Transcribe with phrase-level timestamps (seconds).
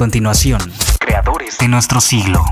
[0.00, 2.42] continuación, creadores de nuestro siglo.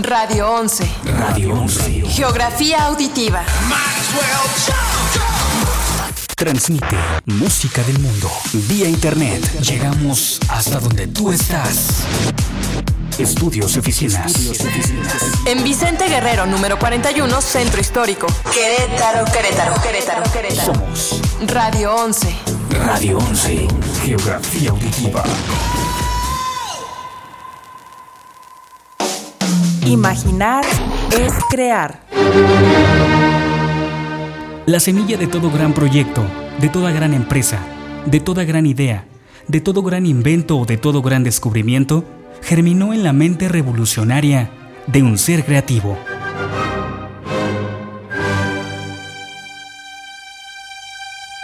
[0.00, 0.88] Radio 11.
[1.18, 2.02] Radio 11.
[2.02, 3.42] Geografía auditiva.
[6.36, 8.30] Transmite música del mundo
[8.68, 9.42] vía internet.
[9.62, 12.04] Llegamos hasta donde tú estás.
[13.18, 14.34] Estudios y oficinas.
[15.46, 18.26] En Vicente Guerrero, número 41, Centro Histórico.
[18.52, 20.74] Querétaro, Querétaro, Querétaro, Querétaro.
[20.74, 22.36] Somos Radio 11.
[22.84, 23.68] Radio 11.
[24.04, 25.24] Geografía auditiva.
[29.86, 30.64] Imaginar
[31.12, 32.02] es crear.
[34.66, 36.22] La semilla de todo gran proyecto,
[36.60, 37.60] de toda gran empresa,
[38.04, 39.06] de toda gran idea,
[39.48, 42.04] de todo gran invento o de todo gran descubrimiento,
[42.42, 44.50] germinó en la mente revolucionaria
[44.86, 45.98] de un ser creativo.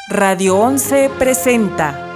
[0.09, 2.09] Radio 11 presenta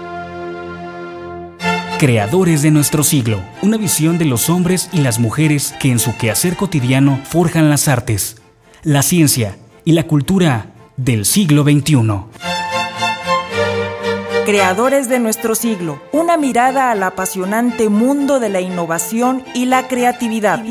[1.98, 6.14] Creadores de nuestro siglo, una visión de los hombres y las mujeres que en su
[6.14, 8.36] quehacer cotidiano forjan las artes,
[8.83, 12.55] la ciencia y la cultura del siglo XXI.
[14.47, 20.62] Creadores de nuestro siglo, una mirada al apasionante mundo de la innovación y la creatividad.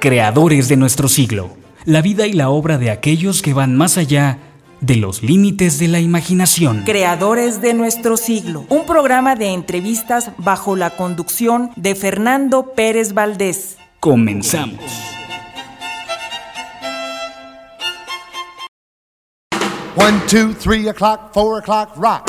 [0.00, 1.48] Creadores de nuestro siglo,
[1.86, 4.36] la vida y la obra de aquellos que van más allá
[4.82, 6.82] de los límites de la imaginación.
[6.84, 13.78] Creadores de nuestro siglo, un programa de entrevistas bajo la conducción de Fernando Pérez Valdés.
[14.00, 14.78] Comenzamos.
[19.96, 22.28] One, two, three o'clock, four o'clock, rock.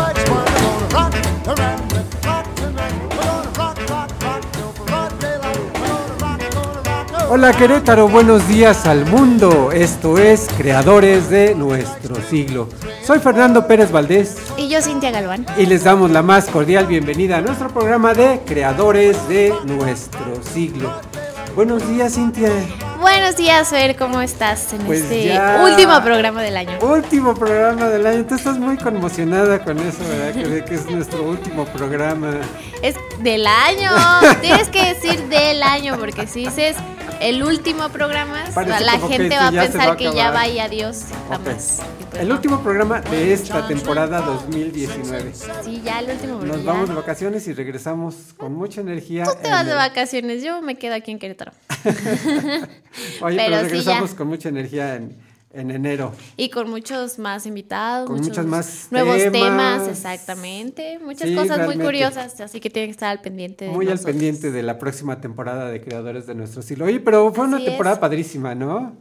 [7.33, 9.71] Hola Querétaro, buenos días al mundo.
[9.71, 12.67] Esto es Creadores de nuestro siglo.
[13.05, 15.45] Soy Fernando Pérez Valdés Y yo, Cintia Galván.
[15.57, 20.91] y les damos la más cordial bienvenida a nuestro programa de Creadores de nuestro siglo.
[21.55, 22.51] Buenos días Cintia.
[23.01, 25.63] Buenos días, Fer, ¿cómo estás en Pues este ya.
[25.67, 26.77] último programa del año?
[26.81, 28.25] Último programa del año.
[28.27, 30.33] Tú estás muy conmocionada con eso, ¿verdad?
[30.33, 32.31] Que, que es nuestro último programa.
[32.83, 33.89] Es del año.
[34.41, 36.75] Tienes que decir del año, porque si dices
[37.19, 40.35] el último programa, Parece la gente va a pensar va a que ya acabar.
[40.35, 41.05] va y adiós.
[41.27, 41.31] Ok.
[41.31, 41.81] Jamás.
[42.11, 42.35] Pues El no.
[42.35, 45.31] último programa de esta temporada 2019.
[45.63, 46.37] Sí, ya el último.
[46.39, 49.23] porque Nos vamos de vacaciones y regresamos con mucha energía.
[49.23, 51.51] Tú te en vas de vacaciones, yo me quedo aquí en Querétaro.
[53.21, 54.17] Oye, pero, Pero sí, regresamos ya.
[54.17, 55.17] con mucha energía en,
[55.53, 56.13] en enero.
[56.37, 59.31] Y con muchos más invitados, Con muchos muchos más nuevos temas,
[59.83, 59.87] temas.
[59.87, 60.99] exactamente.
[61.03, 63.65] Muchas Sí, cosas muy curiosas, así que tienen que estar al pendiente.
[63.65, 66.85] de Muy al pendiente de la próxima temporada de Creadores de Nuestro Siglo.
[66.85, 67.65] Oye, pero fue una es.
[67.65, 68.95] temporada padrísima, ¿no?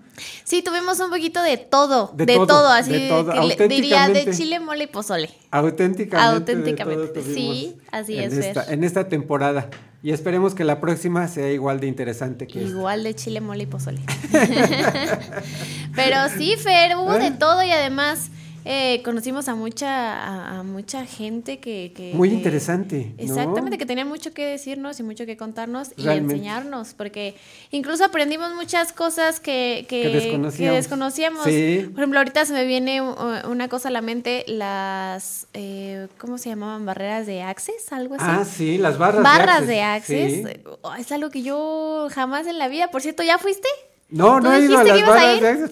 [0.45, 4.09] Sí, tuvimos un poquito de todo, De de, todo, todo, así de todo, que diría
[4.09, 5.31] de chile, mole y pozole.
[5.51, 6.53] Auténticamente.
[6.53, 9.71] Auténticamente, sí, así en es, Esta, en esta temporada.
[10.03, 12.71] Y esperemos que la próxima sea igual de interesante que esta.
[12.71, 14.00] Igual de chile, mole y pozole.
[15.94, 17.31] Pero sí, Fer, hubo ¿Eh?
[17.31, 18.31] de todo y además
[18.65, 19.88] eh, conocimos a mucha,
[20.22, 23.22] a, a mucha gente que, que- Muy que- interesante, ¿no?
[23.25, 27.34] Exactamente, que tenía mucho que decirnos y mucho que contarnos y enseñarnos, porque
[27.71, 31.44] incluso aprendimos muchas cosas que, que, desconocíamos.
[31.44, 31.87] Sí.
[31.93, 33.15] Por ejemplo, ahorita se me viene uh,
[33.50, 36.84] una cosa a la mente, las, eh, ¿cómo se llamaban?
[36.87, 38.25] Barreras de access, algo así.
[38.27, 40.53] Ah, sí, las barras Barras de de Access, access.
[40.56, 40.60] sí.
[40.82, 42.88] Oh, es algo que yo jamás en la vida.
[42.91, 43.69] Por cierto, ¿ya fuiste?
[44.10, 45.71] No, ¿Tú no he ido a las barras de Access.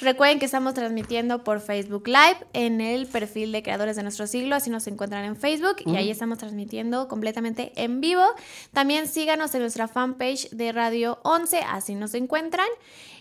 [0.00, 4.54] Recuerden que estamos transmitiendo por Facebook Live en el perfil de Creadores de Nuestro Siglo,
[4.54, 8.22] así nos encuentran en Facebook y ahí estamos transmitiendo completamente en vivo.
[8.72, 12.68] También síganos en nuestra fanpage de Radio 11, así nos encuentran.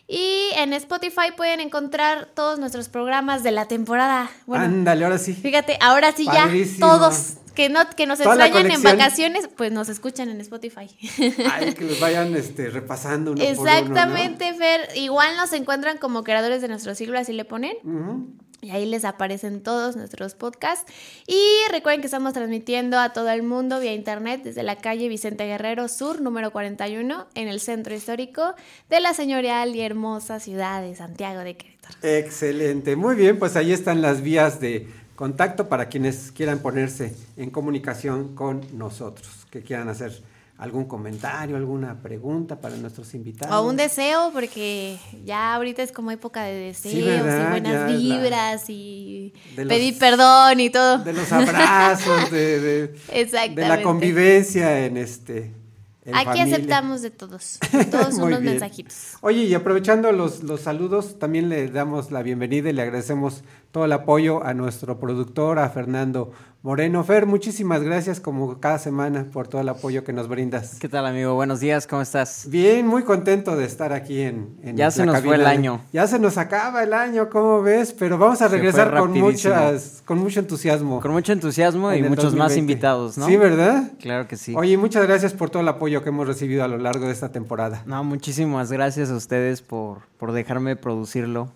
[0.08, 4.30] Y en Spotify pueden encontrar todos nuestros programas de la temporada.
[4.46, 5.34] Bueno, Ándale, ahora sí.
[5.34, 6.50] Fíjate, ahora sí ya
[6.80, 10.88] todos que no que nos extrañan en vacaciones, pues nos escuchan en Spotify.
[11.52, 13.70] Ay, que los vayan este, repasando uno por uno, ¿no?
[13.72, 14.90] Exactamente, Fer.
[14.96, 17.76] Igual nos encuentran como creadores de nuestro siglo, así le ponen.
[18.62, 20.92] Y ahí les aparecen todos nuestros podcasts.
[21.26, 25.46] Y recuerden que estamos transmitiendo a todo el mundo vía internet desde la calle Vicente
[25.46, 28.54] Guerrero Sur, número 41, en el centro histórico
[28.88, 31.96] de la señorial y hermosa ciudad de Santiago de Querétaro.
[32.04, 34.88] Excelente, muy bien, pues ahí están las vías de
[35.18, 40.22] contacto para quienes quieran ponerse en comunicación con nosotros, que quieran hacer
[40.60, 43.54] algún comentario, alguna pregunta para nuestros invitados.
[43.56, 47.02] O un deseo, porque ya ahorita es como época de deseos y
[47.50, 51.00] buenas Ya es la- vibras y los- pedir perdón y todo.
[51.00, 52.88] De los abrazos, de, de-
[53.56, 55.52] de la convivencia en este.
[56.14, 56.56] Aquí familia.
[56.56, 57.60] aceptamos de todos.
[57.92, 58.54] Todos unos bien.
[58.54, 59.14] mensajitos.
[59.22, 63.86] Oye, y aprovechando los, los saludos, también le damos la bienvenida y le agradecemos todo
[63.86, 66.32] el apoyo a nuestro productor, a Fernando
[66.68, 67.02] Moreno.
[67.06, 70.80] Fer, muchísimas gracias como cada semana por todo el apoyo que nos brindas.
[70.82, 71.34] ¿Qué tal, amigo?
[71.34, 72.46] Buenos días, ¿cómo estás?
[72.50, 75.80] Bien, muy contento de estar aquí en, en Ya se nos cabina fue el año.
[75.94, 77.94] Ya se nos acaba el año, ¿cómo ves?
[77.98, 81.00] Pero vamos a regresar con muchas, con mucho entusiasmo.
[81.00, 82.60] Con mucho entusiasmo y en muchos más 2020.
[82.60, 83.28] invitados, ¿no?
[83.28, 83.94] Sí, ¿verdad?
[84.02, 84.54] Claro que sí.
[84.54, 87.32] Oye, muchas gracias por todo el apoyo que hemos recibido a lo largo de esta
[87.32, 87.84] temporada.
[87.86, 91.50] No, muchísimas gracias a ustedes por, por dejarme producirlo.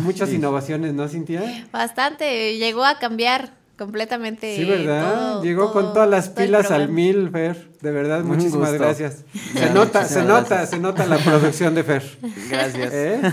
[0.00, 1.66] Muchas innovaciones, ¿no, Cintia?
[1.70, 2.56] Bastante.
[2.56, 4.56] Llegó a cambiar completamente.
[4.56, 5.14] Sí, ¿verdad?
[5.14, 7.76] todo- Llegó con todo- todas las pilas al mil, Fer.
[7.82, 8.84] De verdad, Un muchísimas gusto.
[8.84, 9.24] gracias.
[9.54, 10.70] Se nota, se nota, gracias.
[10.70, 12.02] se nota la producción de Fer.
[12.50, 12.90] Gracias.
[12.92, 13.20] ¿Eh?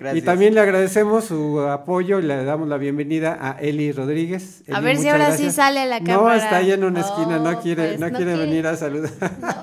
[0.00, 0.16] Gracias.
[0.16, 4.62] Y también le agradecemos su apoyo y le damos la bienvenida a Eli Rodríguez.
[4.70, 5.54] A Eli, ver si ahora sí gracias.
[5.54, 6.36] sale a la No, cámara.
[6.36, 8.46] está ahí en una esquina, no Oh, quiere, pues no, no quiere quiere.
[8.48, 9.12] venir a saludar.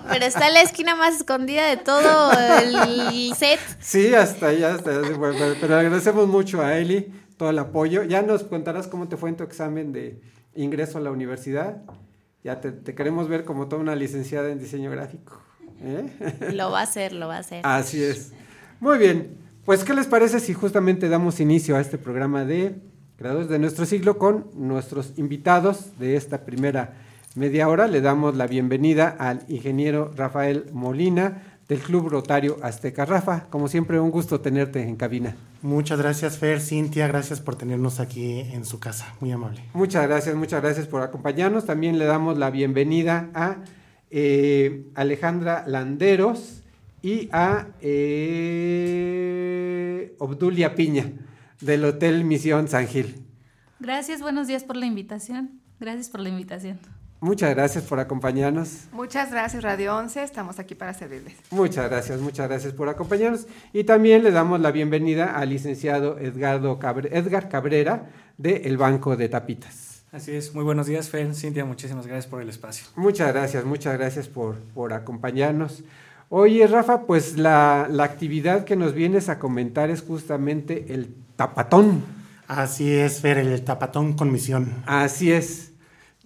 [0.09, 3.59] Pero está en la esquina más escondida de todo el set.
[3.81, 5.01] Sí, hasta allá, hasta allá,
[5.61, 8.03] pero agradecemos mucho a Eli todo el apoyo.
[8.03, 10.21] Ya nos contarás cómo te fue en tu examen de
[10.55, 11.81] ingreso a la universidad.
[12.43, 15.41] Ya te, te queremos ver como toda una licenciada en diseño gráfico.
[15.81, 16.51] ¿eh?
[16.53, 17.61] Lo va a hacer, lo va a hacer.
[17.63, 18.31] Así es.
[18.79, 19.37] Muy bien.
[19.65, 22.75] Pues, ¿qué les parece si justamente damos inicio a este programa de
[23.15, 26.95] Creadores de nuestro siglo con nuestros invitados de esta primera
[27.35, 27.87] media hora?
[27.87, 33.03] Le damos la bienvenida al ingeniero Rafael Molina del Club Rotario Azteca.
[33.03, 35.35] Rafa, como siempre, un gusto tenerte en cabina.
[35.63, 39.63] Muchas gracias, Fer, Cintia, gracias por tenernos aquí en su casa, muy amable.
[39.73, 41.65] Muchas gracias, muchas gracias por acompañarnos.
[41.65, 43.63] También le damos la bienvenida a
[44.11, 46.61] eh, Alejandra Landeros
[47.01, 48.85] y a eh,
[50.19, 51.11] Obdulia Piña
[51.59, 53.15] del Hotel Misión San Gil.
[53.79, 55.59] Gracias, buenos días por la invitación.
[55.79, 56.77] Gracias por la invitación.
[57.23, 58.87] Muchas gracias por acompañarnos.
[58.91, 60.23] Muchas gracias, Radio 11.
[60.23, 61.33] Estamos aquí para servirles.
[61.51, 63.47] Muchas gracias, muchas gracias por acompañarnos.
[63.71, 69.29] Y también le damos la bienvenida al licenciado Edgardo Cabre- Edgar Cabrera del Banco de
[69.29, 70.03] Tapitas.
[70.11, 72.85] Así es, muy buenos días, Fer, Cintia, muchísimas gracias por el espacio.
[72.97, 75.81] Muchas gracias, muchas gracias por, por acompañarnos.
[76.27, 82.03] Oye, Rafa, pues la, la actividad que nos vienes a comentar es justamente el tapatón.
[82.47, 84.83] Así es, Fer, el tapatón con misión.
[84.85, 85.69] Así es.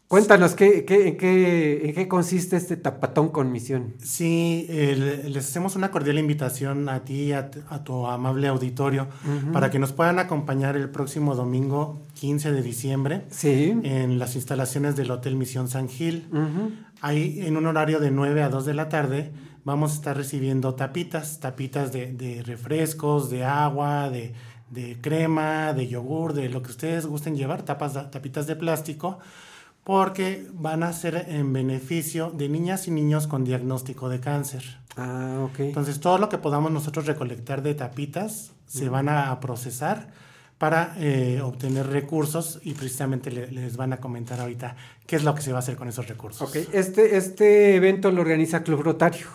[0.07, 3.93] Cuéntanos, ¿qué, qué, en, qué, ¿en qué consiste este tapatón con misión?
[4.01, 9.09] Sí, el- les hacemos una cordial invitación a ti, a, a tu amable auditorio,
[9.51, 13.77] para que nos puedan acompañar el próximo domingo 15 de diciembre Sí.
[13.83, 16.29] en las instalaciones del Hotel Misión San Gil.
[17.01, 19.31] Ahí en un horario de 9 a 2 de la tarde
[19.65, 24.31] vamos a estar recibiendo tapitas, tapitas de, de refrescos, de agua, de,
[24.71, 29.19] de crema, de yogur, de lo que ustedes gusten llevar, tapas, tapitas de plástico,
[29.87, 34.65] porque van a ser en beneficio de niñas y niños con diagnóstico de cáncer.
[34.97, 35.59] Ah, ok.
[35.61, 40.09] Entonces todo lo que podamos nosotros recolectar de tapitas se van a procesar
[40.57, 44.75] para eh, obtener recursos y precisamente le- les van a comentar ahorita
[45.05, 46.41] qué es lo que se va a hacer con esos recursos.
[46.49, 49.27] Ok, este, este evento lo organiza Club Rotario.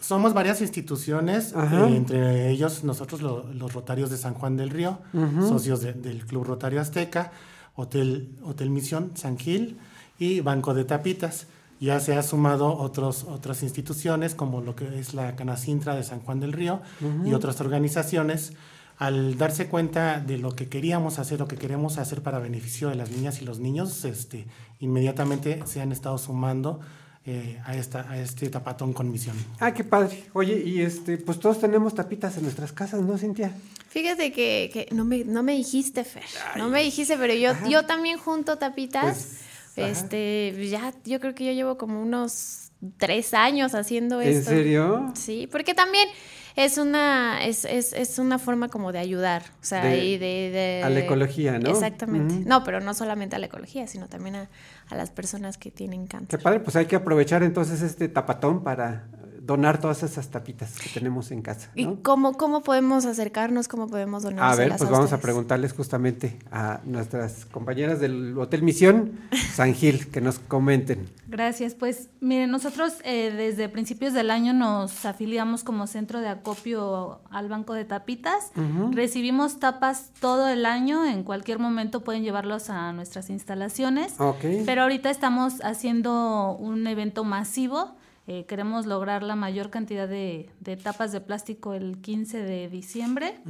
[0.00, 5.00] Somos varias instituciones, eh, entre ellos nosotros lo- los Rotarios de San Juan del Río,
[5.46, 7.30] socios de- del Club Rotario Azteca,
[7.74, 9.78] Hotel, Hotel Misión San Gil
[10.18, 11.46] y Banco de Tapitas.
[11.80, 16.20] Ya se ha sumado otros, otras instituciones como lo que es la Canacintra de San
[16.20, 16.80] Juan del Río
[17.24, 18.52] y otras organizaciones
[18.98, 22.94] al darse cuenta de lo que queríamos hacer, lo que queremos hacer para beneficio de
[22.94, 24.46] las niñas y los niños, este,
[24.78, 26.78] inmediatamente se han estado sumando
[27.24, 29.36] eh, a, esta, a este tapatón con misión.
[29.60, 30.24] Ah, qué padre.
[30.32, 33.52] Oye, y este, pues todos tenemos tapitas en nuestras casas, ¿no, Cintia?
[33.88, 36.22] Fíjate que, que no, me, no me dijiste, Fer.
[36.56, 39.38] no me dijiste, pero yo, yo también junto tapitas.
[39.74, 44.50] Pues, este, ya, yo creo que yo llevo como unos tres años haciendo esto.
[44.50, 45.12] ¿En serio?
[45.14, 46.08] Sí, porque también
[46.56, 50.26] es una, es, es, es una forma como de ayudar, o sea, De- y de,
[50.50, 51.70] de- a la ecología, ¿no?
[51.70, 52.34] Exactamente.
[52.46, 54.48] No, pero no solamente a la ecología, sino también a,
[54.92, 56.42] a las personas que tienen Qué cáncer.
[56.42, 59.08] padre, pues hay que aprovechar entonces este tapatón para
[59.44, 61.70] donar todas esas tapitas que tenemos en casa.
[61.74, 63.66] ¿Y cómo, cómo podemos acercarnos?
[63.66, 64.44] ¿Cómo podemos donar?
[64.44, 69.18] A ver, pues vamos a preguntarles justamente a nuestras compañeras del Hotel Misión
[69.54, 71.08] San Gil que nos comenten.
[71.26, 71.74] Gracias.
[71.74, 77.48] Pues miren, nosotros eh, desde principios del año nos afiliamos como centro de acopio al
[77.48, 78.52] Banco de Tapitas.
[78.92, 84.14] Recibimos tapas todo el año, en cualquier momento pueden llevarlos a nuestras instalaciones.
[84.18, 84.44] Ok.
[84.66, 87.96] Pero ahorita estamos haciendo un evento masivo.
[88.28, 93.40] Eh, queremos lograr la mayor cantidad de, de tapas de plástico el 15 de diciembre.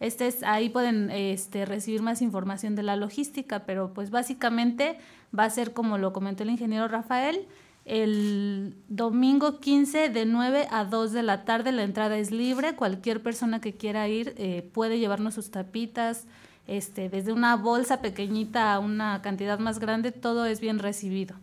[0.00, 4.96] Este es, ahí pueden este, recibir más información de la logística, pero pues básicamente
[5.38, 7.46] va a ser como lo comentó el ingeniero Rafael,
[7.88, 13.22] el domingo 15 de 9 a 2 de la tarde la entrada es libre, cualquier
[13.22, 16.26] persona que quiera ir eh, puede llevarnos sus tapitas,
[16.66, 21.36] este, desde una bolsa pequeñita a una cantidad más grande, todo es bien recibido.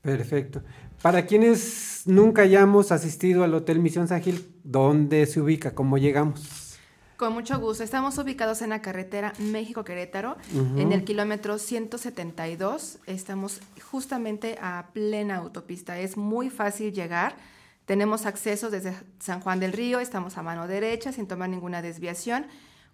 [0.00, 0.62] Perfecto.
[1.02, 5.74] Para quienes nunca hayamos asistido al Hotel Misión San Gil, ¿dónde se ubica?
[5.74, 6.67] ¿Cómo llegamos?
[7.18, 7.82] Con mucho gusto.
[7.82, 10.36] Estamos ubicados en la carretera México-Querétaro,
[10.76, 12.98] en el kilómetro 172.
[13.06, 13.60] Estamos
[13.90, 15.98] justamente a plena autopista.
[15.98, 17.34] Es muy fácil llegar.
[17.86, 22.46] Tenemos acceso desde San Juan del Río, estamos a mano derecha sin tomar ninguna desviación.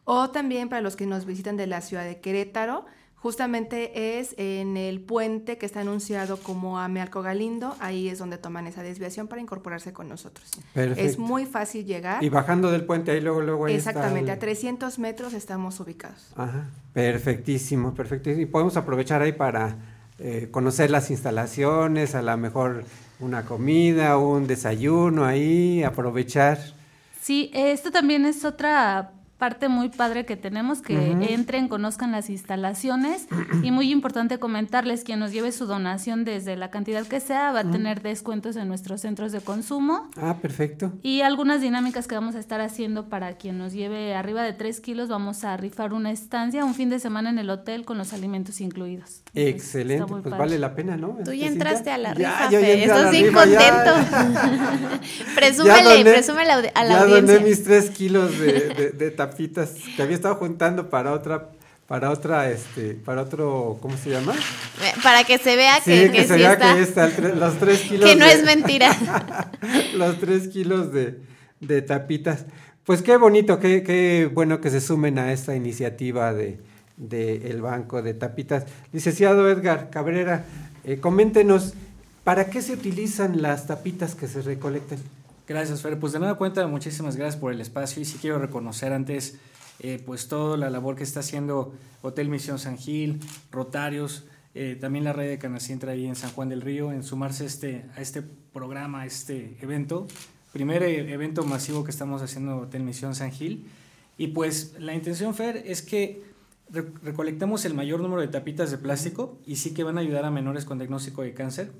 [0.04, 2.86] O también para los que nos visitan de la ciudad de Querétaro,
[3.24, 7.74] justamente es en el puente que está anunciado como Amealco Galindo.
[7.80, 10.46] Ahí es donde toman esa desviación para incorporarse con nosotros.
[10.52, 11.22] Es Perfecto.
[11.22, 12.22] muy fácil llegar.
[12.22, 15.80] Y bajando del puente, ahí luego, luego ahí está Exactamente, el- a 300 metros estamos
[15.80, 16.32] ubicados.
[16.36, 18.42] Ajá, perfectísimo, perfectísimo.
[18.42, 19.74] Y podemos aprovechar ahí para
[20.18, 22.84] eh, conocer las instalaciones, a lo mejor
[23.20, 26.58] una comida, un desayuno ahí, aprovechar.
[27.22, 29.12] Sí, esto también es otra
[29.44, 31.22] parte muy padre que tenemos, que Ujú.
[31.28, 33.26] entren, conozcan las instalaciones
[33.62, 37.60] y muy importante comentarles, quien nos lleve su donación desde la cantidad que sea va
[37.60, 37.72] a Ujú.
[37.72, 40.92] tener descuentos en nuestros centros de consumo Ah, perfecto.
[41.02, 44.80] y algunas dinámicas que vamos a estar haciendo para quien nos lleve arriba de 3
[44.80, 48.14] kilos, vamos a rifar una estancia, un fin de semana en el hotel con los
[48.14, 49.20] alimentos incluidos.
[49.34, 50.38] Excelente, pues padre.
[50.38, 51.08] vale la pena, ¿no?
[51.22, 51.94] Tú Este, ya entraste Cintia?
[51.94, 52.82] a la Ya, rifa, ya Fe.
[52.84, 53.32] Estás bien ya.
[53.32, 53.92] contento.
[55.34, 57.34] Ya presúmele, presúmele a la- ya audiencia.
[57.34, 61.48] doné mis tres kilos de, de- de que había estado juntando para otra,
[61.86, 64.32] para otra, este, para otro, ¿cómo se llama?
[64.34, 66.74] Eh, Para que se vea Sí, que, que que se sí vea está.
[66.74, 68.08] que está el los tres kilos.
[68.10, 68.96] Que no de- es mentira.
[69.94, 71.18] los tres kilos de,
[71.60, 72.46] de tapitas.
[72.84, 76.58] Pues qué bonito, qué, qué bueno que se sumen a esta iniciativa de,
[76.96, 78.64] de el Banco de Tapitas.
[78.92, 80.44] Licenciado Edgar Cabrera,
[80.84, 81.72] eh, coméntenos,
[82.24, 84.98] ¿para qué se utilizan las tapitas que se recolectan?
[85.46, 85.98] Gracias, Fer.
[85.98, 89.38] Pues de nueva cuenta, muchísimas gracias por el espacio y sí quiero reconocer antes
[89.80, 93.20] eh, pues toda la labor que está haciendo Hotel Misión San Gil,
[93.50, 94.24] Rotarios,
[94.54, 97.84] eh, también la red de Canacintra ahí en San Juan del Río, en sumarse este,
[97.96, 100.06] a este programa, a este evento.
[100.52, 103.66] Primer eh, evento masivo que estamos haciendo Hotel Misión San Gil.
[104.16, 106.22] Y pues la intención, Fer, es que
[106.70, 110.24] re- recolectemos el mayor número de tapitas de plástico y sí que van a ayudar
[110.24, 111.72] a menores con diagnóstico de cáncer.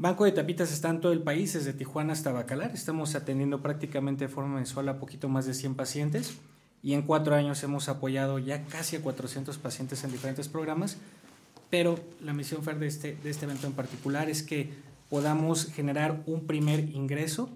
[0.00, 2.70] Banco de Tapitas está en todo el país, desde Tijuana hasta Bacalar.
[2.72, 6.38] Estamos atendiendo prácticamente de forma mensual a poquito más de 100 pacientes
[6.84, 10.98] y en cuatro años hemos apoyado ya casi a 400 pacientes en diferentes programas.
[11.68, 14.70] Pero la misión Fer de este, de este evento en particular es que
[15.10, 17.50] podamos generar un primer ingreso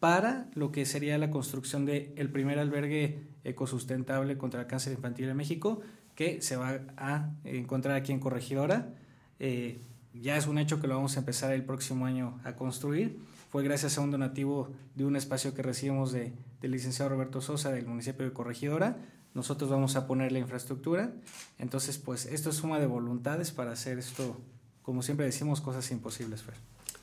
[0.00, 5.28] para lo que sería la construcción del el primer albergue ecosustentable contra el cáncer infantil
[5.28, 5.80] en México,
[6.16, 8.92] que se va a encontrar aquí en Corregidora.
[9.38, 9.78] Eh,
[10.20, 13.18] ya es un hecho que lo vamos a empezar el próximo año a construir.
[13.50, 17.70] Fue gracias a un donativo de un espacio que recibimos de, del licenciado Roberto Sosa
[17.70, 18.96] del municipio de Corregidora.
[19.34, 21.12] Nosotros vamos a poner la infraestructura.
[21.58, 24.40] Entonces, pues esto es suma de voluntades para hacer esto,
[24.82, 26.54] como siempre decimos, cosas imposibles, Fer.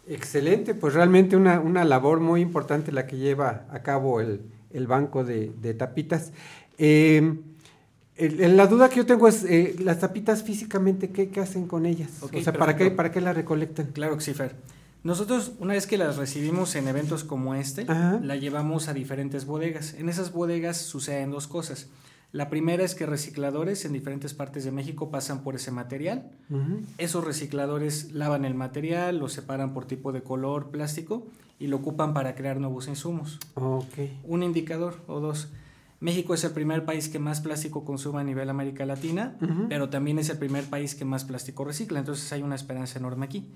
[0.07, 4.41] Excelente, pues realmente una, una labor muy importante la que lleva a cabo el,
[4.71, 6.33] el Banco de, de Tapitas.
[6.77, 7.39] Eh,
[8.17, 11.85] el- la duda que yo tengo es, eh, las tapitas físicamente, ¿qué, qué hacen con
[11.85, 12.09] ellas?
[12.21, 12.91] O sea, ¿para qué.
[12.91, 13.87] ¿para qué las recolectan?
[13.87, 14.55] Claro que sí, Fer.
[15.03, 18.19] Nosotros, una vez que las recibimos en eventos como este, Ajá.
[18.23, 19.95] la llevamos a diferentes bodegas.
[19.95, 21.89] En esas bodegas suceden dos cosas.
[22.31, 26.31] La primera es que recicladores en diferentes partes de México pasan por ese material.
[26.97, 31.27] Esos recicladores lavan el material, lo separan por tipo de color, plástico
[31.59, 33.39] y lo ocupan para crear nuevos insumos.
[34.23, 35.49] Un indicador o dos.
[36.03, 39.37] México es el primer país que más plástico consume a nivel América Latina,
[39.69, 43.25] pero también es el primer país que más plástico recicla, entonces hay una esperanza enorme
[43.25, 43.47] aquí.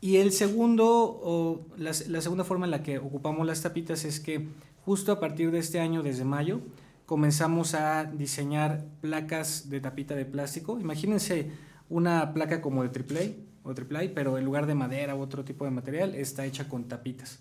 [0.00, 4.20] Y el segundo, o la, la segunda forma en la que ocupamos las tapitas es
[4.20, 4.46] que
[4.84, 6.60] justo a partir de este año, desde mayo,
[7.04, 10.78] comenzamos a diseñar placas de tapita de plástico.
[10.78, 11.50] Imagínense
[11.88, 13.32] una placa como de AAA
[13.64, 16.84] o AAA, pero en lugar de madera u otro tipo de material, está hecha con
[16.84, 17.40] tapitas.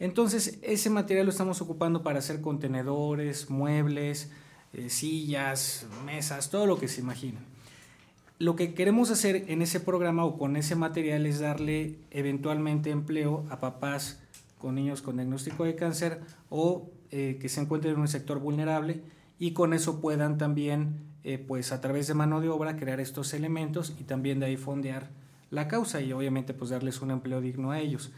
[0.00, 4.30] Entonces, ese material lo estamos ocupando para hacer contenedores, muebles,
[4.72, 7.44] eh, sillas, mesas, todo lo que se imaginen.
[8.38, 13.44] Lo que queremos hacer en ese programa o con ese material es darle eventualmente empleo
[13.50, 14.20] a papás
[14.56, 19.02] con niños con diagnóstico de cáncer o eh, que se encuentren en un sector vulnerable
[19.38, 23.34] y con eso puedan también, eh, pues a través de mano de obra, crear estos
[23.34, 25.10] elementos y también de ahí fondear
[25.50, 28.12] la causa y obviamente pues darles un empleo digno a ellos.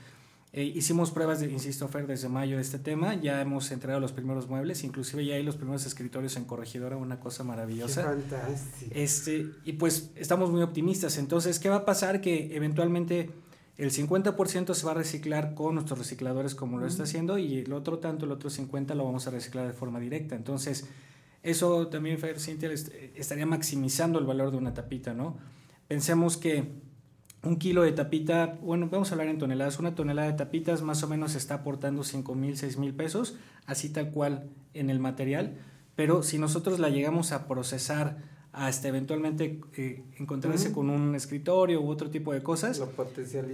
[0.54, 3.14] Eh, hicimos pruebas, de, insisto, Fer, desde mayo de este tema.
[3.14, 7.18] Ya hemos entregado los primeros muebles, inclusive ya hay los primeros escritorios en Corregidora, una
[7.20, 8.02] cosa maravillosa.
[8.02, 8.90] Qué fantástico.
[8.94, 11.16] Este, y pues estamos muy optimistas.
[11.16, 12.20] Entonces, ¿qué va a pasar?
[12.20, 13.30] Que eventualmente
[13.78, 17.72] el 50% se va a reciclar con nuestros recicladores como lo está haciendo y el
[17.72, 20.36] otro tanto, el otro 50% lo vamos a reciclar de forma directa.
[20.36, 20.86] Entonces,
[21.42, 25.38] eso también, Fer, Cintia, est- estaría maximizando el valor de una tapita, ¿no?
[25.88, 26.64] Pensemos que
[27.44, 31.02] un kilo de tapita, bueno, vamos a hablar en toneladas, una tonelada de tapitas más
[31.02, 33.34] o menos está aportando 5 mil, 6 mil pesos,
[33.66, 35.56] así tal cual en el material,
[35.96, 38.18] pero si nosotros la llegamos a procesar
[38.52, 42.90] hasta eventualmente eh, encontrarse con un escritorio u otro tipo de cosas, Lo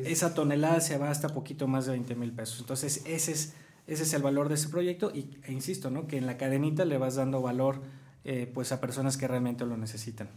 [0.04, 2.60] esa tonelada se va hasta poquito más de 20 mil pesos.
[2.60, 3.54] Entonces, ese es,
[3.86, 6.06] ese es el valor de ese proyecto y, e insisto, ¿no?
[6.08, 7.80] que en la cadenita le vas dando valor
[8.24, 10.28] eh, pues a personas que realmente lo necesitan.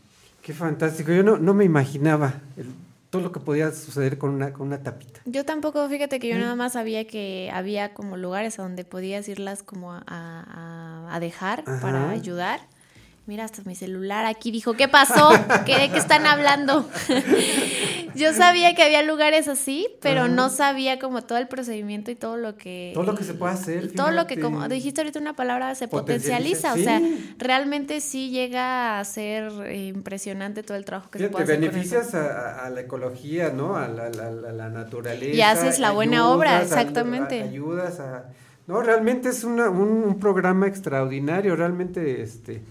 [0.44, 1.12] Qué fantástico.
[1.12, 2.68] Yo no, no me imaginaba el-
[3.12, 5.20] todo lo que podía suceder con una, con una tapita.
[5.26, 6.40] Yo tampoco, fíjate que yo ¿Mm?
[6.40, 11.20] nada más sabía que había como lugares a donde podías irlas como a, a- a
[11.20, 11.80] dejar Ajá.
[11.82, 12.62] para ayudar.
[13.28, 15.30] Mira, hasta mi celular aquí dijo, ¿qué pasó?
[15.66, 16.90] ¿Qué, ¿De qué están hablando?
[18.16, 20.28] yo sabía que había lugares así, pero Ajá.
[20.30, 22.92] no sabía como todo el procedimiento y todo lo que...
[22.96, 23.92] Todo lo que se puede hacer.
[23.94, 26.74] Todo lo que, como dijiste ahorita una palabra, se Potencializa.
[26.74, 27.00] O sea,
[27.38, 31.72] realmente sí llega a ser eh, impresionante todo el trabajo que se puede hacer eso.
[31.72, 33.78] beneficias a, la ecología, ¿no?
[33.78, 35.36] A la, la- la- la naturaleza.
[35.36, 37.42] Y haces la buena obra, exactamente.
[37.42, 38.26] a- ayudas a...
[38.68, 42.62] No, realmente es una- un, un programa extraordinario, realmente, este...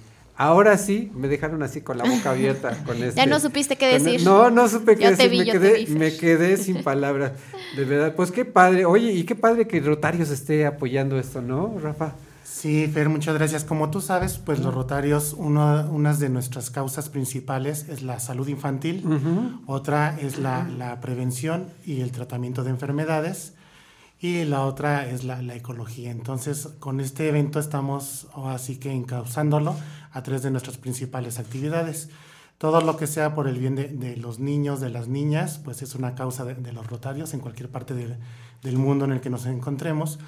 [0.42, 3.14] Ahora sí, me dejaron así con la boca abierta con este...
[3.14, 4.24] Ya no supiste qué con- decir.
[4.24, 6.56] No, no supe qué Yo te decir, vi, me, yo te quedé, vi, me quedé
[6.56, 7.32] sin palabras,
[7.76, 8.14] de verdad.
[8.14, 12.14] Pues qué padre, oye, y qué padre que Rotarios esté apoyando esto, ¿no, Rafa?
[12.42, 13.64] Sí, Fer, muchas gracias.
[13.64, 18.48] Como tú sabes, pues los Rotarios, uno, unas de nuestras causas principales es la salud
[18.48, 19.04] infantil,
[19.66, 23.52] otra es la, la prevención y el tratamiento de enfermedades
[24.22, 26.10] y la otra es la, la ecología.
[26.10, 29.74] Entonces, con este evento estamos así que encauzándolo
[30.12, 32.08] a tres de nuestras principales actividades.
[32.58, 35.82] Todo lo que sea por el bien de, de los niños, de las niñas, pues
[35.82, 38.18] es una causa de, de los Rotarios en cualquier parte del-
[38.62, 40.18] del mundo en el que nos encontremos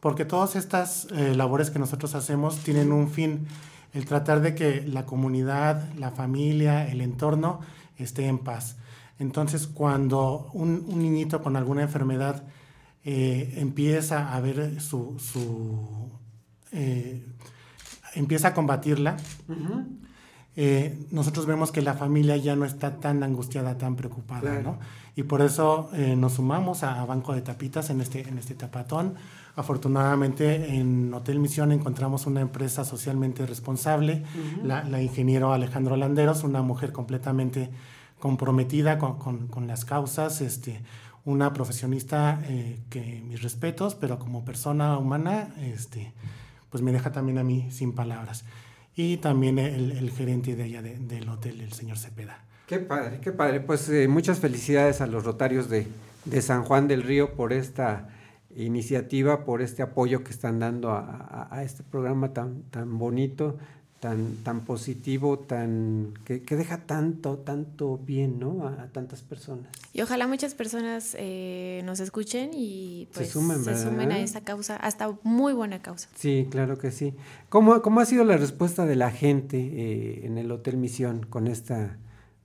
[0.00, 3.46] porque todas estas eh, labores que nosotros hacemos tienen un fin,
[3.94, 7.60] el tratar de que la comunidad, la familia, el entorno
[7.96, 8.76] esté en paz.
[9.18, 12.44] Entonces, cuando un, un niñito con alguna enfermedad
[13.04, 16.10] eh, empieza a ver su, su
[16.70, 17.24] eh,
[18.18, 19.16] empieza a combatirla,
[20.56, 24.62] eh, nosotros vemos que la familia ya no está tan angustiada, tan preocupada, Claro.
[24.62, 24.78] ¿no?
[25.14, 28.54] Y por eso eh, nos sumamos a, a Banco de Tapitas en este, en este
[28.54, 29.14] tapatón.
[29.56, 34.22] Afortunadamente en Hotel Misión encontramos una empresa socialmente responsable,
[34.62, 37.70] la, la ingeniero Alejandro Landeros, una mujer completamente
[38.20, 40.80] comprometida con, con- con las causas, este,
[41.24, 46.12] una profesionista eh, que mis respetos, pero como persona humana, este,
[46.70, 48.44] pues me deja también a mí sin palabras.
[48.94, 52.44] Y también el, gerente de allá de- del hotel, el señor Cepeda.
[52.66, 53.60] Qué padre, qué padre.
[53.60, 55.86] Pues eh, muchas felicidades a los Rotarios de,
[56.24, 58.08] de San Juan del Río por esta
[58.62, 63.56] iniciativa, por este apoyo que están dando a, a- a este programa tan, tan bonito,
[64.00, 68.66] tan, tan positivo, tan que, que deja tanto, tanto bien, ¿no?
[68.66, 69.66] A, a tantas personas.
[69.92, 74.42] Y ojalá muchas personas eh, nos escuchen y pues Se sumen, se sumen a esta
[74.42, 76.08] causa, hasta muy buena causa.
[76.14, 77.14] Sí, claro que sí.
[77.48, 81.48] ¿Cómo, cómo ha sido la respuesta de la gente eh, en el Hotel Misión con
[81.48, 81.96] esta,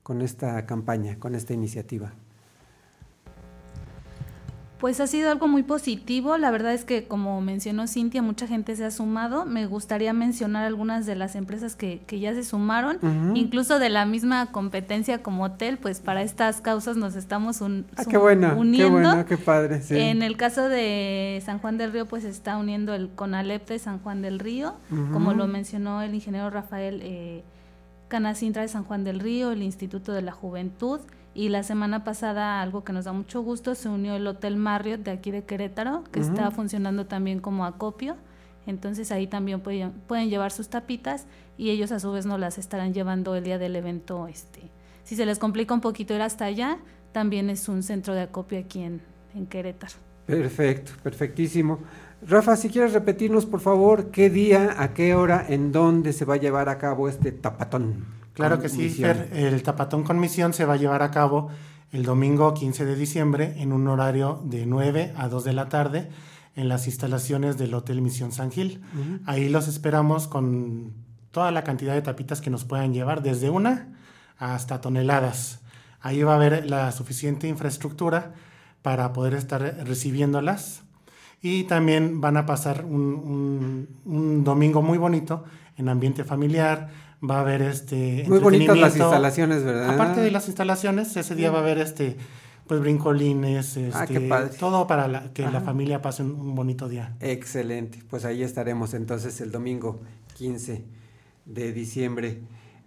[0.02, 2.14] con esta campaña, con esta iniciativa?
[4.84, 6.38] Pues ha sido algo muy positivo.
[6.38, 9.46] La verdad es que, como mencionó Cintia, mucha gente se ha sumado.
[9.46, 12.98] Me gustaría mencionar algunas de las empresas que, que ya se sumaron,
[13.34, 18.04] incluso de la misma competencia como hotel, pues para estas causas nos estamos un- Ah,
[18.04, 19.82] qué bueno, qué bueno, qué padre.
[19.82, 19.98] Sí.
[19.98, 24.00] En el caso de San Juan del Río, pues está uniendo el CONALEP de San
[24.00, 24.74] Juan del Río,
[25.14, 27.46] como lo mencionó el ingeniero Rafael eh,
[28.10, 31.00] Canacintra de San Juan del Río, el Instituto de la Juventud,
[31.36, 35.02] y la semana pasada, algo que nos da mucho gusto, se unió el Hotel Marriott
[35.02, 38.16] de aquí de Querétaro, que está funcionando también como acopio.
[38.68, 41.26] Entonces ahí también pueden, pueden llevar sus tapitas
[41.58, 44.28] y ellos a su vez nos las estarán llevando el día del evento.
[44.28, 44.70] Este.
[45.04, 46.78] Si se les complica un poquito ir hasta allá,
[47.12, 49.02] también es un centro de acopio aquí en,
[49.36, 49.96] en Querétaro.
[50.28, 51.80] Perfecto, perfectísimo.
[52.26, 56.36] Rafa, si quieres repetirnos, por favor, qué día, a qué hora, en dónde se va
[56.36, 58.23] a llevar a cabo este tapatón.
[58.34, 58.90] Claro que sí?
[59.04, 59.30] Fer.
[59.34, 61.50] El Tapatón con Misión se va a llevar a cabo
[61.92, 66.10] el domingo 15 de diciembre en un horario de 9 a 2 de la tarde
[66.56, 68.82] en las instalaciones del Hotel Misión San Gil.
[69.26, 70.94] Ahí los esperamos con
[71.32, 73.90] toda la cantidad de tapitas que nos puedan llevar, desde una
[74.38, 75.62] hasta toneladas.
[76.02, 78.34] Ahí va a haber la suficiente infraestructura
[78.82, 80.84] para poder estar recibiéndolas.
[81.42, 85.44] Y también van a pasar un, un- un domingo muy bonito
[85.78, 86.90] en ambiente familiar.
[87.28, 88.26] Va a haber este.
[88.28, 89.92] Muy bonitas las instalaciones, ¿verdad?
[89.92, 92.18] Aparte de las instalaciones, ese día va a haber este.
[92.68, 97.16] Pues brincolines, Ah, este, todo para la- que la familia pase un, un bonito día.
[97.20, 100.00] Excelente, pues ahí estaremos entonces el domingo
[100.38, 100.82] 15
[101.46, 102.40] de diciembre.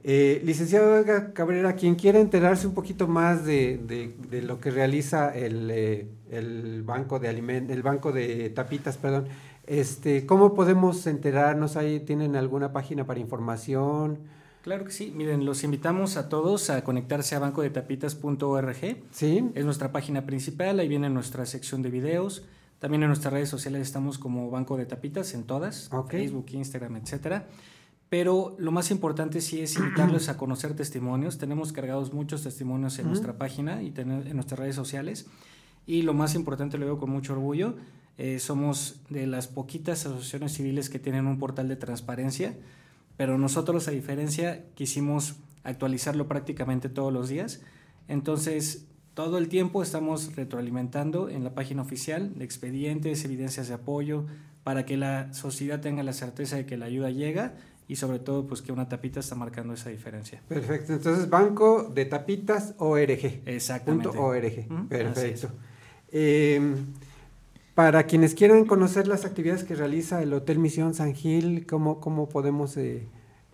[0.03, 4.70] Eh, licenciado Edgar Cabrera, quien quiera enterarse un poquito más de, de- de lo que
[4.70, 9.27] realiza el, eh, el banco de alimentos, el banco de tapitas, perdón,
[9.67, 11.77] este, ¿cómo podemos enterarnos?
[11.77, 14.19] ¿Ahí tienen alguna página para información?
[14.63, 15.13] Claro que sí.
[15.15, 18.77] Miren, los invitamos a todos a conectarse a bancodetapitas.org.
[19.11, 19.51] Sí.
[19.55, 22.45] Es nuestra página principal, ahí viene nuestra sección de videos.
[22.79, 26.11] También en nuestras redes sociales estamos como Banco de Tapitas en todas, Ok.
[26.11, 27.47] Facebook, Instagram, etcétera.
[28.09, 31.39] Pero lo más importante sí es invitarlos a conocer testimonios.
[31.39, 33.11] Tenemos cargados muchos testimonios en Ujú.
[33.15, 35.27] nuestra página y en nuestras redes sociales.
[35.87, 37.75] Y lo más importante, lo digo con mucho orgullo,
[38.19, 42.55] eh, somos de las poquitas asociaciones civiles que tienen un portal de transparencia,
[43.17, 47.63] pero nosotros, a diferencia, quisimos actualizarlo prácticamente todos los días.
[48.09, 54.27] Entonces, todo el tiempo estamos retroalimentando en la página oficial de expedientes, evidencias de apoyo,
[54.63, 57.55] para que la sociedad tenga la certeza de que la ayuda llega
[57.89, 60.43] y sobre todo pues que una tapita está marcando esa diferencia.
[60.49, 63.43] Perfecto, entonces banco de tapitas ORG.
[63.47, 64.09] Exactamente.
[64.09, 64.89] Punto ORG.
[64.89, 65.51] Perfecto.
[66.11, 66.61] Eh,
[67.77, 72.27] para quienes quieran conocer las actividades que realiza el Hotel Misión San Gil, ¿cómo, cómo
[72.27, 73.07] podemos eh,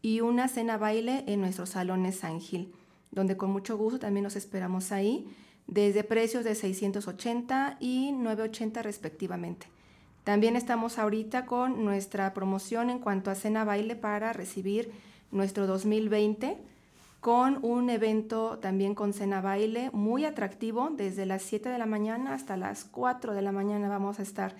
[0.00, 2.72] y una cena baile en nuestros salones San Gil,
[3.10, 5.26] donde con mucho gusto también nos esperamos ahí,
[5.66, 9.66] desde precios de 680 y 980 respectivamente.
[10.26, 14.90] También estamos ahorita con nuestra promoción en cuanto a cena baile para recibir
[15.30, 16.58] nuestro 2020
[17.20, 20.90] con un evento también con cena baile muy atractivo.
[20.90, 24.56] Desde las 7 de la mañana hasta las 4 de la mañana vamos a estar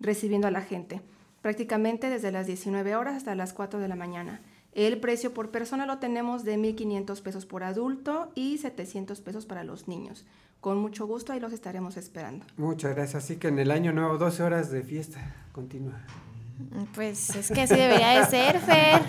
[0.00, 1.02] recibiendo a la gente.
[1.42, 4.40] Prácticamente desde las 19 horas hasta las 4 de la mañana.
[4.72, 9.64] El precio por persona lo tenemos de 1.500 pesos por adulto y 700 pesos para
[9.64, 10.24] los niños.
[10.60, 12.44] Con mucho gusto ahí los estaremos esperando.
[12.56, 13.24] Muchas gracias.
[13.24, 16.04] Así que en el año nuevo, 12 horas de fiesta continua.
[16.94, 19.00] Pues es que así debería de ser, Fer.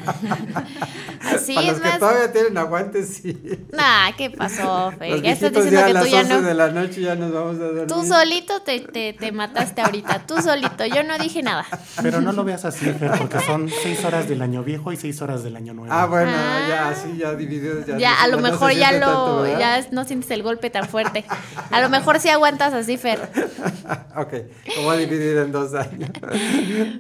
[1.22, 2.00] así Para es los más.
[2.00, 3.38] todavía tienen aguante, sí.
[3.72, 5.22] Nah, ¿qué pasó, Fer?
[5.22, 6.42] Ya estás diciendo ya que las tú ya no.
[6.42, 7.88] de la noche ya nos vamos a dormir.
[7.88, 10.86] Tú solito te, te, te, mataste ahorita, tú solito.
[10.86, 11.66] Yo no dije nada.
[12.02, 15.22] Pero no lo veas así, Fer, porque son seis horas del año viejo y seis
[15.22, 15.94] horas del año nuevo.
[15.94, 16.66] Ah, bueno, ah.
[16.68, 17.86] ya así, ya divididos.
[17.86, 19.48] Ya, ya a lo mejor ya lo.
[19.48, 21.26] Ya no sientes el golpe tan fuerte.
[21.70, 23.20] A lo mejor sí aguantas así, Fer.
[24.16, 24.34] ok,
[24.78, 26.10] lo voy a dividir en dos años.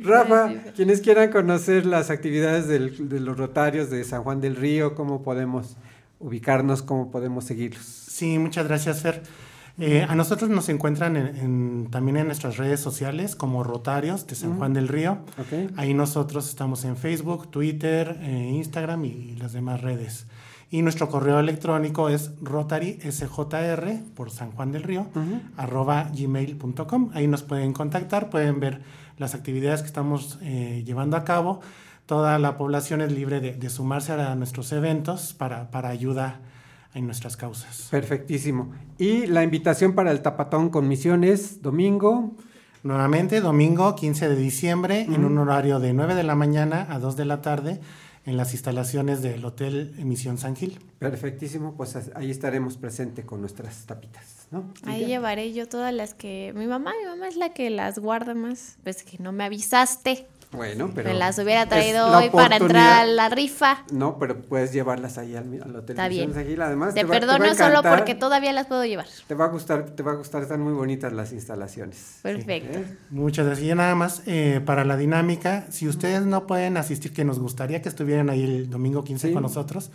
[0.01, 0.40] Rafa,
[0.75, 5.23] quienes quieran conocer las actividades del, de los Rotarios de San Juan del Río, cómo
[5.23, 5.77] podemos
[6.19, 7.83] ubicarnos, cómo podemos seguirlos.
[7.83, 9.23] Sí, muchas gracias, Fer.
[9.79, 14.35] Eh, a nosotros nos encuentran en, en, también en nuestras redes sociales como Rotarios de
[14.35, 15.19] San Juan del Río.
[15.39, 15.69] Okay.
[15.77, 20.27] Ahí nosotros estamos en Facebook, Twitter, eh, Instagram y, y, las demás redes.
[20.69, 25.41] Y nuestro correo electrónico es rotarysjr por San Juan del Río, uh -huh.
[25.57, 27.09] arroba gmail.com.
[27.13, 28.81] Ahí nos pueden contactar, pueden ver
[29.21, 31.61] las actividades que estamos eh, llevando a cabo.
[32.05, 36.41] Toda la población es libre de, sumarse a nuestros eventos para, para ayuda
[36.93, 37.87] en nuestras causas.
[37.89, 38.73] Perfectísimo.
[38.97, 42.35] Y la invitación para el tapatón con misiones, domingo.
[42.83, 47.15] Nuevamente, domingo 15 de diciembre, en un horario de 9 de la mañana a 2
[47.15, 47.79] de la tarde,
[48.25, 50.79] en las instalaciones del Hotel Misión San Gil.
[50.97, 54.40] Perfectísimo, pues ahí estaremos presente con nuestras tapitas.
[54.85, 58.33] Ahí llevaré yo todas las que mi mamá, mi mamá es la que las guarda
[58.33, 60.27] más, pues que no me avisaste.
[60.51, 61.09] Bueno, pero.
[61.09, 63.85] Me las hubiera traído hoy para entrar a la rifa.
[63.91, 65.91] No, pero puedes llevarlas ahí al, hotel.
[65.91, 66.33] Está bien.
[66.33, 69.05] Te, perdono solo porque todavía las puedo llevar.
[69.27, 72.19] Te va a gustar, te va a gustar, están muy bonitas las instalaciones.
[72.21, 72.79] Perfecto.
[72.79, 72.97] ¿Eh?
[73.11, 73.65] Muchas gracias.
[73.65, 77.81] Y nada más eh, para la dinámica, si ustedes no pueden asistir, que nos gustaría
[77.81, 79.91] que estuvieran ahí el domingo 15 con nosotros.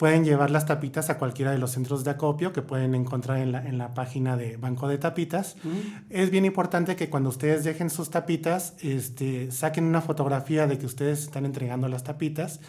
[0.00, 3.52] Pueden llevar las tapitas a cualquiera de los centros de acopio que pueden encontrar en
[3.52, 5.56] la, en la página de Banco de Tapitas.
[5.62, 6.08] Mm.
[6.08, 10.86] Es bien importante que cuando ustedes dejen sus tapitas, este, saquen una fotografía de que
[10.86, 12.60] ustedes están entregando las tapitas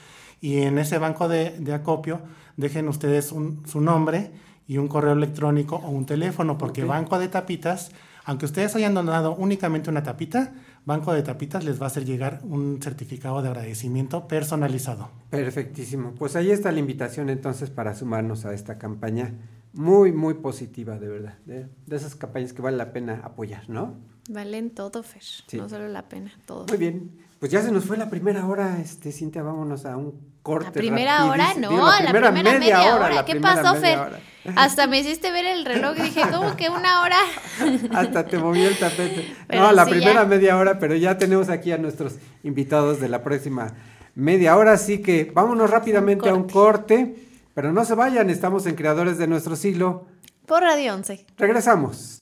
[0.41, 2.19] y en ese banco de, de acopio
[2.57, 4.31] dejen ustedes su nombre
[4.67, 6.83] y un correo electrónico o un teléfono, porque.
[6.83, 7.91] Banco de Tapitas,
[8.25, 10.51] aunque ustedes hayan donado únicamente una tapita,
[10.83, 15.11] Banco de Tapitas les va a hacer llegar un certificado de agradecimiento personalizado.
[15.29, 16.13] Perfectísimo.
[16.17, 19.33] Pues ahí está la invitación entonces para sumarnos a esta campaña
[19.73, 21.37] muy, muy positiva, de verdad.
[21.45, 23.95] De, esas campañas que vale la pena apoyar, ¿no?
[24.29, 25.23] Valen todo, Fer.
[25.47, 25.57] Sí.
[25.57, 26.65] No solo la pena, todo.
[26.67, 27.11] Muy bien.
[27.39, 29.43] Pues ya se nos fue la primera hora, este, Cintia.
[29.43, 30.67] Vámonos a un corte.
[30.67, 31.33] La primera rapidísimo.
[31.33, 33.25] hora, no, Digo, la, primera media, hora.
[33.25, 34.21] ¿Qué pasó, Fer?
[34.55, 37.17] Hasta me hiciste ver el reloj y dije, ¿cómo que una hora?
[37.93, 39.35] Hasta te moví el tapete.
[39.47, 43.23] Pero no, la primera media hora, pero ya tenemos aquí a nuestros invitados de la
[43.23, 43.73] próxima
[44.15, 47.15] media hora, así que vámonos rápidamente a un corte,
[47.53, 50.07] pero no se vayan, estamos en Creadores de nuestro siglo.
[50.45, 51.25] Por Radio 11.
[51.37, 52.19] Regresamos.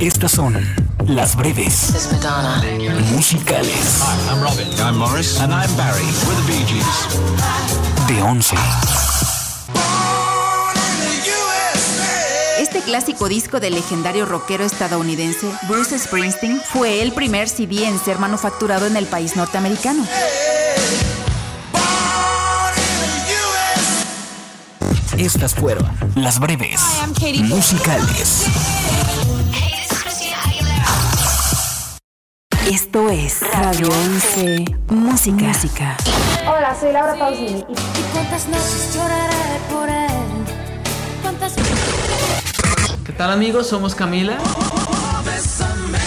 [0.00, 0.54] Estas son
[1.06, 2.08] las breves
[3.12, 4.68] musicales I'm Robin.
[4.80, 5.38] I'm Morris.
[5.40, 6.04] And I'm Barry.
[6.26, 6.86] We're the Bee Gees.
[8.08, 8.56] De 11.
[12.58, 18.18] Este clásico disco del legendario rockero estadounidense Bruce Springsteen fue el primer CD en ser
[18.18, 20.04] manufacturado en el país norteamericano.
[25.18, 25.86] Estas fueron
[26.16, 26.80] las breves
[27.44, 28.46] musicales.
[32.70, 35.44] Esto es Radio 11 Música.
[35.44, 35.96] Música.
[36.48, 37.58] Hola, soy Laura Pausini.
[37.68, 40.08] ¿Y cuántas noches lloraré por él?
[41.20, 41.52] ¿Cuántas...
[43.04, 43.66] ¿Qué tal amigos?
[43.66, 44.38] Somos Camila.
[44.42, 45.98] Oh, bésame,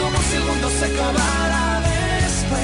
[0.00, 1.82] como si el mundo se acabara
[2.22, 2.60] después.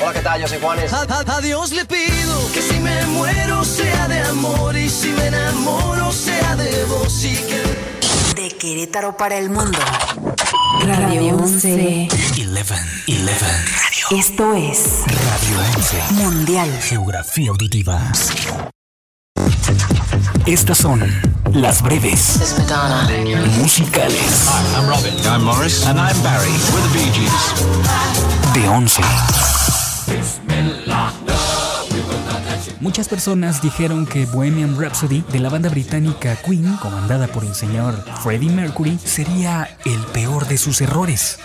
[0.00, 0.40] Hola, ¿qué tal?
[0.42, 0.92] Yo soy Juanes.
[0.92, 5.08] A, a, a Dios le pido que si me muero sea de amor y si
[5.08, 7.95] me enamoro sea de vos y que
[8.36, 9.78] de Querétaro para el mundo.
[10.84, 12.08] Radio 11.
[12.08, 12.08] 11.
[12.46, 12.74] 11.
[13.08, 14.18] Radio.
[14.20, 16.12] Esto es Radio 11.
[16.22, 16.70] Mundial.
[16.82, 18.12] Geografía auditiva.
[20.44, 21.00] Estas son
[21.54, 24.48] las breves es musicales.
[24.48, 25.14] Hi, I'm Robin.
[25.24, 25.86] I'm Morris.
[25.86, 26.50] And I'm Barry.
[26.72, 27.54] We're the Bee Gees.
[28.52, 29.02] De 11.
[32.80, 38.04] Muchas personas dijeron que Bohemian Rhapsody de la banda británica Queen, comandada por el señor
[38.22, 41.38] Freddie Mercury, sería el peor de sus errores.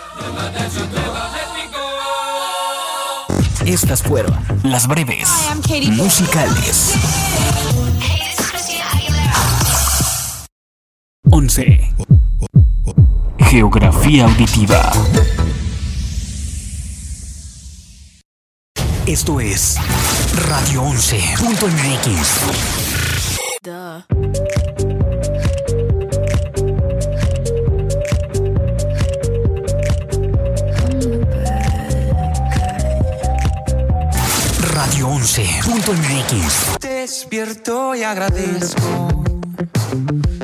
[3.65, 5.29] Estas fueron las breves
[5.91, 6.95] musicales.
[11.29, 11.93] 11.
[13.39, 14.91] Geografía auditiva.
[19.05, 19.77] Esto es
[20.51, 22.43] Radio 11.mx.
[34.73, 36.79] Radio 11.mx.
[36.81, 39.23] Despierto y agradezco.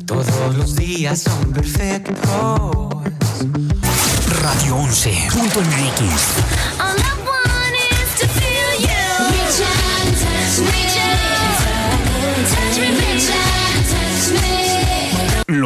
[0.06, 2.22] Todos los días son perfectos.
[4.42, 7.17] Radio 11.mx.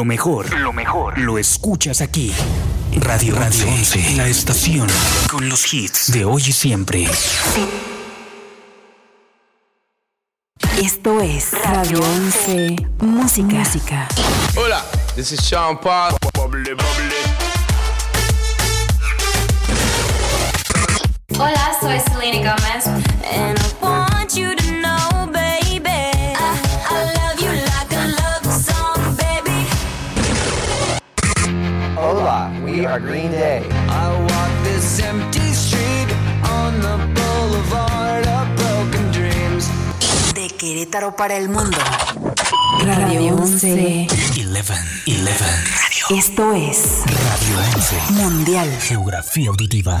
[0.02, 2.34] Lo mejor, lo mejor, lo escuchas aquí.
[2.96, 4.88] Radio Radio 11, la estación
[5.30, 7.06] con los hits de hoy y siempre.
[10.76, 13.46] Esto es Radio 11 Música.
[13.46, 14.08] Música.
[14.56, 14.84] Hola,
[15.14, 16.16] this is Sean Paul.
[16.34, 17.22] Bubbly, bubbly.
[21.38, 22.86] Hola, soy Selena Gomez.
[23.32, 24.61] And I want you to
[32.82, 33.62] Green Day.
[33.88, 36.08] I walk this empty street
[36.42, 39.70] on the boulevard of broken dreams.
[40.34, 41.78] De Querétaro para el mundo.
[42.84, 44.08] Radio 11.
[44.10, 44.74] 11, 11.
[45.14, 46.18] Radio.
[46.18, 48.12] Esto es Radio 11.
[48.14, 48.68] Mundial.
[48.80, 50.00] Geografía auditiva.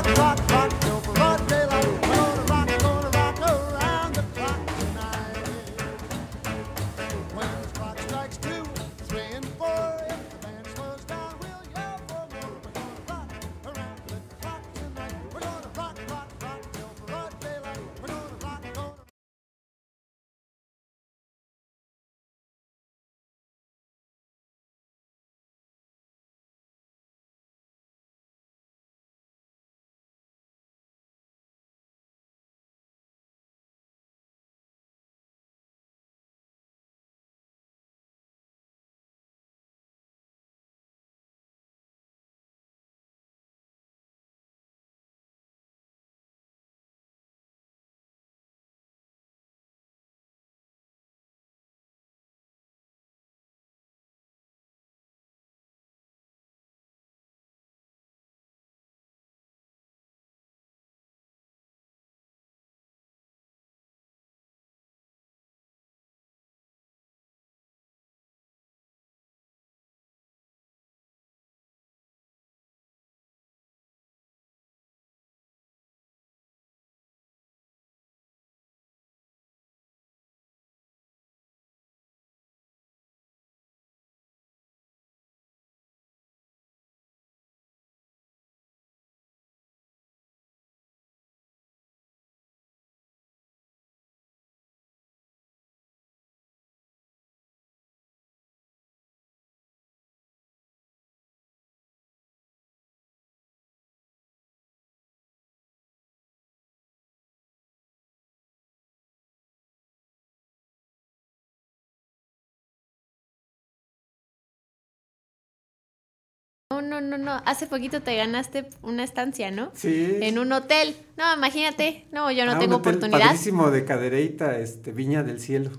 [116.81, 117.41] No, no, no, no.
[117.45, 119.71] Hace poquito te ganaste una estancia, ¿no?
[119.73, 120.17] Sí.
[120.21, 120.95] En un hotel.
[121.17, 122.05] No, imagínate.
[122.11, 123.27] No, yo no Ah, tengo un hotel oportunidad.
[123.27, 125.71] Padrísimo de Cadereyta, este, Viña del Cielo.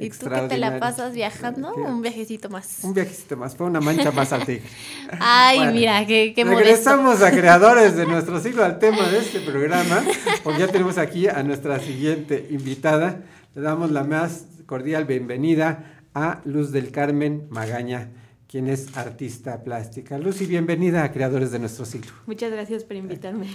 [0.00, 1.74] ¿Y tú que te la pasas viajando?
[1.74, 1.80] ¿Qué?
[1.80, 2.78] Un viajecito más.
[2.84, 4.62] Un viajecito más, fue una mancha más al tigre.
[5.18, 6.64] Ay, Bueno, mira, qué, qué modesto.
[6.64, 10.04] Regresamos a creadores de nuestro siglo al tema de este programa,
[10.44, 13.22] porque ya tenemos aquí a nuestra siguiente invitada.
[13.56, 18.10] Le damos la más cordial bienvenida a Luz del Carmen Magaña,
[18.48, 20.18] quien es artista plástica.
[20.18, 22.10] Luz, y bienvenida a Creadores de nuestro siglo.
[22.26, 23.46] Muchas gracias por invitarme.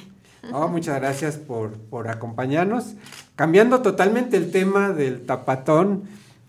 [0.52, 2.94] Oh, muchas gracias por, por acompañarnos.
[3.36, 6.04] Cambiando totalmente el tema del tapatón,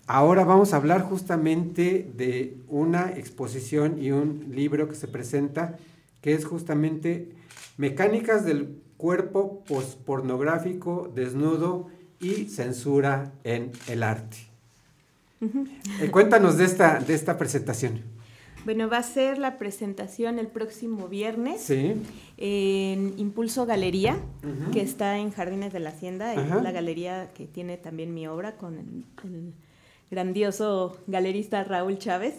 [0.05, 5.77] ahora vamos a hablar justamente de una exposición y un libro que se presenta,
[6.21, 7.31] que es justamente
[7.77, 9.63] Mecánicas del cuerpo
[10.05, 14.37] pornográfico, desnudo y censura en el arte.
[16.01, 18.14] Eh, cuéntanos de esta, de esta presentación.
[18.65, 21.93] Bueno, va a ser la presentación el próximo viernes Sí.
[22.37, 24.17] en Impulso Galería,
[24.73, 28.55] que está en Jardines de la Hacienda, es la galería que tiene también mi obra
[28.57, 29.53] con el, el
[30.11, 32.35] grandioso galerista Raúl Chávez.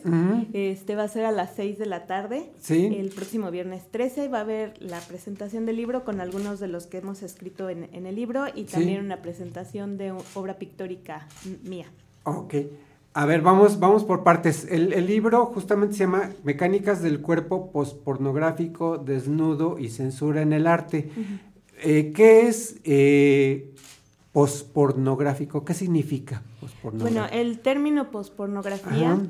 [0.52, 2.86] Este va a ser a las 6 de la tarde, Sí.
[2.96, 4.28] el próximo viernes 13.
[4.28, 7.88] Va a haber la presentación del libro con algunos de los que hemos escrito en,
[7.92, 8.72] en el libro y Sí.
[8.72, 11.28] también una presentación de obra pictórica
[11.62, 11.86] mía.
[12.24, 12.54] Ok.
[13.18, 14.66] A ver, vamos, vamos por partes.
[14.70, 20.66] El, el libro justamente se llama Mecánicas del cuerpo pospornográfico, desnudo y censura en el
[20.66, 21.08] arte.
[21.82, 23.72] Eh, ¿Qué es eh,
[24.32, 25.64] pospornográfico?
[25.64, 27.20] ¿Qué significa pospornográfico?
[27.22, 29.22] Bueno, el término pospornografía Ajá.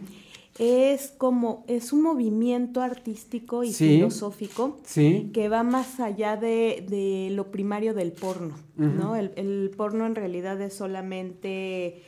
[0.58, 3.98] es como es un movimiento artístico y Sí.
[3.98, 5.30] filosófico Sí.
[5.32, 9.14] que va más allá de, de lo primario del porno, ¿no?
[9.14, 12.02] El porno en realidad es solamente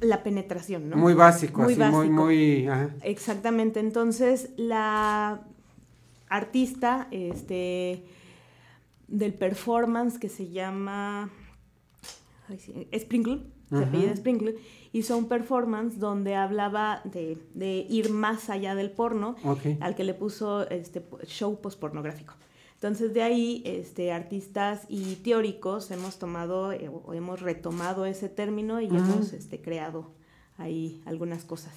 [0.00, 0.96] la penetración, ¿no?
[0.96, 2.12] Muy básico, así, muy, básico.
[2.12, 2.66] muy...
[2.68, 2.90] ajá.
[3.02, 3.80] Exactamente.
[3.80, 5.40] Entonces, la
[6.28, 8.04] artista este,
[9.08, 11.30] del performance que se llama
[12.48, 14.56] ay, sí, Sprinkle, se apellida Sprinkle,
[14.92, 19.36] hizo un performance donde hablaba de, de ir más allá del porno,
[19.80, 22.34] al que le puso este show pospornográfico.
[22.80, 28.80] Entonces de ahí este, artistas y teóricos hemos tomado eh, o hemos retomado ese término
[28.80, 30.12] y hemos este, creado
[30.56, 31.74] ahí algunas cosas.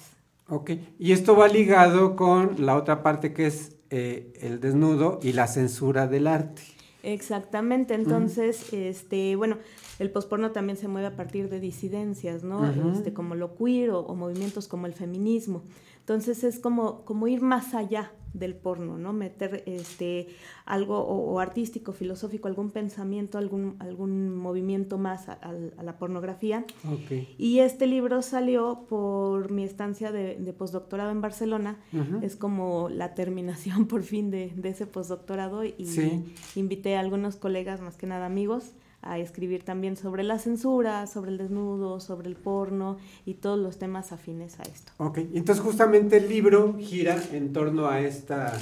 [0.48, 5.34] Ok, y esto va ligado con la otra parte que es eh, el desnudo y
[5.34, 6.62] la censura del arte.
[7.02, 9.58] Exactamente, entonces, este, bueno,
[9.98, 12.66] el posporno también se mueve a partir de disidencias, ¿no?
[12.94, 15.64] Este, como lo queer o, o movimientos como el feminismo.
[16.04, 19.12] Entonces es como, como ir más allá del porno, ¿no?
[19.12, 20.26] Meter este
[20.66, 25.52] algo o, o artístico, filosófico, algún pensamiento, algún, algún movimiento más a, a-
[25.82, 26.64] la pornografía.
[26.84, 27.28] Ok.
[27.38, 31.78] Y este libro salió por mi estancia de, de postdoctorado en Barcelona.
[32.22, 36.34] Es como la terminación por fin de, de ese postdoctorado y Sí.
[36.56, 38.72] invité a algunos colegas, más que nada amigos,
[39.04, 42.96] a escribir también sobre la censura, sobre el desnudo, sobre el porno
[43.26, 44.92] y todos los temas afines a esto.
[44.98, 48.52] Ok, entonces justamente el libro gira en torno a esta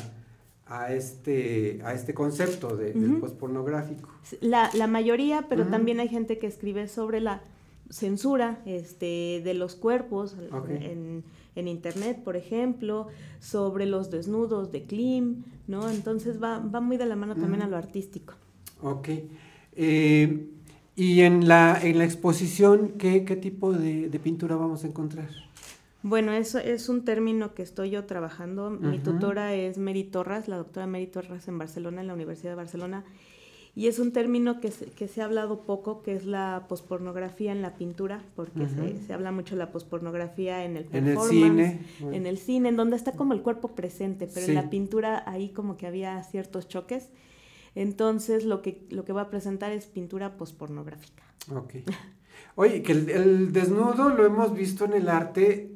[0.66, 3.20] a este a este concepto de, del Ujú.
[3.20, 4.08] pospornográfico.
[4.40, 7.42] La, la mayoría, pero también hay gente que escribe sobre la
[7.90, 10.70] censura este, de los cuerpos Ok.
[10.70, 11.24] en,
[11.56, 13.08] en internet, por ejemplo,
[13.40, 15.90] sobre los desnudos de Klim, ¿no?
[15.90, 18.32] Entonces va, va muy de la mano también a lo artístico.
[18.80, 19.08] Ok.
[19.76, 20.48] Eh,
[20.94, 25.28] y en la, en la exposición, ¿qué, qué tipo de, de pintura vamos a encontrar?
[26.02, 28.70] Bueno, eso es un término que estoy yo trabajando.
[28.70, 29.12] Mi Ujú.
[29.12, 33.04] tutora es Mary Torras, la doctora Mary Torras en Barcelona, en la Universidad de Barcelona.
[33.74, 37.52] Y es un término que se, que se ha hablado poco, que es la pospornografía
[37.52, 39.06] en la pintura, porque se, Ujú.
[39.06, 41.30] se habla mucho de la pospornografía en el En el performance,
[41.70, 42.16] cine, bueno.
[42.16, 44.52] en el cine, en donde está como el cuerpo presente, pero Sí.
[44.52, 47.08] en la pintura ahí como que había ciertos choques.
[47.74, 51.22] Entonces lo que, lo que va a presentar es pintura pospornográfica.
[51.50, 51.74] Ok.
[52.54, 55.70] Oye, que el, el desnudo lo hemos visto en el arte,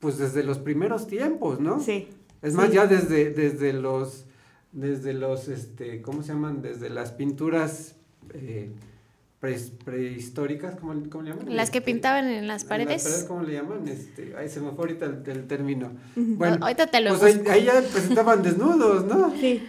[0.00, 1.80] pues desde los primeros tiempos, ¿no?
[1.80, 2.08] Sí.
[2.42, 2.74] Es más, Sí.
[2.74, 4.26] ya desde, desde los,
[4.72, 6.60] desde los, este, ¿cómo se llaman?
[6.60, 7.96] Desde las pinturas
[8.34, 8.70] eh,
[9.40, 11.56] pre- prehistóricas, ¿cómo, cómo le llaman?
[11.56, 13.24] Las que Este, pintaban en las en paredes.
[13.26, 13.88] ¿Cómo le llaman?
[13.88, 15.92] Este, ay, se me fue ahorita el, el término.
[16.16, 19.32] Bueno, Ahorita te lo pues ahí, ahí ya presentaban desnudos, ¿no?
[19.40, 19.62] Sí.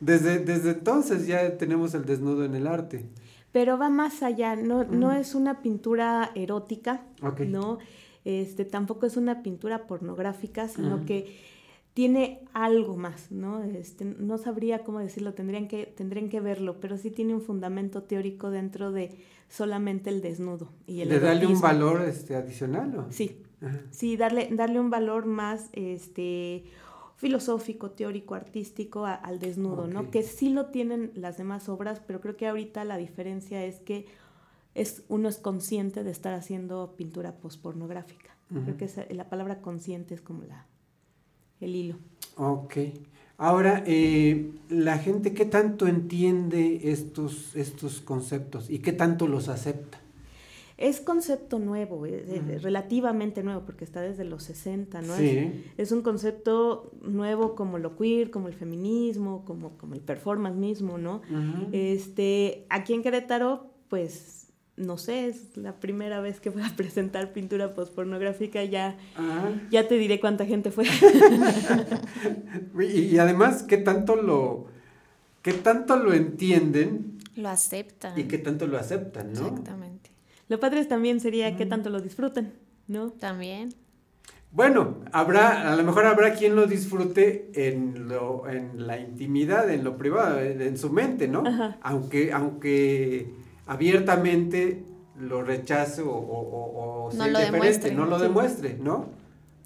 [0.00, 3.06] Desde, desde entonces ya tenemos el desnudo en el arte.
[3.52, 7.02] Pero va más allá, no, no es una pintura erótica.
[7.46, 7.78] ¿no?
[8.24, 11.38] Este, tampoco es una pintura pornográfica, sino que
[11.94, 13.62] tiene algo más, ¿no?
[13.62, 18.02] Este, no sabría cómo decirlo, tendrían que, tendrían que verlo, pero sí tiene un fundamento
[18.02, 19.16] teórico dentro de
[19.48, 20.72] solamente el desnudo.
[20.86, 22.98] Y el ¿De darle un valor este, adicional?
[22.98, 23.06] ¿o?
[23.10, 23.80] Sí, Ajá.
[23.92, 26.64] sí, darle, darle un valor más este,
[27.16, 29.86] filosófico, teórico, artístico a- al desnudo.
[29.86, 30.10] ¿no?
[30.10, 34.06] Que sí lo tienen las demás obras, pero creo que ahorita la diferencia es que
[34.74, 38.36] es, uno es consciente de estar haciendo pintura pospornográfica.
[38.50, 38.62] Ujú.
[38.62, 40.66] Creo que esa- la palabra consciente es como la,
[41.60, 41.96] el hilo.
[42.36, 42.76] Ok.
[43.38, 49.98] Ahora, eh, la gente, ¿qué tanto entiende estos, estos conceptos y qué tanto los acepta?
[50.78, 52.58] Es concepto nuevo, eh, eh, Ujú.
[52.62, 55.16] relativamente nuevo, porque está desde los 60, ¿no?
[55.16, 55.28] Sí.
[55.78, 60.56] Es, es un concepto nuevo como lo queer, como el feminismo, como, como el performance
[60.58, 61.22] mismo, ¿no?
[61.72, 67.32] Este, aquí en Querétaro, pues, no sé, es la primera vez que voy a presentar
[67.32, 68.98] pintura postpornográfica, ya,
[69.70, 70.84] ya te diré cuánta gente fue.
[72.78, 74.66] Y, y además, ¿qué tanto lo,
[75.42, 78.18] qué tanto lo entienden Lo aceptan.
[78.18, 79.40] y qué tanto lo aceptan, ¿no?
[79.46, 79.85] Exactamente.
[80.48, 82.52] Lo padre también sería que tanto lo disfruten,
[82.88, 83.10] ¿no?
[83.10, 83.74] También.
[84.52, 89.84] Bueno, habrá, a lo mejor habrá quien lo disfrute en lo, en la intimidad, en
[89.84, 91.42] lo privado, en, en su mente, ¿no?
[91.46, 91.76] Ajá.
[91.82, 93.28] Aunque, aunque
[93.66, 94.82] abiertamente
[95.20, 97.94] lo rechace o, o- o No sea lo indiferente, demuestre.
[97.94, 98.22] no lo Sí.
[98.22, 99.06] demuestre, ¿no?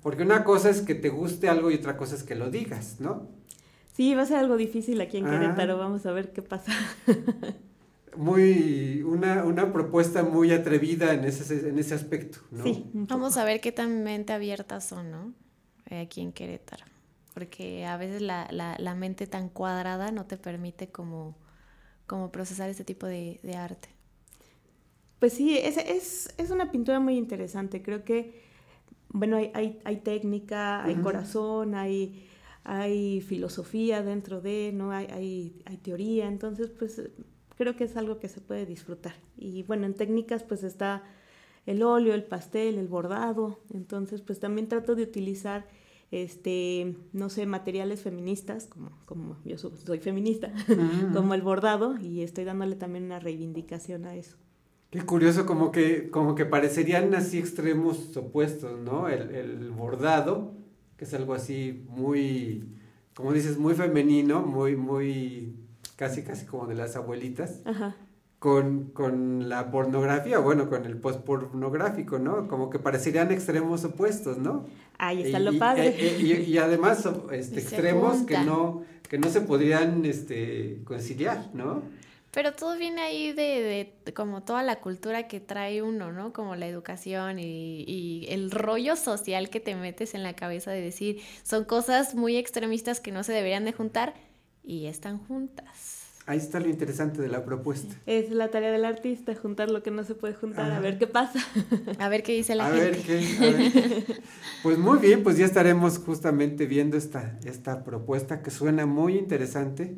[0.02, 2.96] Porque una cosa es que te guste algo y otra cosa es que lo digas,
[3.00, 3.28] ¿no?
[3.92, 5.30] Sí, va a ser algo difícil aquí en Ah.
[5.30, 6.72] Querétaro, vamos a ver qué pasa.
[8.16, 12.64] Muy, una, una propuesta muy atrevida en ese, en ese aspecto, ¿no?
[12.64, 12.90] Sí.
[12.92, 15.34] Vamos a ver qué tan mente abiertas son, ¿no?
[15.88, 16.84] Eh, aquí en Querétaro.
[17.34, 21.38] Porque a veces la, la, la mente tan cuadrada no te permite como,
[22.06, 23.88] como procesar este tipo de, de arte.
[25.20, 27.82] Pues sí, es, es, es una pintura muy interesante.
[27.82, 28.42] Creo que,
[29.10, 32.26] bueno, hay, hay, hay técnica, hay corazón, hay,
[32.64, 34.90] hay filosofía dentro de, ¿no?
[34.90, 36.26] Hay, hay, hay teoría.
[36.26, 37.00] Entonces, pues
[37.60, 39.12] creo que es algo que se puede disfrutar.
[39.36, 41.02] Y bueno, en técnicas pues está
[41.66, 43.58] el óleo, el pastel, el bordado.
[43.74, 45.66] Entonces, pues también trato de utilizar
[46.10, 51.12] este, no sé, materiales feministas, como, como yo so- soy feminista, Ujú.
[51.14, 54.36] como el bordado, y estoy dándole también una reivindicación a eso.
[54.90, 59.08] Qué curioso, como que, como que parecerían así extremos opuestos, ¿no?
[59.08, 60.54] El, el bordado,
[60.96, 62.64] que es algo así muy,
[63.14, 65.54] como dices, muy femenino, muy, muy,
[66.00, 67.94] casi, casi como de las abuelitas, Ajá.
[68.38, 72.48] con, con la pornografía, bueno, con el post-pornográfico, ¿no?
[72.48, 74.64] Como que parecerían extremos opuestos, ¿no?
[74.96, 75.94] Ahí está Y- lo padre.
[76.20, 81.82] y, y- y además este, extremos que no, que no se podrían este, conciliar, ¿no?
[82.32, 86.32] Pero todo viene ahí de, de como toda la cultura que trae uno, ¿no?
[86.32, 90.80] Como la educación y, y el rollo social que te metes en la cabeza de
[90.80, 94.14] decir, son cosas muy extremistas que no se deberían de juntar
[94.64, 95.98] y están juntas.
[96.26, 97.96] Ahí está lo interesante de la propuesta.
[98.06, 101.06] Es la tarea del artista, juntar lo que no se puede juntar, a ver qué
[101.08, 101.40] pasa.
[101.98, 102.90] A ver qué dice la A gente.
[102.90, 103.36] ver qué.
[103.38, 104.22] a ver.
[104.62, 109.96] Pues muy bien, pues ya estaremos justamente viendo esta, esta propuesta que suena muy interesante.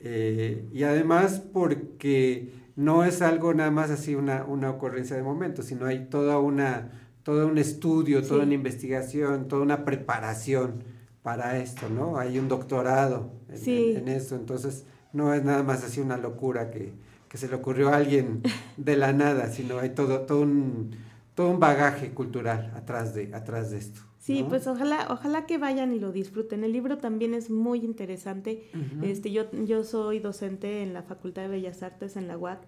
[0.00, 5.62] eh, y además porque no es algo nada más así una, una ocurrencia de momento,
[5.62, 6.92] sino hay toda una,
[7.24, 8.46] todo un estudio, toda Sí.
[8.46, 10.84] una investigación, toda una preparación
[11.22, 12.16] para esto, ¿no?
[12.18, 13.92] Hay un doctorado en, Sí.
[13.96, 16.92] en- en esto, entonces no es nada más así una locura que,
[17.28, 18.42] que se le ocurrió a alguien
[18.76, 20.90] de la nada, sino hay todo, todo un
[21.34, 24.00] todo un bagaje cultural atrás de, atrás de esto.
[24.28, 24.50] Sí, ¿no?
[24.50, 26.62] pues ojalá, ojalá que vayan y lo disfruten.
[26.62, 28.68] El libro también es muy interesante.
[29.00, 32.60] Este, yo, yo soy docente en la Facultad de Bellas Artes en la UAC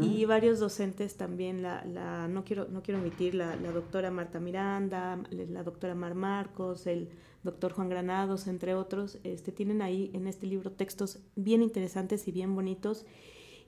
[0.00, 4.40] y varios docentes también, la, la, no quiero, no quiero omitir, la, la doctora Marta
[4.40, 7.10] Miranda, la doctora Mar Marcos, el
[7.42, 12.32] doctor Juan Granados, entre otros, este, tienen ahí en este libro textos bien interesantes y
[12.32, 13.04] bien bonitos.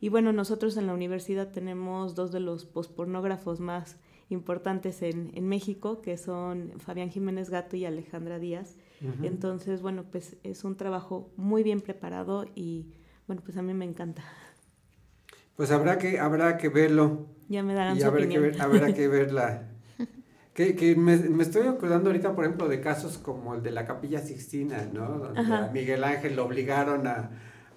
[0.01, 3.99] Y bueno, nosotros en la universidad tenemos dos de los pospornógrafos más
[4.29, 8.77] importantes en, en México, que son Fabián Jiménez Gato y Alejandra Díaz.
[9.23, 12.87] Entonces, bueno, pues es un trabajo muy bien preparado y
[13.27, 14.23] bueno, pues a mí me encanta.
[15.57, 17.27] Pues habrá que, habrá que verlo.
[17.49, 19.69] Ya me darán y su habrá que ver, habrá que verla.
[20.55, 23.85] Que, que me, me estoy acordando ahorita, por ejemplo, de casos como el de la
[23.85, 25.19] Capilla Sixtina, ¿no?
[25.19, 25.65] Donde Ajá.
[25.67, 27.31] a Miguel Ángel lo obligaron a,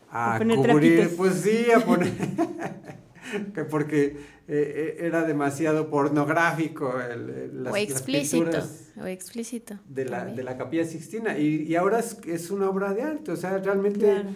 [0.09, 1.17] a, A poner cubrir, trapitos.
[1.17, 2.13] pues sí, a poner,
[3.55, 4.17] que porque
[4.47, 8.43] eh, eh, era demasiado pornográfico el, el- las, o explícito.
[8.45, 9.79] pinturas O explícito.
[9.87, 11.37] de la, de la Capilla Sixtina.
[11.37, 14.29] Y, y ahora es, es una obra de arte, o sea, realmente Claro.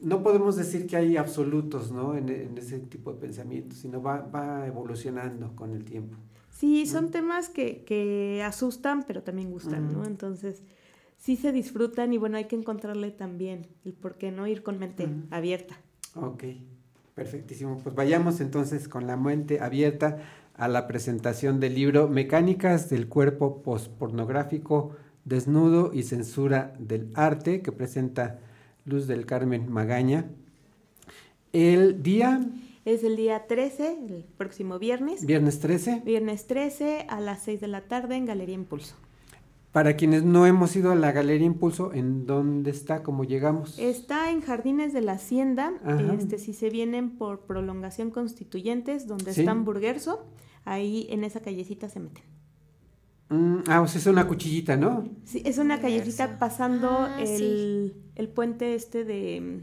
[0.00, 2.16] no podemos decir que hay absolutos, ¿no?
[2.16, 6.16] En, en ese tipo de pensamiento, sino va, va evolucionando con el tiempo.
[6.50, 10.04] Sí, son temas que, que asustan, pero también gustan, ¿no?
[10.04, 10.62] Entonces,
[11.16, 14.78] sí se disfrutan y bueno, hay que encontrarle también el por qué no ir con
[14.78, 15.80] mente abierta.
[16.16, 16.44] Ok,
[17.18, 17.78] perfectísimo.
[17.82, 20.18] Pues vayamos entonces con la mente abierta
[20.54, 24.94] a la presentación del libro Mecánicas del cuerpo pospornográfico,
[25.24, 28.38] desnudo y censura del arte, que presenta
[28.84, 30.26] Luz del Carmen Magaña.
[31.52, 32.40] El día
[32.84, 35.26] Es el día 13, el próximo viernes.
[35.26, 36.02] viernes 13.
[36.04, 38.94] Viernes 13 a las 6 de la tarde en Galería Impulso.
[39.72, 43.02] Para quienes no hemos ido a la Galería Impulso, ¿en dónde está?
[43.02, 43.78] ¿Cómo llegamos?
[43.78, 45.72] Está en Jardines de la Hacienda.
[45.84, 46.14] Ajá.
[46.14, 49.40] Este, si se vienen por prolongación constituyentes, donde Sí.
[49.40, 50.26] están Burguerso,
[50.64, 52.24] ahí en esa callecita se meten.
[53.28, 55.06] Mm, ah, o sea, es una cuchillita, ¿no?
[55.24, 59.60] Sí, es una callecita pasando Ah, el, el puente este de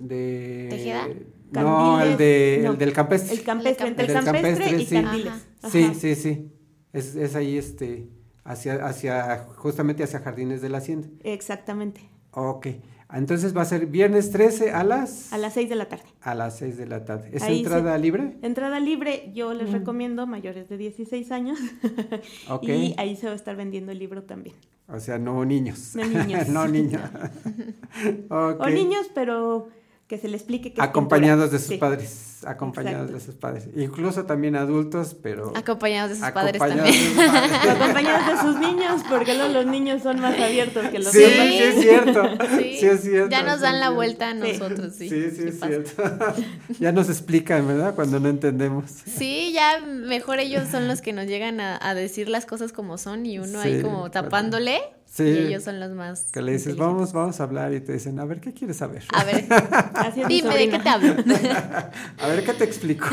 [0.00, 0.68] De...
[0.70, 1.08] ¿Tejeda?
[1.52, 3.34] No, el, de, no, el del campestre.
[3.34, 4.94] el campestre, entre el campestre, campestre, y sí.
[5.02, 5.32] Candiles.
[5.60, 5.70] Ajá.
[5.70, 6.52] Sí, sí, sí.
[6.92, 8.08] Es, es ahí, este,
[8.44, 11.08] hacia, hacia, justamente hacia Jardines de la Hacienda.
[11.22, 12.08] Exactamente.
[12.32, 12.66] Ok.
[13.12, 16.04] Entonces va a ser viernes 13 a las A las 6 de la tarde.
[16.20, 17.30] a las 6 de la tarde.
[17.32, 18.38] ¿Es Ahí entrada libre?
[18.42, 19.72] Entrada libre, yo les Mm.
[19.72, 21.58] recomiendo mayores de 16 años.
[22.48, 22.68] Ok.
[22.68, 24.54] Y ahí se va a estar vendiendo el libro también.
[24.88, 25.96] O sea, no niños.
[25.96, 26.48] No niños.
[26.50, 27.02] no niños.
[28.30, 28.60] Ok.
[28.60, 29.68] O niños, pero
[30.10, 31.60] que se le explique que es Acompañados de pintura.
[31.60, 31.76] sus Sí.
[31.78, 32.26] padres.
[32.44, 33.18] Acompañados Exacto.
[33.18, 33.68] de sus padres.
[33.76, 35.52] Incluso también adultos, pero.
[35.54, 37.16] Acompañados de sus padres Acompañados también.
[37.16, 37.52] de sus padres.
[37.80, 41.58] Acompañados de sus niños, porque luego los niños son más abiertos que los Sí, sí
[41.62, 42.22] es cierto.
[42.58, 42.76] Sí.
[42.80, 43.30] Sí es cierto.
[43.30, 45.08] Ya nos dan es la vuelta a nosotros, sí.
[45.08, 45.68] Sí, sí, es pasa.
[45.68, 46.02] cierto.
[46.80, 47.94] ya nos explican, ¿verdad?
[47.94, 48.90] Cuando no entendemos.
[49.06, 52.98] Sí, ya mejor ellos son los que nos llegan a, a decir las cosas como
[52.98, 54.80] son y uno ahí como tapándole
[55.10, 55.24] Sí.
[55.24, 58.20] y ellos son los más Que le dices, vamos, vamos a hablar y te dicen,
[58.20, 59.02] a ver, ¿qué quieres saber?
[59.12, 59.44] A ver,
[59.94, 61.14] Así es mi dime de qué te hablo.
[62.18, 63.06] a ver, ¿qué te explico?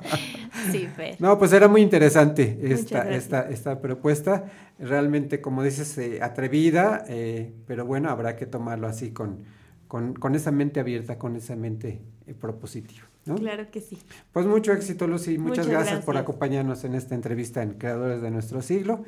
[0.72, 1.16] sí, Fer.
[1.18, 4.44] No, pues era muy interesante esta, esta, esta propuesta.
[4.78, 9.44] Realmente, como dices, eh, atrevida, eh, pero bueno, habrá que tomarlo así con,
[9.88, 13.04] con, con esa mente abierta, con esa mente eh, propositiva.
[13.26, 13.34] ¿no?
[13.34, 13.98] Claro que sí.
[14.32, 15.36] Pues mucho éxito, Lucy.
[15.36, 19.04] Muchas, Muchas gracias, por acompañarnos en esta entrevista en Creadores de Nuestro Siglo.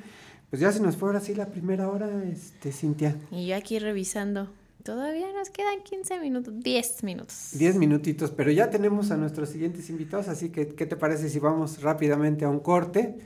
[0.50, 3.16] Pues ya se nos fue ahora sí la primera hora, este, Cintia.
[3.30, 4.48] Y yo aquí revisando.
[4.82, 7.50] Todavía nos quedan 15 minutos, 10 minutos.
[7.52, 11.38] Diez minutitos, pero ya tenemos a nuestros siguientes invitados, así que ¿qué te parece si
[11.38, 13.16] vamos rápidamente a un corte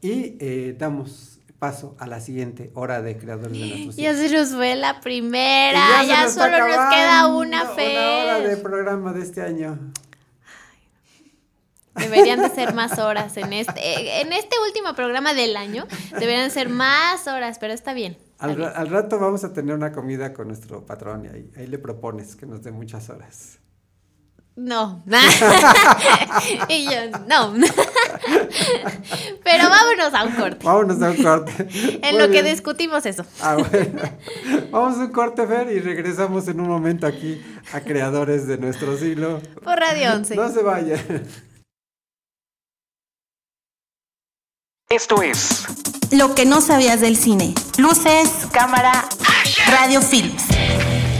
[0.00, 4.02] y eh, damos paso a la siguiente hora de Creadores de Nuestro Siglo?
[4.02, 8.40] Ya se nos fue la primera, Y ya, nos solo nos queda una Una hora
[8.40, 8.62] de fe.
[8.62, 9.78] programa de este año.
[11.96, 15.86] Deberían de ser más horas en este, en este último programa del año.
[16.18, 18.16] Deberían ser más horas, pero está bien.
[18.32, 18.68] está Al, bien.
[18.68, 21.78] ra- al rato vamos a tener una comida con nuestro patrón y ahí, ahí le
[21.78, 23.58] propones que nos dé muchas horas.
[24.56, 25.02] No.
[26.68, 27.54] y yo, no.
[29.44, 30.64] Pero vámonos a un corte.
[30.64, 31.52] Vámonos a un corte.
[32.02, 33.24] En Muy lo que discutimos eso.
[33.40, 34.00] Ah, bueno.
[34.70, 37.42] Vamos a un corte, Fer, y regresamos en un momento aquí
[37.72, 39.40] a Creadores de Nuestro Siglo.
[39.62, 40.36] Por Radio 11.
[40.36, 41.00] No se vayan.
[44.94, 45.64] Esto es
[46.12, 47.52] Lo que no sabías del cine.
[47.78, 49.08] Luces, cámara,
[49.66, 50.44] radio films.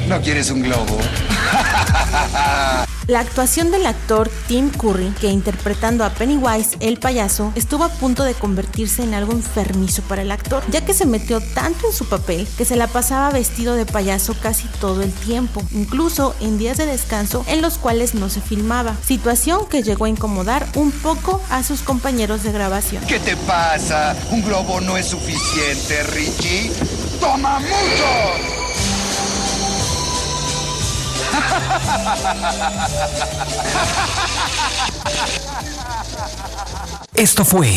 [0.06, 0.96] ¿No quieres un globo?
[3.06, 8.24] La actuación del actor Tim Curry, que interpretando a Pennywise, el payaso, estuvo a punto
[8.24, 12.06] de convertirse en algo enfermizo para el actor, ya que se metió tanto en su
[12.08, 16.78] papel que se la pasaba vestido de payaso casi todo el tiempo, incluso en días
[16.78, 21.42] de descanso en los cuales no se filmaba, situación que llegó a incomodar un poco
[21.50, 23.04] a sus compañeros de grabación.
[23.04, 24.16] ¿Qué te pasa?
[24.30, 26.72] ¿Un globo no es suficiente, Richie?
[27.20, 28.93] ¡Toma mucho!
[37.14, 37.72] Esto fue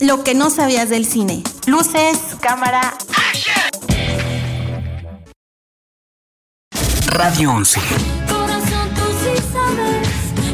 [0.00, 1.42] Lo que no sabías del cine.
[1.66, 2.94] Luces, cámara,
[7.12, 7.80] Radio 11.
[8.26, 10.08] Corazón, tú sí sabes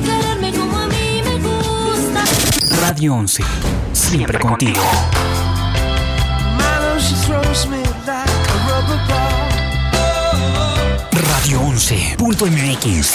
[0.04, 2.24] quererme como a mí me gusta.
[2.80, 3.44] Radio 11.
[3.92, 4.82] Siempre contigo.
[6.56, 6.98] Milo,
[11.78, 13.14] 11.mx.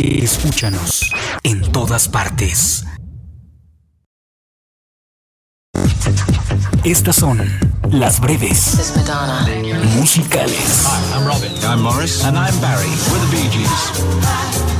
[0.00, 1.12] Escúchanos
[1.44, 2.84] en todas partes.
[6.82, 7.38] Estas son
[7.92, 8.92] las breves
[9.96, 10.86] musicales.
[10.86, 11.52] Hi, I'm Robin.
[11.62, 12.24] I'm Morris.
[12.24, 12.88] And I'm Barry.
[13.12, 14.77] We're the Bee Gees.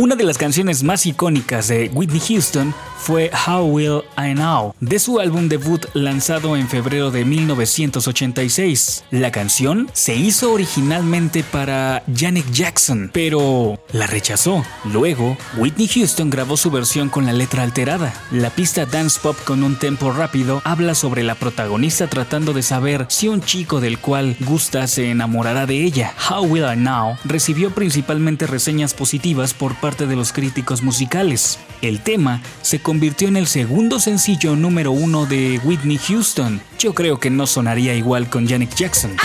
[0.00, 4.98] Una de las canciones más icónicas de Whitney Houston fue How Will I Know, de
[4.98, 9.04] su álbum debut lanzado en febrero de 1986.
[9.10, 14.64] La canción se hizo originalmente para Janet Jackson, pero la rechazó.
[14.84, 18.12] Luego, Whitney Houston grabó su versión con la letra alterada.
[18.30, 23.06] La pista dance pop con un tempo rápido habla sobre la protagonista tratando de saber
[23.08, 26.14] si un chico del cual gusta se enamorará de ella.
[26.28, 31.58] How Will I Know recibió principalmente reseñas positivas por parte de los críticos musicales.
[31.82, 36.60] El tema se convirtió en el segundo sencillo número uno de Whitney Houston.
[36.78, 39.16] Yo creo que no sonaría igual con Janet Jackson.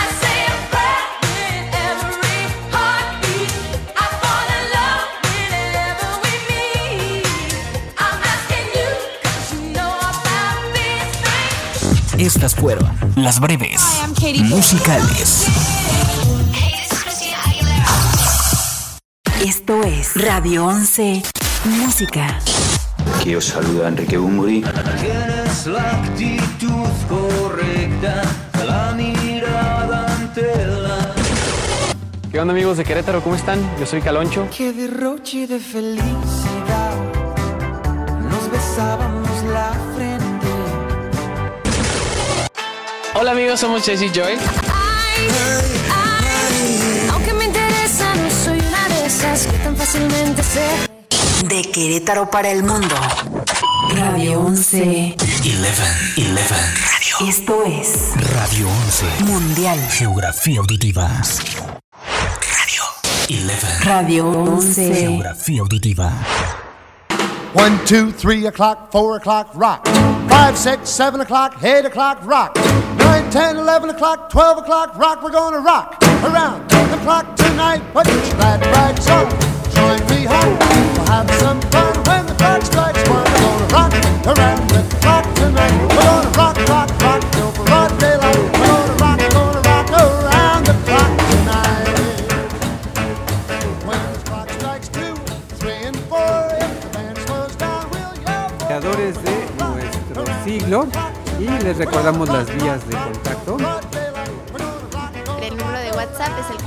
[12.16, 13.82] Estas fueron las breves
[14.48, 15.44] musicales.
[19.44, 21.22] Esto es Radio 11
[21.66, 22.38] Música.
[23.16, 24.62] Aquí os saluda Enrique Bumburi.
[25.00, 28.22] Tienes la actitud correcta,
[28.64, 31.12] la mirada ante la.
[32.30, 33.20] ¿Qué onda amigos de Querétaro?
[33.20, 33.58] ¿Cómo están?
[33.80, 34.46] Yo soy Caloncho.
[34.56, 36.94] Qué derroche de felicidad.
[38.30, 40.46] Nos besábamos la frente.
[43.14, 44.34] Hola amigos, somos Jesse Joy.
[47.12, 50.95] Aunque me interesa, no soy una de esas que tan fácilmente se.
[51.44, 52.94] De Querétaro para el mundo.
[53.94, 55.14] Radio 11.
[55.18, 55.82] 11, 11.
[56.34, 57.28] Radio.
[57.28, 59.24] Esto es Radio 11.
[59.24, 59.78] Mundial.
[59.90, 61.08] Geografía auditiva.
[62.48, 62.82] Radio
[63.28, 63.84] 11.
[63.84, 64.94] Radio 11.
[64.94, 66.12] Geografía auditiva.
[67.54, 69.86] One, two, three o'clock, four o'clock, rock.
[70.28, 72.54] Five, six, seven o'clock, eight o'clock, rock.
[72.98, 75.22] Nine, ten, eleven o'clock, twelve o'clock, rock.
[75.22, 77.82] We're gonna rock around the clock tonight.
[77.94, 79.30] Put your glad rags on.
[79.72, 80.85] Join me home.
[101.38, 103.56] Y les recordamos las vías de contacto.
[105.40, 106.64] El número de WhatsApp es el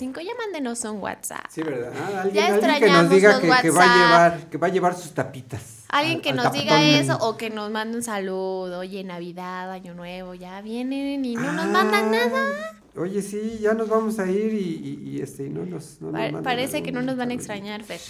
[0.00, 0.20] 442-824-5555.
[0.24, 1.46] Ya mándenos un WhatsApp.
[1.50, 1.92] Sí, ¿verdad?
[1.94, 4.70] Ah, alguien, Ya alguien que nos diga que, que va a llevar, que va a
[4.70, 5.84] llevar sus tapitas.
[5.88, 8.78] Alguien al- que al nos diga eso o que nos mande un saludo.
[8.80, 12.76] Oye, Navidad, Año Nuevo, ya vienen y no nos mandan nada.
[12.96, 16.08] Oye, sí, ya nos vamos a ir y, y- y, este, y no nos, no
[16.10, 18.00] nos Pa- mandan parece que no nos van a extrañar, Fer.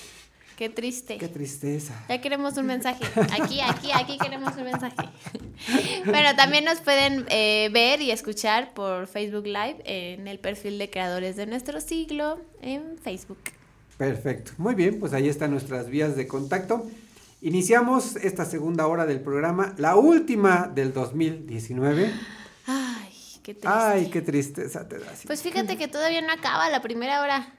[0.61, 1.17] Qué triste.
[1.17, 2.05] Qué tristeza.
[2.07, 3.03] Ya queremos un mensaje.
[3.41, 4.95] Aquí, aquí, aquí queremos un mensaje.
[6.05, 10.91] Bueno, también nos pueden eh, ver y escuchar por Facebook Live en el perfil de
[10.91, 13.39] Creadores de Nuestro Siglo en Facebook.
[13.97, 14.53] Perfecto.
[14.59, 16.87] Muy bien, pues ahí están nuestras vías de contacto.
[17.41, 22.13] Iniciamos esta segunda hora del programa, la última del 2019.
[22.67, 23.69] Ay, qué triste.
[23.69, 25.07] Ay, qué tristeza te da.
[25.27, 27.55] Pues fíjate que todavía no acaba la primera hora.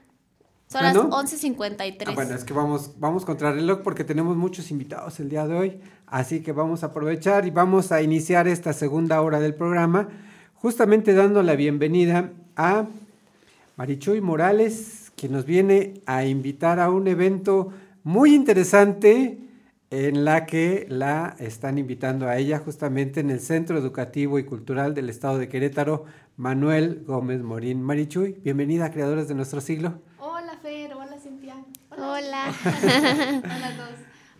[0.72, 1.10] Son ¿Ah, las no?
[1.10, 2.04] 11.53.
[2.06, 5.54] Ah, bueno, es que vamos, vamos contra reloj porque tenemos muchos invitados el día de
[5.54, 10.08] hoy, así que vamos a aprovechar y vamos a iniciar esta segunda hora del programa,
[10.54, 12.86] justamente dando la bienvenida a
[13.76, 17.68] Marichuy Morales, que nos viene a invitar a un evento
[18.02, 19.38] muy interesante
[19.90, 24.94] en la que la están invitando a ella justamente en el Centro Educativo y Cultural
[24.94, 26.06] del Estado de Querétaro,
[26.38, 27.82] Manuel Gómez Morín.
[27.82, 30.00] Marichuy, bienvenida a Creadores de Nuestro Siglo.
[30.62, 31.54] Hola Fer, hola Cintia.
[31.90, 32.54] Hola.
[33.44, 33.90] hola a todos.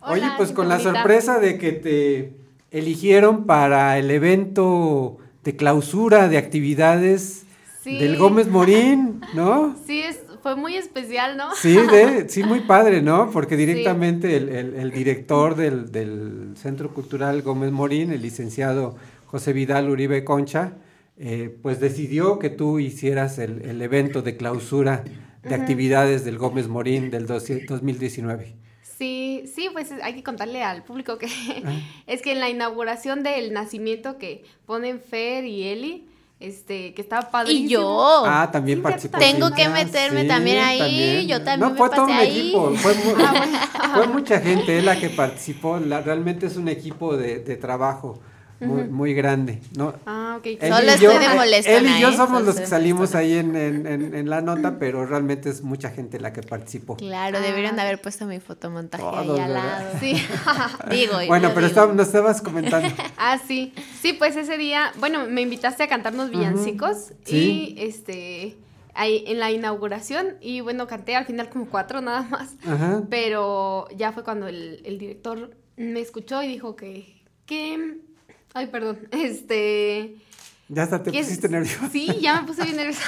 [0.01, 0.93] Oye, Hola, pues con la Cintia.
[1.01, 2.33] sorpresa de que te
[2.71, 7.41] eligieron para el evento de clausura de actividades
[7.83, 7.97] Sí.
[7.97, 9.75] del Gómez Morín, ¿no?
[9.85, 11.53] Sí, es, fue muy especial, ¿no?
[11.55, 13.29] Sí, de, sí, muy padre, ¿no?
[13.31, 18.95] Porque directamente el, el- el director del, del Centro Cultural Gómez Morín, el licenciado
[19.25, 20.73] José Vidal Uribe Concha,
[21.17, 25.03] eh, pues decidió que tú hicieras el, el evento de clausura
[25.43, 28.55] de actividades del Gómez Morín del 12 2019.
[28.97, 31.27] Sí, sí, pues hay que contarle al público que
[31.65, 31.71] Ah.
[32.07, 36.07] es que en la inauguración del nacimiento que ponen Fer y Eli,
[36.39, 37.65] este, que estaba padrísimo.
[37.65, 38.23] Y yo.
[38.25, 39.17] Ah, también participó.
[39.17, 40.79] Tengo que Ah, meterme sí, también ahí.
[40.79, 41.27] también.
[41.27, 42.39] Yo también No, me fue pasé todo un ahí.
[42.39, 43.15] equipo, fue, mu-
[43.95, 48.19] fue mucha gente la que participó, la- realmente es un equipo de, de trabajo
[48.67, 49.93] muy, muy grande, ¿no?
[50.05, 50.45] Ah, ok.
[50.45, 53.87] Él Solo y yo- molestona, Él y yo somos los que salimos ahí en, en-
[53.87, 56.97] en- en la nota, pero realmente es mucha gente la que participó.
[56.97, 59.79] Claro, deberían de haber puesto mi fotomontaje ahí Todos, al ¿verdad?
[59.79, 59.89] lado.
[59.99, 60.15] Sí.
[60.89, 61.93] Digo, Bueno, pero digo.
[61.93, 62.87] nos estabas comentando.
[63.17, 63.73] Ah, sí.
[64.01, 67.75] Sí, pues ese día, bueno, me invitaste a cantarnos villancicos Sí.
[67.77, 68.57] y este
[68.95, 72.53] ahí en la inauguración y bueno, canté al final como cuatro nada más.
[72.65, 73.01] Ajá.
[73.09, 77.97] Pero ya fue cuando el, el director me escuchó y dijo que que
[78.53, 80.15] ay, perdón, este
[80.69, 81.87] Ya hasta te pusiste nervioso.
[81.91, 83.03] Sí, ya me puse bien nerviosa.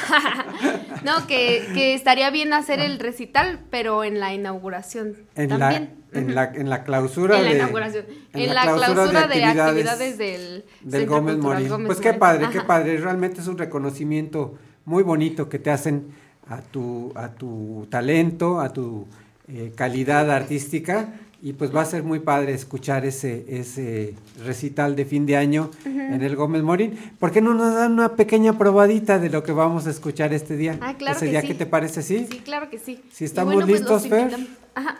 [1.05, 5.95] no, que, que estaría bien hacer el recital, pero en la inauguración En también.
[6.11, 7.55] la, en, la, en la clausura En la de...
[7.57, 8.05] inauguración.
[8.33, 11.69] En la clausura de actividades del del Gómez Morín.
[11.69, 12.19] Gómez pues qué Morín.
[12.19, 12.97] padre, qué padre.
[12.97, 16.07] Realmente es un reconocimiento muy bonito que te hacen
[16.47, 19.07] a tu, a tu talento, a tu
[19.47, 21.09] eh, calidad artística.
[21.45, 25.69] Y pues va a ser muy padre escuchar ese, ese recital de fin de año
[25.85, 26.97] en el Gómez Morín.
[27.19, 30.57] ¿Por qué no nos dan una pequeña probadita de lo que vamos a escuchar este
[30.57, 30.79] día?
[30.81, 31.47] Ah, claro ese que día, sí.
[31.49, 32.01] ¿qué te parece?
[32.01, 32.25] ¿Sí?
[32.31, 32.99] Sí, claro que sí.
[33.11, 34.31] Si estamos bueno, pues, listos, los Fer.
[34.31, 34.97] invitam- Ajá.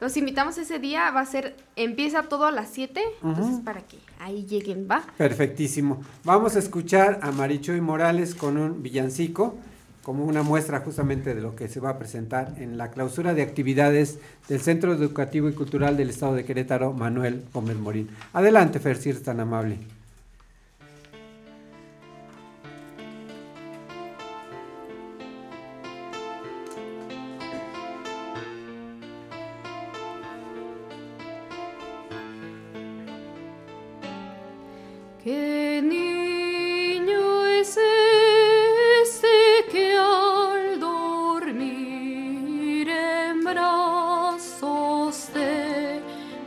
[0.00, 3.98] Los invitamos ese día, va a ser, empieza todo a las 7, entonces para que
[4.20, 5.02] ahí lleguen, ¿va?
[5.18, 6.00] Perfectísimo.
[6.22, 9.56] Vamos a escuchar a Marichoy Morales con un villancico,
[10.02, 13.42] como una muestra justamente de lo que se va a presentar en la clausura de
[13.42, 18.08] actividades del Centro Educativo y Cultural del Estado de Querétaro, Manuel Gómez Morín.
[18.32, 19.78] Adelante, Fer, tan amable.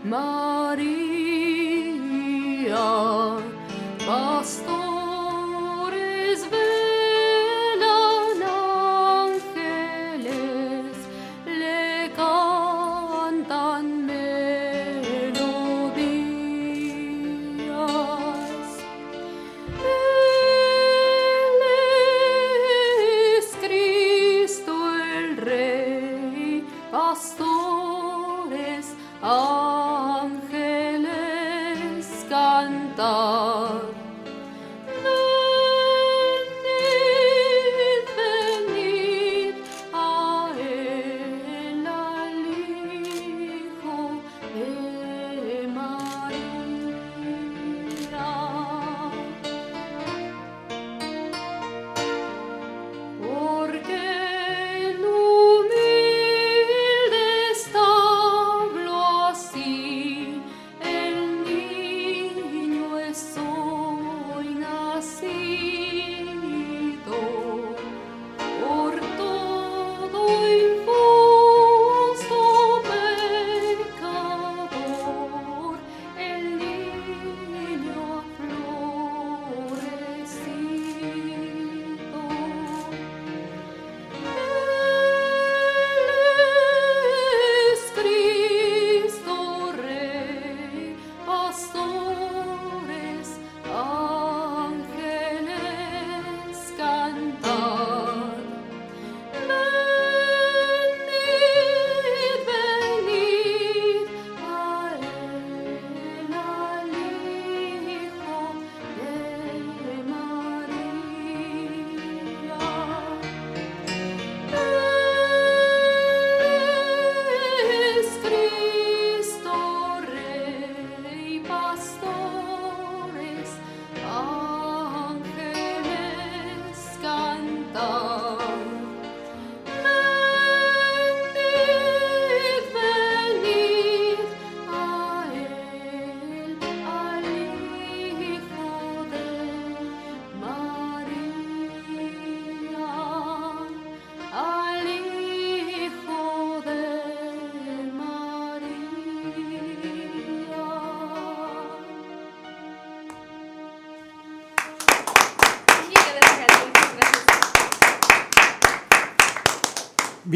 [0.05, 0.85] Maria,
[4.05, 4.74] pastor.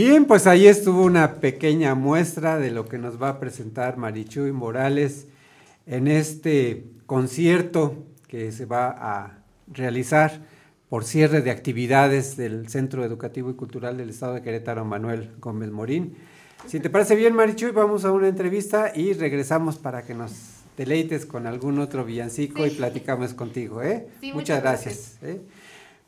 [0.09, 4.51] Bien, pues ahí estuvo una pequeña muestra de lo que nos va a presentar Marichuy
[4.51, 5.27] Morales
[5.85, 10.41] en este concierto que se va a realizar
[10.89, 15.69] por cierre de actividades del Centro Educativo y Cultural del Estado de Querétaro, Manuel Gómez
[15.69, 16.15] Morín.
[16.65, 20.31] Si te parece bien, Marichuy, vamos a una entrevista y regresamos para que nos
[20.75, 24.07] deleites con algún otro villancico y platicamos contigo, ¿eh?
[24.21, 25.17] Sí, muchas muchas gracias.
[25.21, 25.39] ¿eh?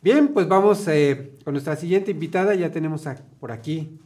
[0.01, 2.55] Bien, pues vamos eh, con nuestra siguiente invitada.
[2.55, 3.99] Ya tenemos a- por aquí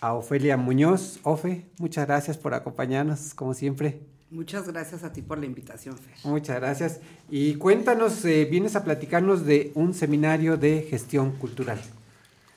[0.00, 1.20] a Ofelia Muñoz.
[1.22, 4.00] Ofe, muchas gracias por acompañarnos, como siempre.
[4.30, 6.14] Muchas gracias a ti por la invitación, Fer.
[6.24, 7.00] Muchas gracias.
[7.30, 11.80] Y cuéntanos, eh, vienes a platicarnos de un seminario de gestión cultural.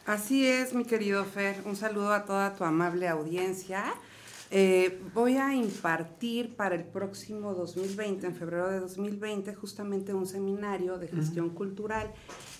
[0.08, 1.58] Así es, mi querido Fer.
[1.66, 3.84] Un saludo a toda tu amable audiencia.
[4.52, 10.98] Eh, voy a impartir para el próximo 2020, en febrero de 2020, justamente un seminario
[10.98, 12.12] de gestión cultural.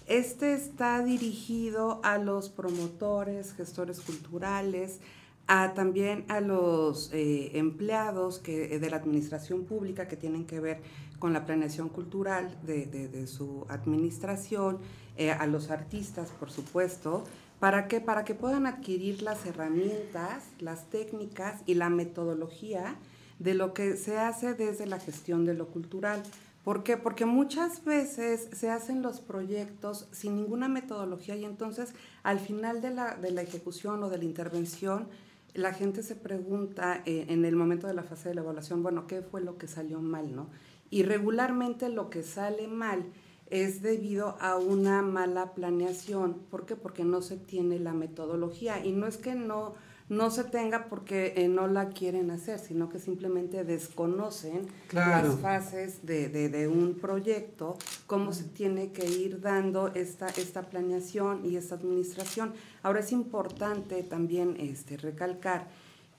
[0.08, 5.00] Este está dirigido a los promotores, gestores culturales,
[5.48, 10.82] a, también a los eh, empleados que, de la administración pública que tienen que ver
[11.18, 14.78] con la planeación cultural de, de- de su administración,
[15.18, 17.24] eh, a los artistas, por supuesto,
[17.60, 18.02] ¿para qué?
[18.02, 22.96] Para que puedan adquirir las herramientas, las técnicas y la metodología
[23.40, 26.22] de lo que se hace desde la gestión de lo cultural.
[26.64, 26.98] ¿Por qué?
[26.98, 32.92] Porque muchas veces se hacen los proyectos sin ninguna metodología y entonces al final de
[32.92, 35.08] la, de la ejecución o de la intervención,
[35.54, 39.08] la gente se pregunta eh, en el momento de la fase de la evaluación, bueno,
[39.08, 40.50] ¿qué fue lo que salió mal, no?
[40.92, 43.06] Y regularmente lo que sale mal
[43.50, 46.36] es debido a una mala planeación.
[46.50, 46.76] ¿Por qué?
[46.76, 48.86] Porque no se tiene la metodología.
[48.86, 49.74] Y no es que no,
[50.08, 55.30] no se tenga porque eh, no la quieren hacer, sino que simplemente desconocen Claro.
[55.30, 57.78] las fases de, de- de un proyecto,
[58.08, 62.54] cómo se tiene que ir dando esta, esta planeación y esta administración.
[62.84, 65.68] Ahora es importante también este, recalcar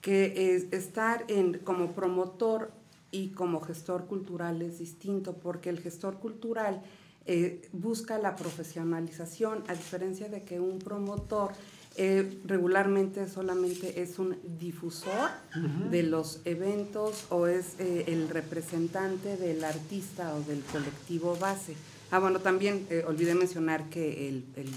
[0.01, 2.71] que es estar en, como promotor
[3.11, 6.81] y como gestor cultural es distinto, porque el gestor cultural
[7.25, 11.51] eh, busca la profesionalización, a diferencia de que un promotor
[11.97, 15.29] eh, regularmente solamente es un difusor
[15.91, 21.75] de los eventos o es eh, el representante del artista o del colectivo base.
[22.09, 24.73] Ah, bueno, también eh, olvidé mencionar que el, el-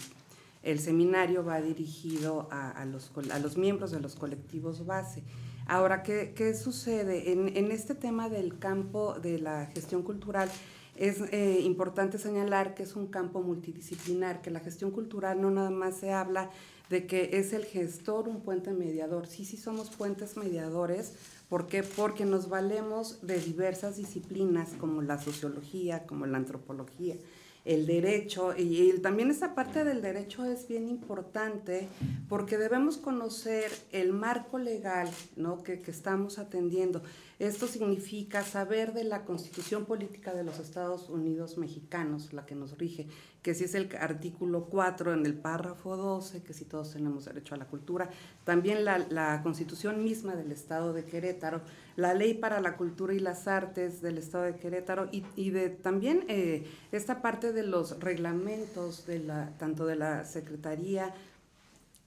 [0.64, 5.22] el seminario va dirigido a, a los, a los miembros de los colectivos base.
[5.66, 7.32] Ahora, ¿qué, qué sucede?
[7.32, 10.50] En, en este tema del campo de la gestión cultural,
[10.96, 15.70] es eh, importante señalar que es un campo multidisciplinar, que la gestión cultural no nada
[15.70, 16.50] más se habla
[16.90, 19.26] de que es el gestor un puente mediador.
[19.26, 21.14] Sí, sí somos puentes mediadores.
[21.48, 21.82] ¿Por qué?
[21.82, 27.16] Porque nos valemos de diversas disciplinas como la sociología, como la antropología,
[27.64, 28.54] el derecho.
[28.56, 31.88] Y, y también esta parte del derecho es bien importante
[32.28, 35.62] porque debemos conocer el marco legal ¿no?
[35.62, 37.02] que, que estamos atendiendo.
[37.38, 42.78] Esto significa saber de la constitución política de los Estados Unidos mexicanos, la que nos
[42.78, 43.08] rige,
[43.42, 47.54] que si es el artículo 4 en el párrafo 12, que si todos tenemos derecho
[47.54, 48.08] a la cultura,
[48.44, 51.60] también la, constitución misma del Estado de Querétaro,
[51.96, 55.70] la ley para la cultura y las artes del Estado de Querétaro y, y de
[55.70, 61.12] también eh, esta parte de los reglamentos de la, tanto de la Secretaría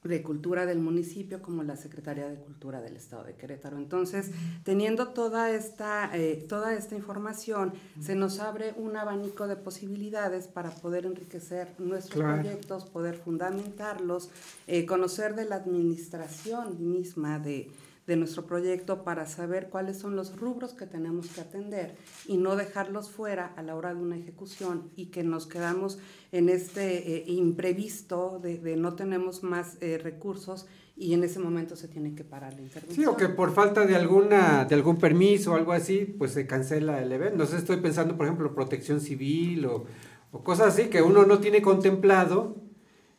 [0.03, 3.77] de Cultura del municipio como la Secretaría de Cultura del Estado de Querétaro.
[3.77, 4.31] Entonces,
[4.63, 10.69] teniendo toda esta, eh, toda esta información, se nos abre un abanico de posibilidades para
[10.71, 12.41] poder enriquecer nuestros Claro.
[12.41, 14.29] proyectos, poder fundamentarlos,
[14.67, 17.69] eh, conocer de la administración misma de,
[18.07, 21.95] de nuestro proyecto para saber cuáles son los rubros que tenemos que atender
[22.25, 25.99] y no dejarlos fuera a la hora de una ejecución y que nos quedamos
[26.31, 31.89] en este eh, imprevisto de, no tenemos más eh, recursos y en ese momento se
[31.89, 32.95] tiene que parar la intervención.
[32.95, 36.47] Sí, o que por falta de alguna de algún permiso o algo así, pues se
[36.47, 37.37] cancela el evento.
[37.37, 39.85] No sé, estoy pensando, por ejemplo, protección civil o,
[40.31, 42.55] o cosas así que uno no tiene contemplado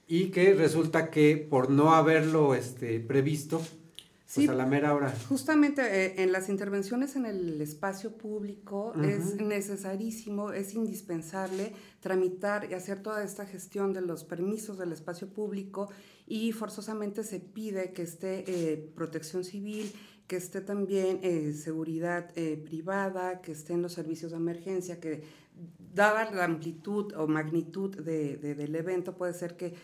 [0.08, 3.60] y que resulta que por no haberlo este, previsto,
[4.34, 4.46] pues Sí.
[4.46, 5.10] a la mera hora.
[5.28, 12.74] Justamente eh, en las intervenciones en el espacio público es necesarísimo, es indispensable tramitar y
[12.74, 15.88] hacer toda esta gestión de los permisos del espacio público
[16.26, 19.90] y forzosamente se pide que esté eh, protección civil,
[20.26, 22.30] que esté también eh, seguridad
[22.66, 25.22] privada, que estén los servicios de emergencia, que
[25.94, 29.74] dada la amplitud o magnitud de- de- del evento, puede ser que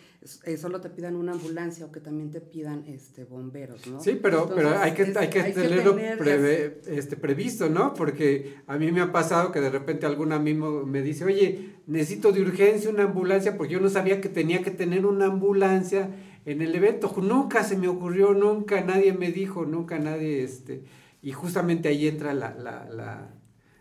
[0.44, 4.00] eh, solo te pidan una ambulancia o que también te pidan este, bomberos, ¿no?
[4.00, 7.94] Sí, pero, pero hay que, es- hay que tenerlo tener preve- este, previsto, ¿no?
[7.94, 12.30] Porque a mí me ha pasado que de repente algún amigo me dice, oye, necesito
[12.30, 16.10] de urgencia una ambulancia porque yo no sabía que tenía que tener una ambulancia
[16.46, 17.12] en el evento.
[17.20, 20.84] Nunca se me ocurrió, nunca nadie me dijo, nunca nadie, este,
[21.22, 23.34] y justamente ahí entra la, la, la-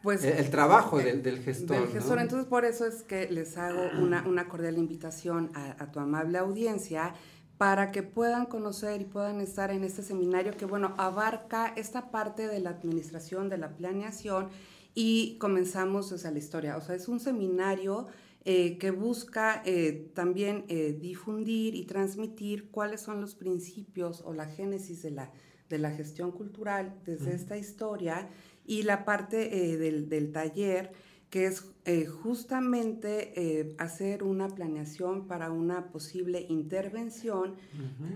[0.03, 1.79] Pues, el, el trabajo del, del gestor.
[1.79, 2.17] del gestor.
[2.17, 2.21] ¿no?
[2.21, 6.37] Entonces, por eso es que les hago una, una cordial invitación a, a tu amable
[6.37, 7.15] audiencia
[7.57, 12.47] para que puedan conocer y puedan estar en este seminario que, bueno, abarca esta parte
[12.47, 14.49] de la administración, de la planeación
[14.93, 16.75] y comenzamos desde la historia.
[16.75, 18.07] O sea, es un seminario
[18.45, 24.47] eh, que busca eh, también eh, difundir y transmitir cuáles son los principios o la
[24.47, 25.31] génesis de la,
[25.69, 28.27] de la gestión cultural desde esta historia
[28.65, 30.91] y la parte eh, del, del taller
[31.33, 37.55] que es eh, justamente eh, hacer una planeación para una posible intervención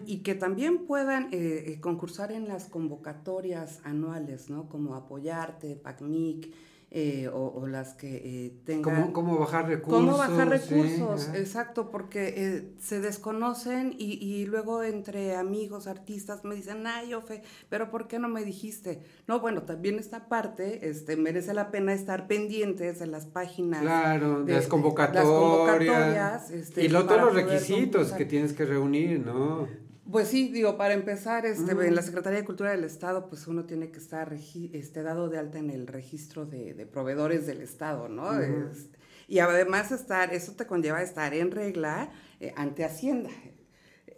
[0.05, 4.69] y que también puedan eh, concursar en las convocatorias anuales, ¿no?
[4.69, 6.53] Como Apoyarte, PACMIC,
[6.89, 8.95] eh, o, o las que eh, tengan...
[8.95, 9.99] ¿Cómo, cómo bajar recursos?
[9.99, 11.29] ¿Cómo bajar recursos?
[11.35, 17.43] Exacto, porque eh, se desconocen y, y luego entre amigos, artistas, me dicen, ay, Ofe,
[17.67, 19.01] pero ¿por qué no me dijiste?
[19.27, 23.81] No, bueno, también esta parte este, merece la pena estar pendientes de las páginas.
[23.81, 26.49] Claro, de, las las convocatorias.
[26.51, 29.67] este, y luego para todos los requisitos que tienes que reunir, ¿no?
[30.09, 33.65] Pues sí, digo, para empezar, este, en la Secretaría de Cultura del Estado, pues uno
[33.65, 38.07] tiene que estar este, dado de alta en el registro de, de proveedores del Estado,
[38.07, 38.29] ¿no?
[38.31, 38.69] Ujú.
[38.71, 38.89] Es-
[39.29, 43.29] y además estar, eso te conlleva estar en regla eh, ante Hacienda.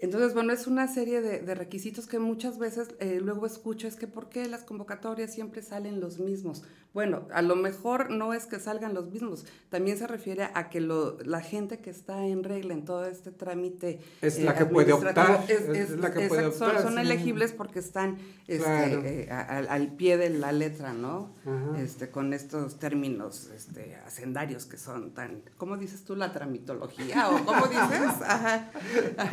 [0.01, 3.95] Entonces, bueno, es una serie de, de requisitos que muchas veces eh, luego escucho, es
[3.95, 6.63] que ¿por qué las convocatorias siempre salen los mismos?
[6.91, 10.81] Bueno, a lo mejor no es que salgan los mismos, también se refiere a que
[10.81, 14.91] lo, la gente que está en regla en todo este trámite Es la que puede
[14.91, 16.99] administrativo optar, es la que puede son- optar, Son, sí.
[17.01, 18.17] elegibles porque están
[18.47, 19.01] este, Claro.
[19.05, 21.35] eh, a- al, al pie de la letra, ¿no?
[21.45, 21.79] Ajá.
[21.79, 26.15] Este, con estos términos este, hacendarios que son tan, ¿cómo dices tú?
[26.15, 27.81] La tramitología, o ¿cómo dices?
[28.25, 28.71] Ajá,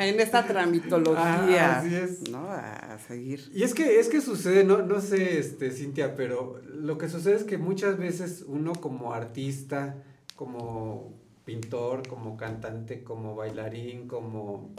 [0.07, 2.29] en esta tramitología, Ah, así es.
[2.31, 2.49] ¿no?
[2.51, 3.51] A, a seguir.
[3.55, 7.37] Y es que, es que sucede, no, no sé, este, Cintia, pero lo que sucede
[7.37, 9.97] es que muchas veces uno como artista,
[10.35, 11.15] como
[11.45, 14.71] pintor, como cantante, como bailarín, como,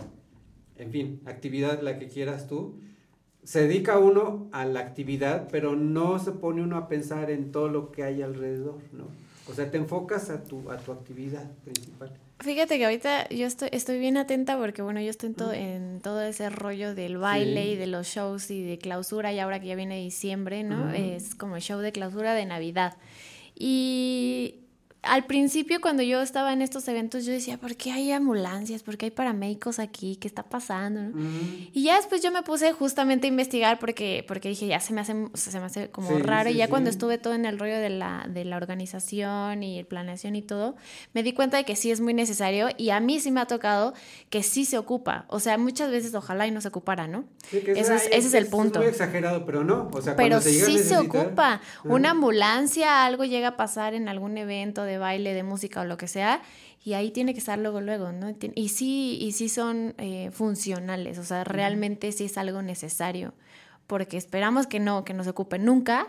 [0.78, 2.80] en fin, actividad la que quieras tú,
[3.44, 7.70] se dedica uno a la actividad, pero no se pone uno a pensar en todo
[7.70, 9.06] lo que hay alrededor, ¿no?
[9.50, 12.14] O sea, te enfocas a tu, a tu actividad principal.
[12.40, 16.02] Fíjate que ahorita yo estoy, estoy bien atenta porque, bueno, yo estoy en todo, en
[16.02, 17.70] todo ese rollo del baile Sí.
[17.72, 20.92] y de los shows y de clausura y ahora que ya viene diciembre, ¿no?
[20.94, 22.96] Es como el show de clausura de Navidad.
[23.56, 24.56] Y
[25.04, 28.84] al principio cuando yo estaba en estos eventos yo decía, ¿por qué hay ambulancias?
[28.84, 30.16] ¿Por qué hay paramédicos aquí?
[30.18, 31.02] ¿Qué está pasando?
[31.02, 31.14] no?
[31.72, 35.02] Y ya después yo me puse justamente a investigar porque, porque dije, ya se me
[35.02, 36.50] hace, o sea, se me hace como Sí, raro.
[36.50, 36.70] sí, y ya sí.
[36.70, 40.76] cuando estuve todo en el rollo de la, de la organización y planeación y todo,
[41.14, 43.46] me di cuenta de que sí es muy necesario y a mí sí me ha
[43.46, 43.94] tocado
[44.30, 45.26] que sí se ocupa.
[45.30, 47.26] O sea, muchas veces ojalá y no se ocupara, ¿no?
[47.50, 48.80] Sí, que Ese es, ese es el punto.
[48.80, 49.90] muy exagerado, pero no.
[49.94, 51.62] O sea, Pero se sí se ocupa.
[51.84, 55.98] Una ambulancia, algo llega a pasar en algún evento de baile, de música o lo
[55.98, 56.42] que sea,
[56.84, 58.36] y ahí tiene que estar luego, luego, ¿no?
[58.56, 63.34] Y sí, y sí son eh, funcionales, o sea, realmente sí es algo necesario,
[63.86, 66.08] porque esperamos que no, que no se ocupe nunca,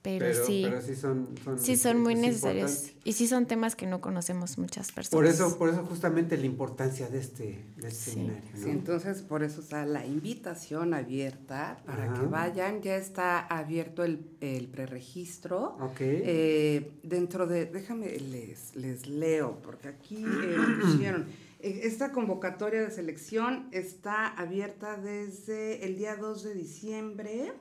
[0.00, 0.62] pero, Pero- sí.
[0.64, 2.70] pero sí son- son- sí son muy es necesarios.
[2.70, 2.98] importante.
[3.04, 5.10] Y sí son temas que no conocemos muchas personas.
[5.10, 8.42] Por eso, por eso justamente la importancia de este, de este seminario.
[8.54, 8.62] ¿no?
[8.64, 12.20] Sí, entonces por eso está la invitación abierta para Ajá.
[12.20, 12.80] que vayan.
[12.82, 15.76] Ya está abierto el, el preregistro.
[15.80, 15.96] Ok.
[16.00, 21.26] Eh, dentro de, déjame, les, les leo, porque aquí eh, pusieron.
[21.60, 27.52] eh, Esta convocatoria de selección está abierta desde el día 2 de diciembre.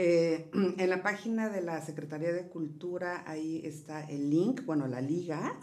[0.00, 5.00] Eh, en la página de la Secretaría de Cultura, ahí está el link, bueno, la
[5.00, 5.58] liga.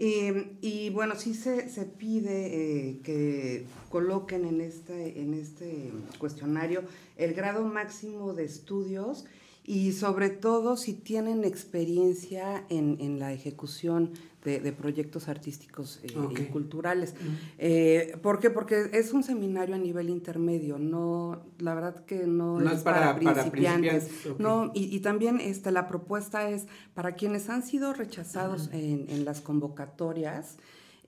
[0.00, 6.82] Eh, y bueno, sí se, se pide eh, que coloquen en este, en este cuestionario
[7.16, 9.26] el grado máximo de estudios
[9.70, 14.12] y sobre todo si tienen experiencia en, en la ejecución
[14.42, 17.14] de, de proyectos artísticos eh, y culturales.
[17.58, 18.48] Eh, ¿Por qué?
[18.48, 23.18] Porque es un seminario a nivel intermedio, no, la verdad que no, No es para-
[23.20, 24.04] para principiantes.
[24.04, 24.40] principiantes, ok.
[24.40, 29.24] No, y, y también este, la propuesta es para quienes han sido rechazados en, en
[29.26, 30.56] las convocatorias,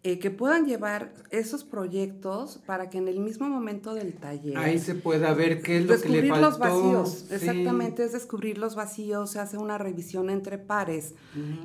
[0.03, 4.57] eh, que puedan llevar esos proyectos para que en el mismo momento del taller...
[4.57, 6.46] Ahí se pueda ver qué es lo que le descubrir faltó.
[6.48, 7.34] los vacíos, Sí.
[7.34, 11.14] exactamente, es descubrir los vacíos, se hace una revisión entre pares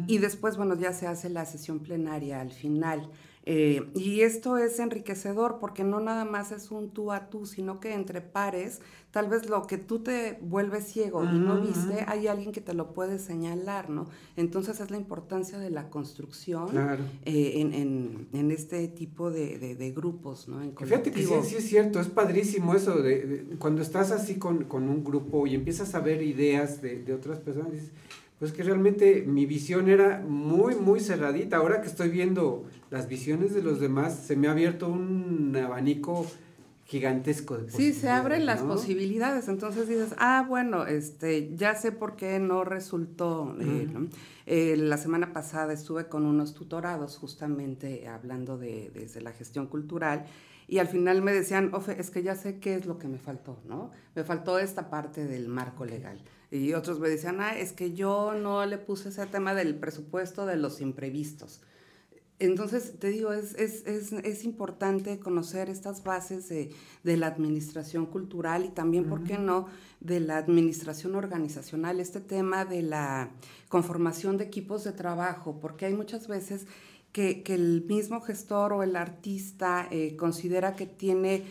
[0.07, 3.09] y después, bueno, ya se hace la sesión plenaria al final.
[3.47, 7.79] Eh, y esto es enriquecedor porque no nada más es un tú a tú, sino
[7.79, 8.81] que entre pares,
[9.15, 12.73] tal vez lo que tú te vuelves ciego y no viste, hay alguien que te
[12.73, 14.07] lo puede señalar, ¿no?
[14.35, 17.01] Entonces es la importancia de la construcción Claro.
[17.23, 20.61] eh, en, en- en este tipo de, de- de grupos, ¿no?
[20.61, 24.35] En Fíjate que sí, sí es cierto, es padrísimo eso, de, de- cuando estás así
[24.35, 27.91] con, con un grupo y empiezas a ver ideas de, de otras personas, dices,
[28.37, 31.55] pues que realmente mi visión era muy, muy cerradita.
[31.55, 36.25] Ahora que estoy viendo las visiones de los demás, se me ha abierto un abanico
[36.85, 38.69] gigantesco de Sí, se abren las ¿no?
[38.69, 43.55] posibilidades, entonces dices, ah, bueno, este, ya sé por qué no resultó.
[43.59, 43.87] eh.
[44.47, 50.27] Eh, la semana pasada estuve con unos tutorados justamente hablando de desde la gestión cultural
[50.67, 53.17] y al final me decían, Ofe, es que ya sé qué es lo que me
[53.17, 53.91] faltó, ¿no?
[54.15, 56.21] Me faltó esta parte del marco legal.
[56.51, 60.45] Y otros me decían, ah, es que yo no le puse ese tema del presupuesto
[60.45, 61.61] de los imprevistos.
[62.37, 66.71] Entonces, te digo, es, es, es, es importante conocer estas bases de,
[67.03, 69.67] de la administración cultural y también, ¿por qué no?,
[70.01, 73.31] de la administración organizacional, este tema de la
[73.69, 76.67] conformación de equipos de trabajo, porque hay muchas veces
[77.13, 81.45] que, que el mismo gestor o el artista eh, considera que tiene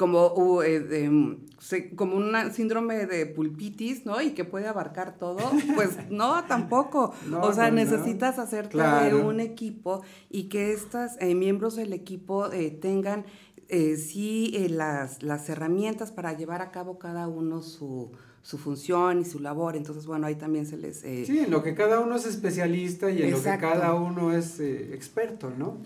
[0.00, 4.18] como, uh, eh, de, se- como un síndrome de pulpitis, ¿no?
[4.22, 5.38] Y que puede abarcar todo.
[5.74, 7.12] Pues no, tampoco.
[7.28, 7.84] No, o sea, no, no.
[7.84, 13.26] necesitas hacerte de un equipo y que estos miembros del equipo eh, tengan
[13.68, 19.20] eh, sí eh, las, las herramientas para llevar a cabo cada uno su, su función
[19.20, 19.76] y su labor.
[19.76, 21.04] Entonces, bueno, ahí también se les...
[21.04, 23.66] eh, Sí, en lo que cada uno es especialista y en Exacto.
[23.66, 25.76] lo que cada uno es eh, experto, ¿no?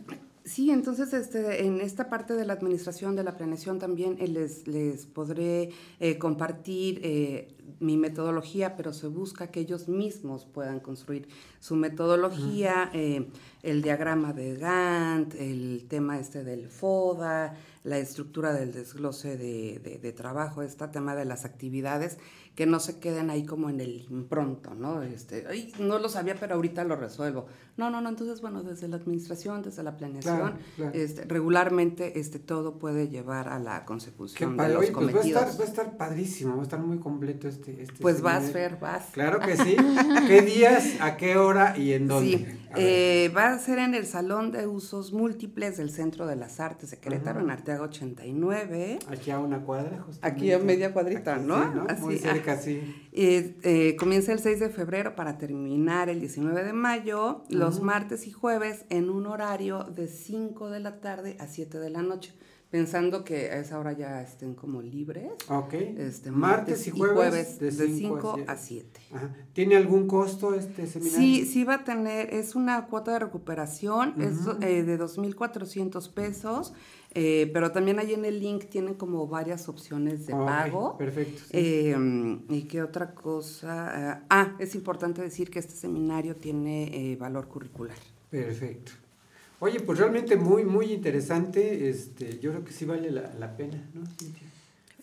[0.44, 4.68] Sí, entonces este, en esta parte de la administración, de la planeación también eh, les,
[4.68, 5.70] les podré
[6.00, 11.28] eh, compartir eh, mi metodología, pero se busca que ellos mismos puedan construir
[11.60, 13.26] su metodología, eh,
[13.62, 19.98] el diagrama de Gantt, el tema este del FODA, la estructura del desglose de, de-
[19.98, 22.18] de trabajo, este tema de las actividades,
[22.54, 25.02] que no se queden ahí como en el impronto, ¿no?
[25.02, 27.46] Este, "Ay, no lo sabía, pero ahorita lo resuelvo.
[27.76, 30.92] No, no, no, entonces, bueno, desde la administración, desde la planeación, Claro, claro.
[30.94, 35.24] Este, regularmente este, todo puede llevar a la consecución de los Oye, pues va a,
[35.24, 38.50] estar, va a estar padrísimo, va a estar muy completo este, este Pues vas?
[38.52, 39.06] Fer, vas.
[39.12, 39.76] Claro que sí.
[40.28, 42.38] ¿Qué días, a qué hora y en dónde?
[42.38, 46.36] Sí, A eh, va a ser en el Salón de Usos Múltiples del Centro de
[46.36, 47.44] las Artes de Querétaro, Ajá.
[47.44, 48.98] en Arteaga 89.
[49.08, 50.26] Aquí a una cuadra, justamente.
[50.26, 51.62] Aquí a media cuadrita, Aquí, ¿no?
[51.62, 51.98] sí, ¿no?
[52.00, 52.62] Muy cerca, ajá.
[52.62, 53.08] sí.
[53.12, 58.26] Eh, eh, comienza el 6 de febrero para terminar el 19 de mayo, los martes
[58.26, 62.34] y jueves en un horario de 5 de la tarde a 7 de la noche,
[62.70, 65.32] pensando que a esa hora ya estén como libres.
[65.48, 65.74] Ok.
[65.74, 69.00] Este, Martes y jueves de de cinco 5 a a 7.
[69.12, 69.30] Ajá.
[69.52, 71.18] ¿Tiene algún costo este seminario?
[71.18, 74.58] Sí, sí va a tener, es una cuota de recuperación, es Ujú.
[74.62, 76.74] eh, de 2.400 pesos,
[77.14, 80.98] eh, pero también ahí en el link tienen como varias opciones de pago.
[80.98, 81.50] perfecto, sí.
[81.52, 81.96] Eh,
[82.48, 84.24] ¿Y qué otra cosa?
[84.28, 87.96] ah, es importante decir que este seminario tiene eh, valor curricular.
[88.30, 88.92] Perfecto.
[89.60, 91.88] Oye, pues realmente muy, muy interesante.
[91.88, 94.04] Este, yo creo que sí vale la, la pena, ¿no?
[94.18, 94.42] Cintia?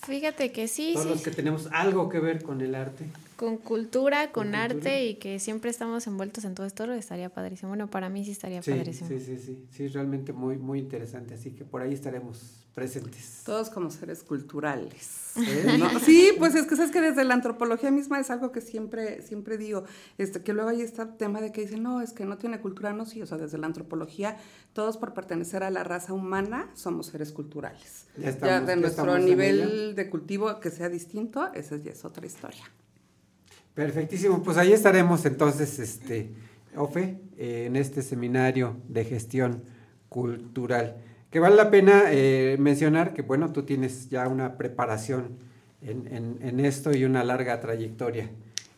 [0.04, 3.06] Fíjate que sí, Todos sí, los que tenemos algo que ver con el arte.
[3.42, 5.02] Con cultura, con, Con arte cultura.
[5.02, 7.70] y que siempre estamos envueltos en todo esto, estaría padrísimo.
[7.70, 9.08] Bueno, para mí sí estaría Sí, padrísimo.
[9.10, 11.34] sí, sí, sí, sí, realmente muy, muy interesante.
[11.34, 13.42] Así que por ahí estaremos presentes.
[13.44, 15.32] Todos como seres culturales.
[15.38, 15.76] ¿Eh?
[15.80, 16.00] ¿no?
[16.00, 19.58] Sí, pues es que sabes que desde la antropología misma es algo que siempre, siempre
[19.58, 19.84] digo,
[20.20, 22.94] este, que luego hay este tema de que dicen, no, es que no tiene cultura,
[22.94, 24.38] no, sí, o sea, desde la antropología,
[24.74, 28.06] todos por pertenecer a la raza humana somos seres culturales.
[28.18, 31.76] Ya Ya, estamos- de ya nuestro estamos en nivel de cultivo que sea distinto, esa
[31.78, 32.64] ya es otra historia.
[33.74, 36.30] Perfectísimo, pues ahí estaremos entonces, este,
[36.76, 39.64] Ofe, en este seminario de gestión
[40.10, 40.98] cultural.
[41.30, 45.38] Que vale la pena eh, mencionar que, bueno, tú tienes ya una preparación
[45.82, 48.30] en, en- en esto y una larga trayectoria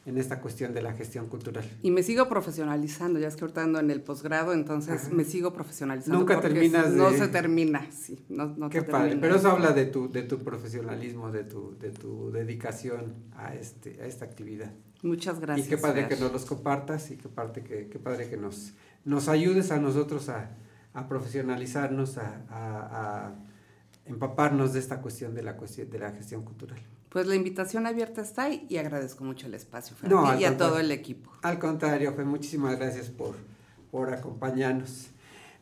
[0.05, 1.63] en esta cuestión de la gestión cultural.
[1.81, 5.53] Y me sigo profesionalizando, ya es que ahorita ando en el posgrado, entonces me sigo
[5.53, 6.19] profesionalizando.
[6.19, 9.21] Nunca terminas No se termina, sí, no, no Qué se padre, termina.
[9.21, 14.01] pero eso habla de tu, de tu profesionalismo, de tu, de tu dedicación a, este,
[14.01, 14.73] a esta actividad.
[15.03, 15.67] Muchas gracias.
[15.67, 16.09] Y qué padre Fer.
[16.17, 18.73] que nos los compartas y qué, parte que, qué padre que nos,
[19.05, 20.51] nos ayudes a nosotros a,
[20.93, 23.35] a profesionalizarnos, a, a- a
[24.05, 26.79] empaparnos de esta cuestión de la, cuestión de la gestión cultural.
[27.13, 30.57] Pues la invitación abierta está ahí y agradezco mucho el espacio, Fer, No, y a
[30.57, 31.31] todo el equipo.
[31.43, 33.35] Al contrario, Fe, muchísimas gracias por,
[33.91, 35.09] por acompañarnos.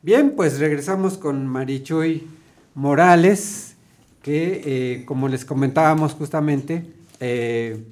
[0.02, 2.26] Bien, pues regresamos con Marichuy
[2.74, 3.76] Morales,
[4.22, 6.86] que eh, como les comentábamos justamente,
[7.20, 7.84] eh,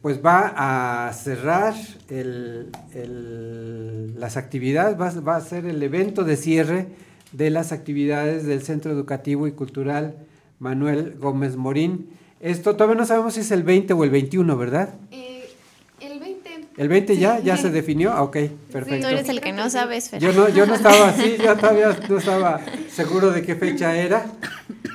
[0.00, 1.74] pues va a cerrar
[2.08, 6.86] el- el- las actividades, va, va a ser el evento de cierre
[7.32, 10.14] de las actividades del Centro Educativo y Cultural
[10.60, 12.08] Manuel Gómez Morín.
[12.40, 14.94] Esto todavía no sabemos si es el 20 o el 21, ¿verdad?
[15.10, 15.48] Eh,
[16.00, 16.50] el 20.
[16.76, 17.38] ¿El 20 ya?
[17.38, 17.44] Sí.
[17.44, 18.12] ¿Ya se definió?
[18.12, 18.36] Ah, Ok,
[18.70, 19.08] perfecto.
[19.08, 20.20] Tú eres el que no sabes, Fer.
[20.20, 22.60] Yo no, yo no estaba así, yo todavía no estaba
[22.90, 24.26] seguro de qué fecha era,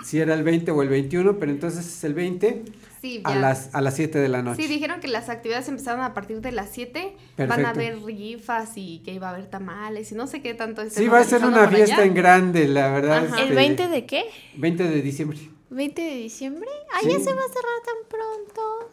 [0.06, 2.64] si era el 20 o el 21, pero entonces es el 20
[3.02, 4.62] Sí, a las, a las 7 de la noche.
[4.62, 7.16] Sí, dijeron que las actividades empezaron a partir de las 7.
[7.36, 10.88] Van a haber rifas y que iba a haber tamales y no sé qué tanto.
[10.88, 12.06] Sí, va a ser una fiesta allá.
[12.06, 13.26] en grande, la verdad.
[13.26, 13.38] Ajá.
[13.40, 14.26] este, ¿El 20 de qué?
[14.56, 15.40] 20 de diciembre.
[15.72, 16.70] ¿20 de diciembre?
[16.94, 17.10] Ah, Sí.
[17.10, 18.90] ya se va a cerrar tan pronto.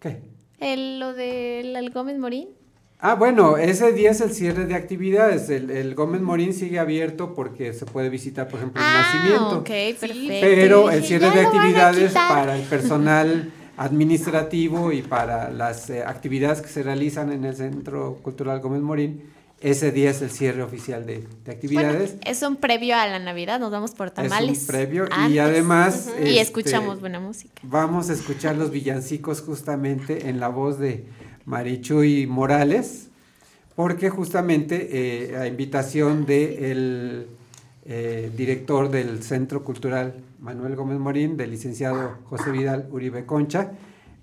[0.00, 0.20] ¿Qué?
[0.60, 2.48] El, lo del el Gómez Morín.
[3.00, 5.48] Ah, bueno, ese día es el cierre de actividades.
[5.50, 9.58] El, el Gómez Morín sigue abierto porque se puede visitar, por ejemplo, el Ah, nacimiento.
[9.58, 10.26] ok, perfecto.
[10.40, 16.60] Pero el cierre ya de actividades para el personal administrativo y para las eh, actividades
[16.60, 19.22] que se realizan en el Centro Cultural Gómez Morín,
[19.60, 22.16] ese día es el cierre oficial de, de actividades.
[22.24, 24.58] Es un previo a la Navidad, nos vamos por tamales.
[24.58, 26.26] Es un previo y además, Ujú.
[26.26, 27.54] Y este, escuchamos buena música.
[27.62, 31.06] Vamos a escuchar los villancicos justamente en la voz de
[31.44, 33.08] Marichuy Morales,
[33.74, 34.88] porque justamente
[35.32, 37.28] eh, a invitación del
[38.36, 43.72] director del Centro Cultural Manuel Gómez Morín, del licenciado José Vidal Uribe Concha,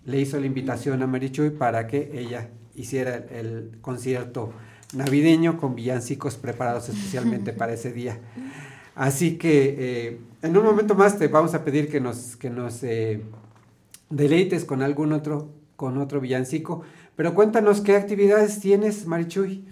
[0.05, 4.53] le hizo la invitación a Marichuy para que ella hiciera el, el concierto
[4.95, 8.17] navideño con villancicos preparados especialmente para ese día.
[8.95, 12.81] Así que eh, en un momento más te vamos a pedir que nos, que nos
[12.83, 13.21] eh,
[14.09, 16.83] deleites con algún otro, con otro villancico.
[17.15, 19.65] Pero cuéntanos qué actividades tienes, Marichuy.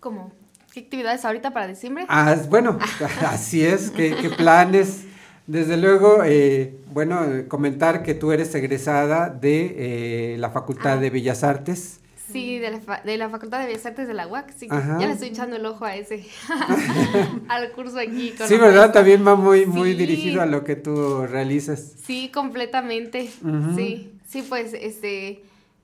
[0.00, 0.32] ¿Cómo?
[0.72, 2.06] ¿Qué actividades ahorita para diciembre?
[2.08, 2.78] Ah, bueno,
[3.26, 5.04] así es, ¿qué, qué planes?
[5.46, 11.42] Desde luego, eh, bueno, comentar que tú eres egresada de eh, la Facultad de Bellas
[11.42, 12.00] Artes.
[12.32, 14.52] Sí, de la, fa- de la Facultad de Bellas Artes de la UAC.
[14.56, 14.98] Sí, Ajá.
[14.98, 16.26] ya le estoy echando el ojo a ese.
[17.48, 18.30] al curso aquí.
[18.36, 18.68] Con Sí, ¿verdad?
[18.74, 18.92] maestra.
[18.92, 19.98] También va muy, muy Sí.
[19.98, 21.94] dirigido a lo que tú realizas.
[22.04, 23.30] Sí, completamente.
[23.76, 25.42] Sí, sí, pues este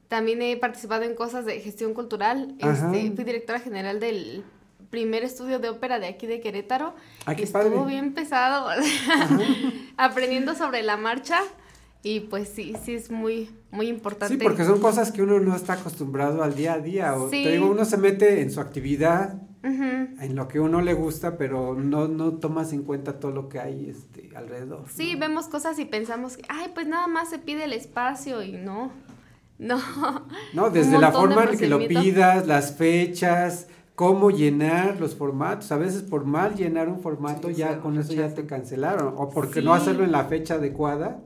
[0.09, 2.55] también he participado en cosas de gestión cultural.
[2.59, 4.43] Este, fui directora general del
[4.89, 6.95] primer estudio de ópera de aquí de Querétaro.
[7.27, 7.85] Ah, qué estuvo padre.
[7.93, 8.69] bien pesado,
[9.97, 11.41] aprendiendo sobre la marcha.
[12.09, 14.35] Y pues sí, sí es muy, muy importante.
[14.35, 17.14] Sí, porque son cosas que uno no está acostumbrado al día a día.
[17.14, 17.44] O Sí.
[17.44, 21.74] te digo, uno se mete en su actividad, en lo que uno le gusta, pero
[21.74, 24.86] no, no tomas en cuenta todo lo que hay este, alrededor.
[24.89, 28.52] Sí, vemos cosas y pensamos que, ay, pues nada más se pide el espacio y
[28.52, 28.90] no.
[29.59, 29.78] No.
[30.55, 33.66] No, desde la forma en que lo pidas, las fechas,
[33.97, 35.72] cómo llenar los formatos.
[35.72, 39.14] A veces por mal llenar un formato ya con eso ya te cancelaron.
[39.18, 41.20] O porque no hacerlo en la fecha adecuada.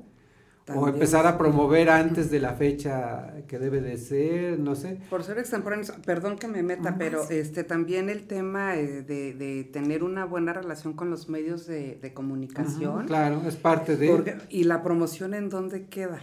[0.75, 4.99] O empezar a promover antes de la fecha que debe de ser, no sé.
[5.11, 9.65] Por ser extemporáneos, perdón que me meta, pero este también el tema eh, de, de
[9.65, 13.07] tener una buena relación con los medios de, de comunicación.
[13.07, 14.09] Claro, es parte de...
[14.09, 16.21] Porque- y la promoción en dónde queda.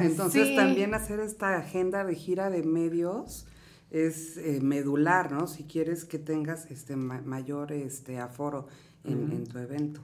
[0.00, 0.56] Entonces Sí.
[0.56, 3.46] también hacer esta agenda de gira de medios
[3.90, 5.48] es eh, medular, ¿no?
[5.48, 8.68] Si quieres que tengas este ma- mayor este aforo
[9.04, 10.00] en tu evento.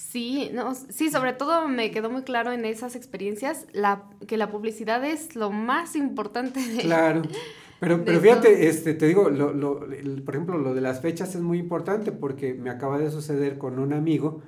[0.00, 4.50] Sí, no, sí, sobre todo me quedó muy claro en esas experiencias la, que la
[4.50, 6.78] publicidad es lo más importante de...
[6.78, 7.22] Claro.
[7.78, 8.22] Pero, pero todo.
[8.22, 11.58] fíjate, este, te digo, lo, lo- el- por ejemplo, lo de las fechas es muy
[11.58, 14.42] importante porque me acaba de suceder con un amigo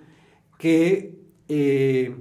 [0.58, 2.16] que eh,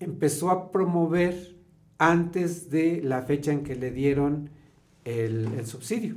[0.00, 1.56] empezó a promover
[1.98, 4.50] antes de la fecha en que le dieron
[5.04, 6.16] el, el subsidio.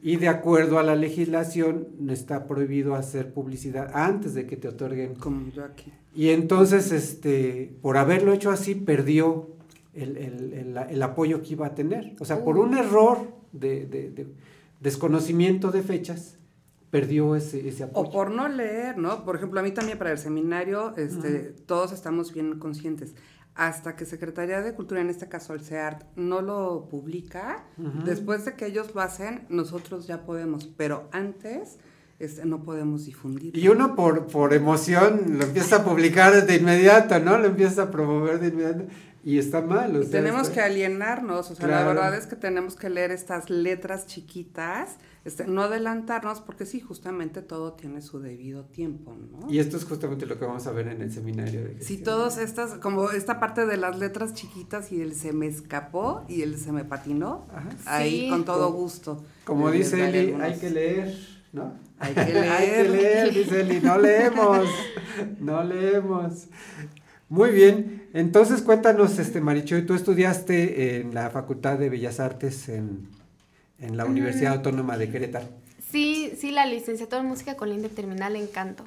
[0.00, 5.14] Y de acuerdo a la legislación, está prohibido hacer publicidad antes de que te otorguen.
[5.16, 5.92] Como yo aquí.
[6.14, 9.48] Y entonces, este, por haberlo hecho así, perdió
[9.94, 12.14] el, el- el- el apoyo que iba a tener.
[12.20, 13.18] O sea, por un error
[13.52, 14.26] de, de- de
[14.80, 16.36] desconocimiento de fechas,
[16.90, 18.08] perdió ese, ese apoyo.
[18.08, 19.24] O por no leer, ¿no?
[19.24, 23.14] Por ejemplo, a mí también para el seminario, este, todos estamos bien conscientes.
[23.58, 27.64] Hasta que Secretaría de Cultura, en este caso el CEART, no lo publica,
[28.04, 31.78] después de que ellos lo hacen, nosotros ya podemos, pero antes
[32.20, 33.56] este, no podemos difundir.
[33.56, 37.36] Y uno por, por emoción lo empieza a publicar de inmediato, ¿no?
[37.36, 38.84] Lo empieza a promover de inmediato.
[39.28, 39.94] Y está mal.
[39.94, 41.92] o Y sea, tenemos está- que alienarnos, o sea, Claro.
[41.92, 44.96] la verdad es que tenemos que leer estas letras chiquitas,
[45.26, 49.52] este, no adelantarnos, porque sí, justamente todo tiene su debido tiempo, ¿no?
[49.52, 51.62] Y esto es justamente lo que vamos a ver en el seminario.
[51.62, 55.46] De Sí, todas estas, como esta parte de las letras chiquitas y el se me
[55.46, 57.46] escapó y el se me patinó,
[57.84, 58.28] ahí Sí.
[58.30, 59.22] con todo gusto.
[59.44, 61.18] Como Les dice Eli, algunos- hay que leer,
[61.52, 61.74] ¿no?
[61.98, 62.90] Hay que hay que leer.
[62.90, 64.66] leer, dice Eli, no leemos,
[65.38, 66.46] no leemos.
[67.28, 73.08] Muy bien, entonces cuéntanos, este Marichoy, tú estudiaste en la Facultad de Bellas Artes en,
[73.78, 75.46] en la Universidad Autónoma de Querétaro.
[75.90, 78.84] Sí, sí, la licenciatura en música con linde terminal en canto.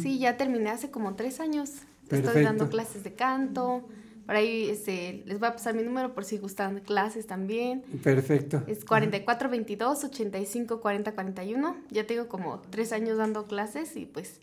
[0.00, 1.70] Sí, ya terminé hace como tres años.
[2.10, 3.88] Estoy dando clases de canto.
[4.26, 7.82] Por ahí este, les voy a pasar mi número por si gustan clases también.
[8.02, 8.62] Perfecto.
[8.66, 11.76] Es 4422 85 40 41.
[11.90, 14.40] Ya tengo como tres años dando clases y pues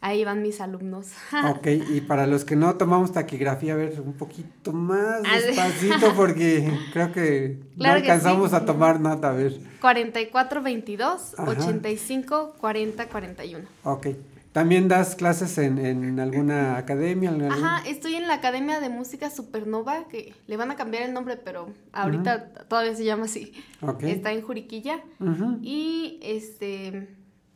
[0.00, 1.08] ahí van mis alumnos.
[1.50, 6.72] Ok, y para los que no tomamos taquigrafía, a ver, un poquito más despacito porque
[6.92, 8.56] creo que Claro no que alcanzamos sí.
[8.56, 9.58] a tomar nota, a ver.
[9.80, 11.50] 4422 Ajá.
[11.50, 13.64] 85 40 41.
[13.84, 14.06] Ok.
[14.52, 17.30] ¿También das clases en, en alguna academia?
[17.30, 21.02] en algún- Ajá, estoy en la Academia de Música Supernova, que le van a cambiar
[21.04, 23.52] el nombre, pero ahorita todavía se llama así.
[23.82, 24.02] Ok.
[24.04, 25.00] Está en Juriquilla.
[25.20, 25.58] Ujú.
[25.62, 27.08] Y este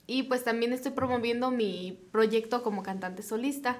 [0.06, 3.78] y pues también estoy promoviendo mi proyecto como cantante solista.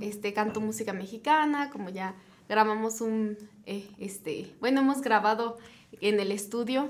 [0.00, 2.14] Este canto música mexicana, como ya
[2.48, 3.36] grabamos un
[3.66, 5.58] eh, este, bueno, hemos grabado
[6.00, 6.88] en el estudio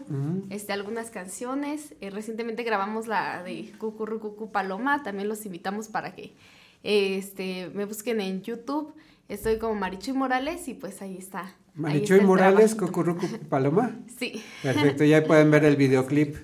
[0.51, 1.95] este, algunas canciones.
[2.01, 5.03] Eh, recientemente grabamos la de Cucurru Cucu Paloma.
[5.03, 6.35] También los invitamos para que
[6.85, 8.95] eh, este, me busquen en YouTube.
[9.29, 11.41] Estoy como Marichuy Morales y pues ahí está.
[11.41, 12.93] ahí Marichuy está el Morales, trabajo.
[12.93, 13.99] Cucurrucu Paloma.
[14.19, 14.43] Sí.
[14.63, 16.37] Perfecto, ya pueden ver el videoclip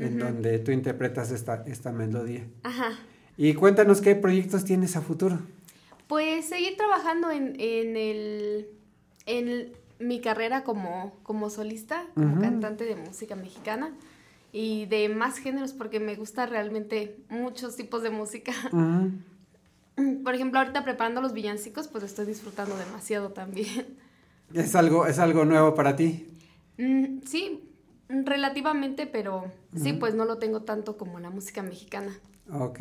[0.00, 2.46] en donde tú interpretas esta, esta melodía.
[2.62, 2.98] Ajá.
[3.36, 5.38] Y cuéntanos qué proyectos tienes a futuro.
[6.08, 8.68] Pues seguir trabajando en, en el
[9.26, 13.92] en mi carrera como, como solista, como cantante de música mexicana
[14.52, 18.52] y de más géneros porque me gusta realmente muchos tipos de música.
[18.72, 20.22] Ujú.
[20.24, 23.98] Por ejemplo, ahorita preparando los villancicos, pues estoy disfrutando demasiado también.
[24.54, 26.26] ¿Es algo, ¿Es algo nuevo para ti?
[26.78, 27.69] Mm, sí,
[28.10, 32.12] relativamente, pero sí, pues no lo tengo tanto como la música mexicana.
[32.52, 32.80] Ok.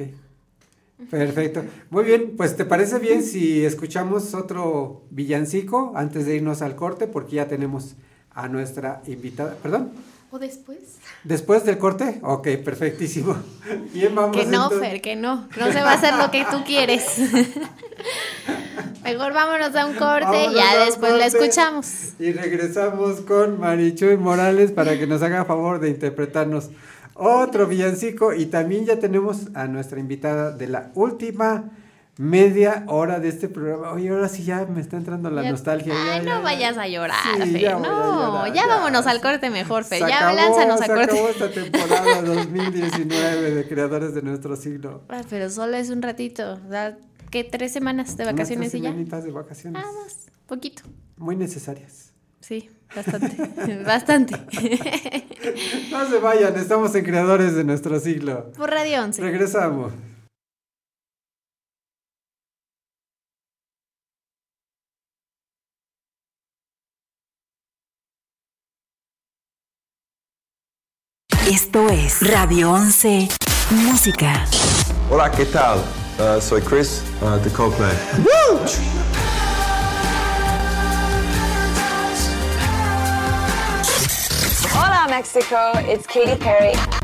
[1.09, 1.63] Perfecto.
[1.89, 7.07] Muy bien, pues ¿te parece bien si escuchamos otro villancico antes de irnos al corte?
[7.07, 7.95] Porque ya tenemos
[8.31, 9.55] a nuestra invitada.
[9.55, 9.91] ¿Perdón?
[10.31, 10.77] ¿O después?
[11.23, 12.19] ¿Después del corte?
[12.21, 13.35] Ok, perfectísimo.
[13.93, 14.79] Bien, vamos Que no, entonces.
[14.79, 15.47] Fer, que no.
[15.57, 17.03] No se va a hacer lo que tú quieres.
[19.03, 22.13] Mejor vámonos a un corte Vámonos y ya después la escuchamos.
[22.19, 26.69] Y regresamos con Marichuy Morales para que nos haga favor de interpretarnos
[27.15, 28.31] otro villancico.
[28.31, 31.71] Y también ya tenemos a nuestra invitada de la última
[32.19, 33.93] media hora de este programa.
[33.93, 35.93] Oye, ahora sí ya me está entrando la Ya- nostalgia.
[35.93, 36.39] ya, Ay, ya, no ya.
[36.41, 37.71] vayas a llorar, Sí, Fer.
[37.79, 37.79] no,
[38.45, 39.99] llorar, ya, vámonos al corte mejor, Fer.
[40.03, 41.13] Se Ya acabó, lánzanos se al corte.
[41.13, 45.03] acabó esta temporada 2019 de Creadores de Nuestro Siglo.
[45.07, 46.59] Ah, Pero solo es un ratito.
[47.31, 47.45] ¿Qué?
[47.45, 48.91] ¿Tres semanas de vacaciones y ya?
[48.91, 49.81] de vacaciones.
[49.81, 50.25] Nada más.
[50.45, 50.81] Poquito.
[51.15, 52.11] Muy necesarias.
[52.41, 53.83] Sí, bastante.
[53.85, 54.35] bastante.
[55.91, 58.51] No se vayan, estamos en Creadores de Nuestro Siglo.
[58.57, 59.21] Por Radio 11.
[59.21, 59.93] Regresamos.
[71.69, 73.29] Esto es Radio 11
[73.69, 74.43] Música.
[75.07, 75.77] Hola, ¿qué tal?
[76.17, 77.95] Uh, soy Chris uh, de Coldplay.
[84.73, 86.98] Hola Mexico, it's Katy Perry.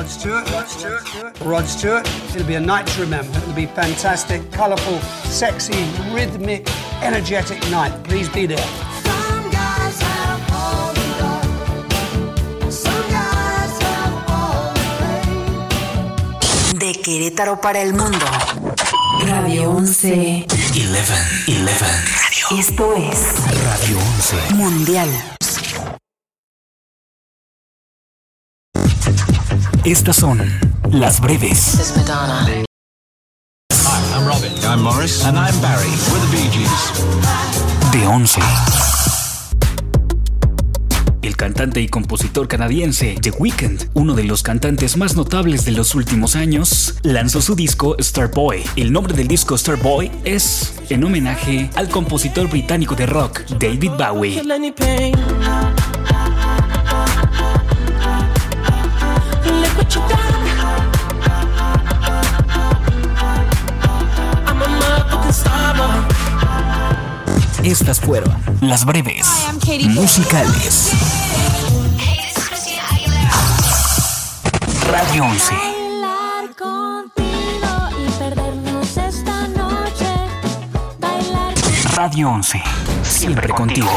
[0.00, 0.50] Rod Stewart.
[0.50, 1.40] Rod Stewart.
[1.42, 2.08] Rod Stewart.
[2.34, 3.36] It'll be a night to remember.
[3.36, 4.98] It'll be fantastic, colourful,
[5.28, 6.66] sexy, rhythmic,
[7.02, 7.92] energetic night.
[8.04, 8.56] Please be there.
[16.78, 18.24] De Querétaro para el mundo.
[19.26, 20.46] Radio 11.
[20.48, 20.88] 11,
[21.46, 21.84] 11.
[22.58, 24.54] Esto es Radio 11.
[24.54, 25.39] Mundial.
[29.84, 30.40] Estas son
[30.92, 31.94] las breves
[33.72, 34.52] Hi, I'm Robin.
[34.64, 35.24] I'm Morris.
[35.24, 35.88] And I'm Barry.
[36.10, 36.92] We're the Bee Gees.
[37.92, 38.40] de 11.
[41.22, 45.94] El cantante y compositor canadiense The Weeknd, uno de los cantantes más notables de los
[45.94, 48.62] últimos años, lanzó su disco Starboy.
[48.76, 54.42] El nombre del disco Starboy es en homenaje al compositor británico de rock David Bowie.
[67.62, 69.26] Estas fueron las breves
[69.90, 70.92] musicales.
[74.90, 75.54] Radio 11.
[75.54, 80.06] Bailar contigo y perdernos esta noche.
[80.98, 81.54] Bailar
[81.94, 82.62] Radio 11.
[83.04, 83.90] Siempre contigo.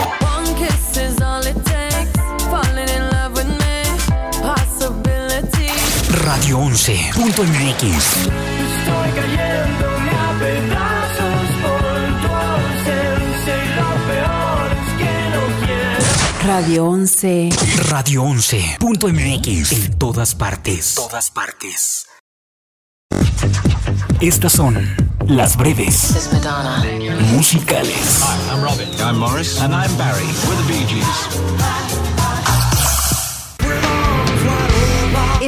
[6.23, 7.83] Radio 11.mx.
[7.83, 16.47] Estoy cayéndome a pedazos por tu ausencia y lo peor es que no quiero.
[16.47, 17.49] Radio 11.
[17.89, 19.71] Radio 11.mx.
[19.73, 20.95] En todas partes.
[20.95, 22.07] todas partes.
[24.21, 24.95] Estas son
[25.27, 26.29] las breves
[27.33, 28.21] musicales.
[28.21, 28.87] Hi, I'm Robin.
[29.01, 29.59] I'm Morris.
[29.59, 30.23] And I'm Barry.
[30.47, 31.92] We're the Bee Gees.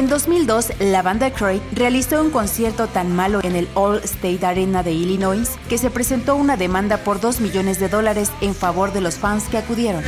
[0.06, 4.84] En 2002, la banda Croy realizó un concierto tan malo en el All State Arena
[4.84, 9.00] de Illinois que se presentó una demanda por 2 millones de dólares en favor de
[9.00, 10.04] los fans que acudieron.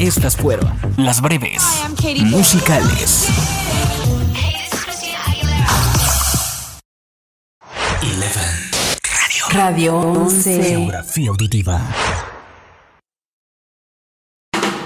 [0.00, 1.62] Estas fueron las breves
[2.24, 3.28] musicales.
[8.02, 9.54] 11.
[9.54, 10.62] Radio 11.
[10.64, 11.80] Geografía auditiva.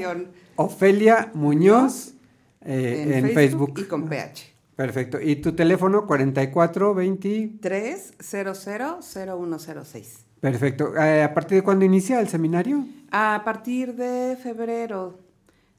[0.56, 2.14] Ofelia Muñoz
[2.60, 3.74] eh, en, En Facebook.
[3.74, 4.51] Facebook y con PH.
[4.82, 5.20] Perfecto.
[5.20, 7.60] ¿Y tu teléfono 4420?
[7.60, 10.24] 3000106.
[10.40, 10.96] Perfecto.
[10.96, 12.84] Eh, ¿A partir de cuándo inicia el seminario?
[13.12, 15.20] A partir de febrero,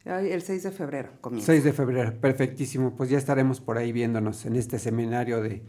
[0.06, 1.48] el 6 de febrero comienza.
[1.48, 2.96] 6 de febrero, perfectísimo.
[2.96, 5.64] Pues ya estaremos por ahí viéndonos en este seminario de,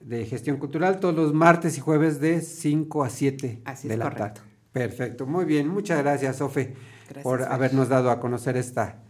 [0.00, 3.98] de gestión cultural todos los martes y jueves de 5 a 7 Así de es
[3.98, 4.40] la correcto.
[4.40, 4.48] tarde.
[4.72, 5.68] Perfecto, muy bien.
[5.68, 6.74] Muchas gracias, Sofe,
[7.04, 9.02] Gracias, por habernos dado a conocer esta,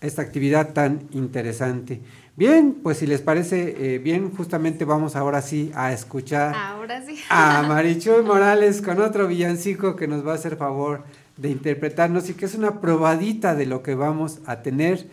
[0.00, 2.00] esta actividad tan interesante.
[2.36, 7.18] Bien, pues si les parece eh, bien, justamente vamos ahora sí a escuchar Ahora sí.
[7.28, 11.04] a Marichuy Morales con otro villancico que nos va a hacer favor
[11.36, 15.06] de interpretarnos y que es una probadita de lo que vamos a tener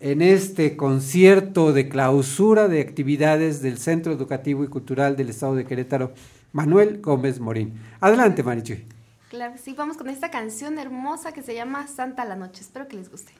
[0.00, 5.64] en este concierto de clausura de actividades del Centro Educativo y Cultural del Estado de
[5.64, 6.12] Querétaro,
[6.52, 7.74] Manuel Gómez Morín.
[8.00, 8.84] Adelante, Marichuy.
[9.30, 12.60] Claro sí, vamos con esta canción hermosa que se llama Santa la Noche.
[12.60, 13.32] Espero que les guste.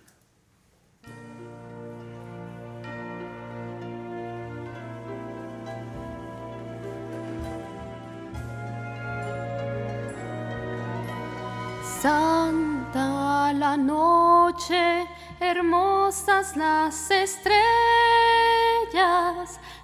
[12.03, 15.07] Santa la noche,
[15.39, 17.61] hermosas las estrellas,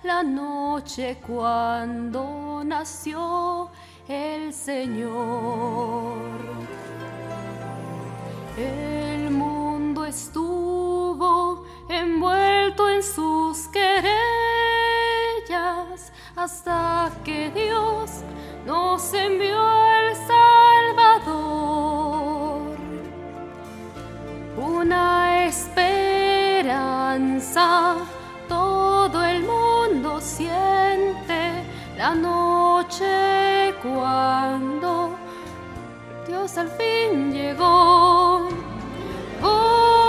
[0.02, 3.70] la noche cuando nació
[4.08, 6.18] el Señor.
[8.56, 9.57] El mundo
[10.08, 14.08] estuvo envuelto en sus querellas
[16.34, 18.22] hasta que Dios
[18.64, 20.16] nos envió el
[20.96, 21.58] Salvador.
[24.56, 26.78] Una esperanza
[28.48, 31.52] todo el mundo siente
[31.98, 35.10] la noche cuando
[36.26, 38.48] Dios al fin llegó.
[39.40, 40.07] Voy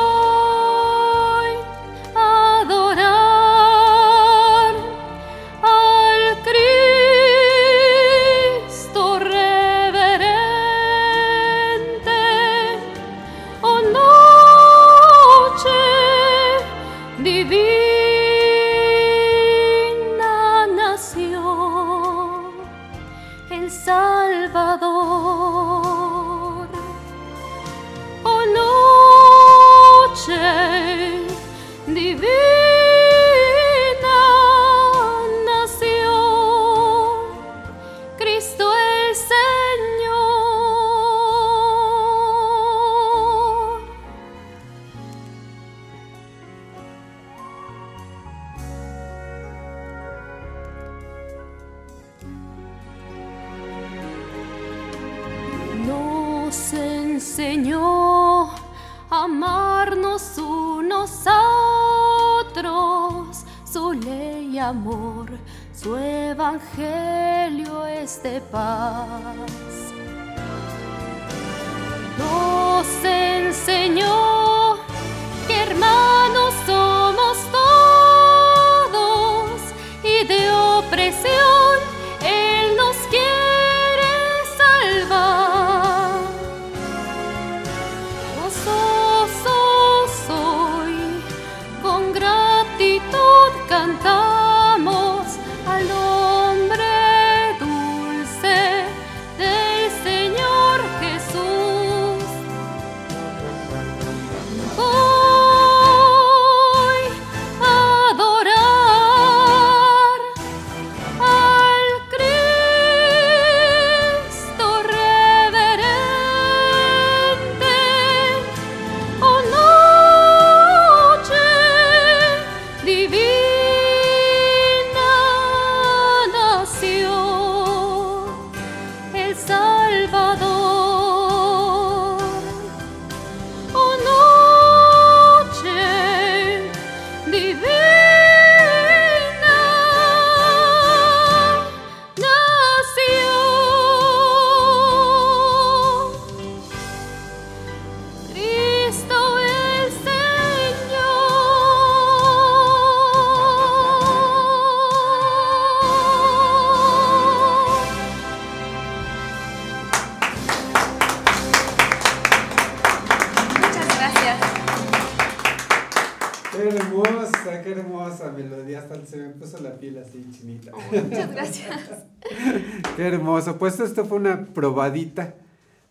[173.59, 175.35] Pues esto fue una probadita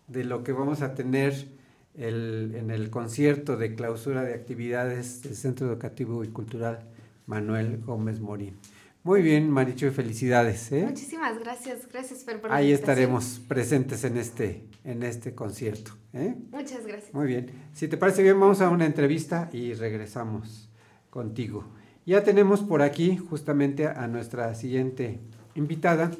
[0.07, 1.47] de lo que vamos a tener
[1.95, 6.79] el- en el concierto de clausura de actividades del Centro Educativo y Cultural
[7.27, 8.55] Manuel Gómez Morín.
[9.03, 10.71] Muy bien, Marichu, felicidades.
[10.71, 10.83] ¿eh?
[10.85, 11.87] Muchísimas gracias.
[11.91, 15.91] Gracias, Fer, por Ahí estaremos presentes en este, en este concierto.
[16.13, 16.35] ¿eh?
[16.51, 17.13] Muchas gracias.
[17.13, 17.51] Muy bien.
[17.73, 20.69] Si te parece bien, vamos a una entrevista y regresamos
[21.09, 21.65] contigo.
[22.05, 25.19] Ya tenemos por aquí justamente a nuestra siguiente
[25.55, 26.11] invitada,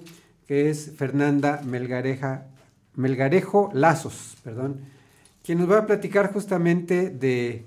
[0.49, 2.47] que es Fernanda Melgareja,
[2.95, 4.79] Melgarejo Lazos, perdón,
[5.45, 7.65] quien nos va a platicar justamente de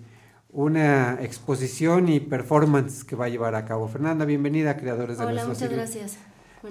[0.51, 3.87] una exposición y performance que va a llevar a cabo.
[3.87, 6.17] Fernanda, bienvenida Creadores de Hola, muchas gracias.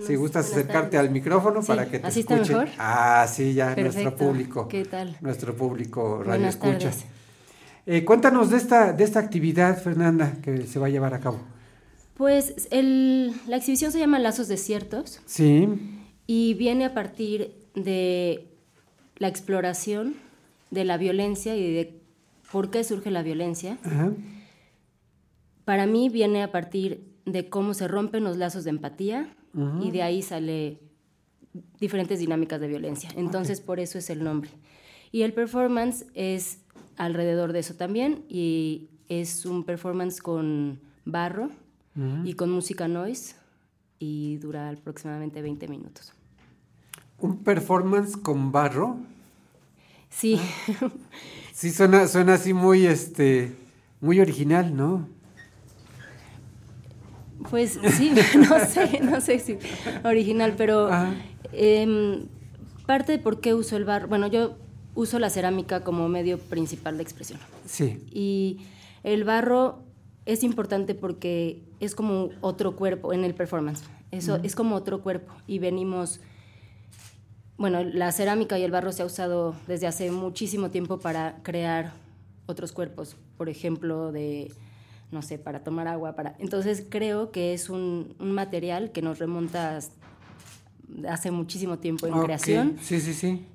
[0.05, 0.99] Si gustas acercarte tardes.
[0.99, 2.55] al micrófono Sí, para que te ¿así está escuche.
[2.55, 2.69] mejor?
[2.77, 4.67] Ah, sí, ya nuestro público.
[4.67, 5.15] ¿Qué tal?
[5.21, 6.91] Nuestro público radio escucha.
[7.85, 11.39] Eh, cuéntanos de esta, de esta actividad, Fernanda, que se va a llevar a cabo.
[12.15, 15.69] Pues el- la exhibición se llama Lazos Desiertos Sí.
[16.34, 18.48] Y viene a partir de
[19.18, 20.16] la exploración
[20.70, 21.99] de la violencia y de
[22.49, 23.78] por qué surge la violencia.
[23.84, 24.14] Ajá.
[25.66, 29.36] Para mí viene a partir de cómo se rompen los lazos de empatía
[29.82, 30.80] y de ahí sale
[31.82, 33.10] diferentes dinámicas de violencia.
[33.18, 34.52] Entonces, por eso es el nombre.
[35.12, 36.60] Y el performance es
[36.95, 41.49] alrededor de eso también y es un performance con barro
[42.24, 43.36] y con música noise
[43.99, 46.14] y dura aproximadamente 20 minutos.
[47.22, 48.98] Un performance con barro.
[50.10, 50.39] Sí.
[51.53, 53.56] Sí, suena, suena así muy, este,
[53.99, 55.07] muy original, ¿no?
[57.49, 58.11] Pues sí,
[58.49, 59.57] no sé, no sé si
[60.03, 60.89] original, pero
[61.53, 62.26] em,
[62.85, 64.57] parte de por qué uso el barro, bueno, yo
[64.95, 67.39] uso la cerámica como medio principal de expresión.
[67.65, 68.03] Sí.
[68.11, 68.60] Y
[69.03, 69.84] el barro
[70.26, 73.84] es importante porque es como otro cuerpo en el performance.
[74.11, 76.19] Eso es como otro cuerpo y venimos
[77.61, 81.93] bueno, la cerámica y el barro se ha usado desde hace muchísimo tiempo para crear
[82.47, 84.51] otros cuerpos, por ejemplo, de
[85.11, 89.19] no sé, para tomar agua, para entonces creo que es un, un material que nos
[89.19, 89.79] remonta
[91.07, 93.45] hace muchísimo tiempo en creación Sí, sí, sí.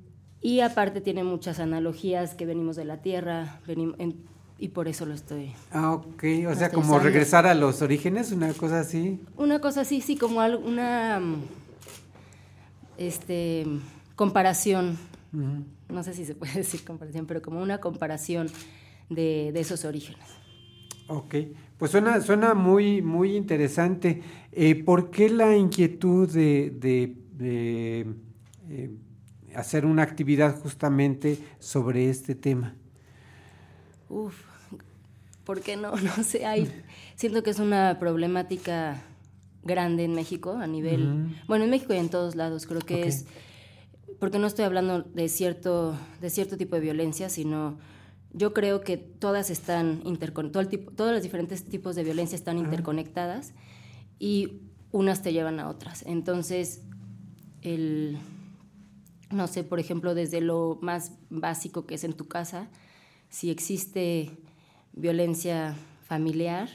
[0.40, 4.24] y aparte tiene muchas analogías que venimos de la tierra venim- en-
[4.58, 5.52] y por eso lo estoy.
[5.70, 6.24] Ah, ok.
[6.48, 7.04] O sea, como usando.
[7.04, 9.20] regresar a los orígenes, una cosa así.
[9.36, 11.20] Una cosa así, sí, como una
[12.98, 13.66] este
[14.16, 14.98] comparación,
[15.32, 18.48] no sé si se puede decir comparación, pero como una comparación
[19.08, 20.26] de, de esos orígenes.
[21.08, 21.36] Ok,
[21.78, 24.22] pues suena, suena muy, muy interesante.
[24.50, 28.06] Eh, ¿Por qué la inquietud de, de- de,
[28.70, 28.90] eh,
[29.54, 32.74] hacer una actividad justamente sobre este tema?
[34.08, 34.34] Uf,
[35.44, 35.92] ¿por qué no?
[36.16, 36.70] No sé, hay,
[37.14, 39.02] siento que es una problemática
[39.62, 43.26] grande en México a nivel, bueno, en México y en todos lados, creo que es,
[44.18, 47.78] porque no estoy hablando de cierto, de cierto tipo de violencia, sino
[48.32, 52.36] yo creo que todas están intercon todo el tipo, todos los diferentes tipos de violencia
[52.36, 53.52] están interconectadas
[54.18, 54.60] y
[54.92, 56.02] unas te llevan a otras.
[56.06, 56.82] Entonces,
[57.62, 58.18] el,
[59.30, 62.68] no sé, por ejemplo, desde lo más básico que es en tu casa,
[63.28, 64.30] si existe
[64.92, 65.74] violencia
[66.06, 66.68] familiar,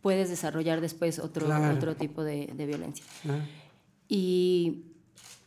[0.00, 1.74] puedes desarrollar después otro, Claro.
[1.76, 3.04] otro tipo de, de violencia.
[4.08, 4.84] Y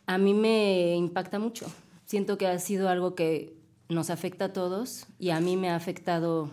[0.06, 1.66] a mí me impacta mucho.
[2.04, 3.56] Siento que ha sido algo que
[3.88, 6.50] nos afecta a todos y a mí me ha afectado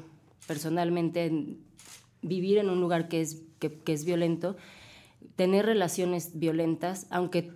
[0.47, 1.59] personalmente en
[2.21, 4.55] vivir en un lugar que es, que es violento,
[5.35, 7.51] tener relaciones violentas, aunque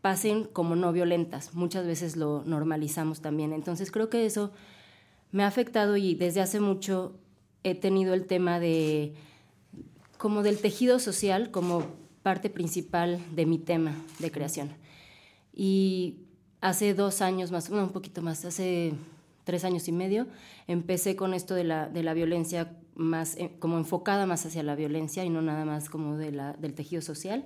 [0.00, 1.54] pasen como no violentas.
[1.54, 3.52] Muchas veces lo normalizamos también.
[3.52, 4.52] Entonces creo que eso
[5.32, 7.18] me ha afectado y desde hace mucho
[7.62, 9.14] he tenido el tema de
[10.18, 11.84] como del tejido social como
[12.22, 14.83] parte principal de mi tema de creación.
[15.54, 16.16] Y
[16.60, 18.94] hace dos años más, bueno, un poquito más, hace
[19.44, 20.26] tres años y medio,
[20.66, 24.74] empecé con esto de la, de la violencia más, eh, como enfocada más hacia la
[24.74, 27.44] violencia y no nada más como de del tejido social.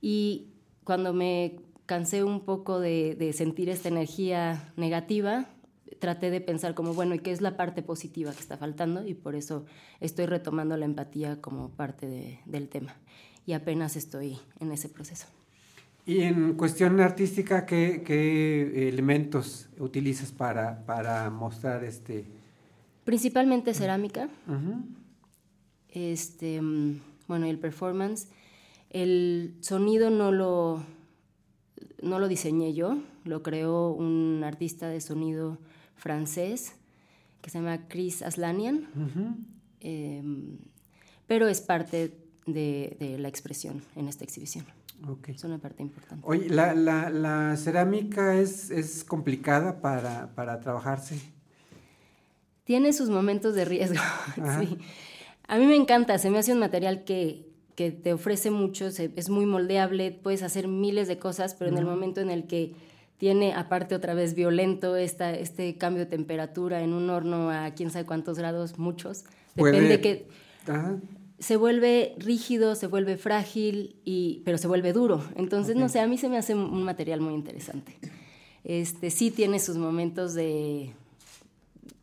[0.00, 0.48] Y
[0.84, 5.46] cuando me cansé un poco de, de sentir esta energía negativa,
[6.00, 9.06] traté de pensar como, bueno, ¿y qué es la parte positiva que está faltando?
[9.06, 9.64] Y por eso
[10.00, 12.96] estoy retomando la empatía como parte de- del tema.
[13.46, 15.26] Y apenas estoy en ese proceso.
[16.08, 22.24] Y en cuestión artística, ¿qué, qué elementos utilizas para, para mostrar este?
[23.04, 24.30] Principalmente cerámica.
[24.46, 24.86] Ujú.
[25.90, 28.28] Este, mm, bueno, el performance.
[28.88, 30.82] El sonido no lo,
[32.00, 35.58] no lo diseñé yo, lo creó un artista de sonido
[35.94, 36.72] francés
[37.42, 38.88] que se llama Chris Aslanian.
[39.80, 40.56] Em,
[41.26, 42.14] pero es parte,
[42.46, 44.64] de, de la expresión en esta exhibición.
[45.26, 46.24] Es una parte importante.
[46.26, 51.18] Oye, ¿la, la, la cerámica es, es complicada para, para trabajarse?
[52.64, 54.00] Tiene sus momentos de riesgo,
[54.60, 54.78] sí.
[55.46, 59.12] A mí me encanta, se me hace un material que, que te ofrece mucho, se-
[59.16, 62.74] es muy moldeable, puedes hacer miles de cosas, pero en el momento en el que
[63.16, 67.90] tiene, aparte otra vez violento, esta, este cambio de temperatura en un horno a quién
[67.90, 69.24] sabe cuántos grados, muchos,
[69.56, 70.26] Puede- depende que
[70.70, 70.96] Ajá.
[71.38, 75.22] Se vuelve rígido, se vuelve frágil, y, pero se vuelve duro.
[75.36, 77.96] Entonces, no sé, a mí se me hace un- material muy interesante.
[78.64, 80.90] Este, sí tiene sus momentos de,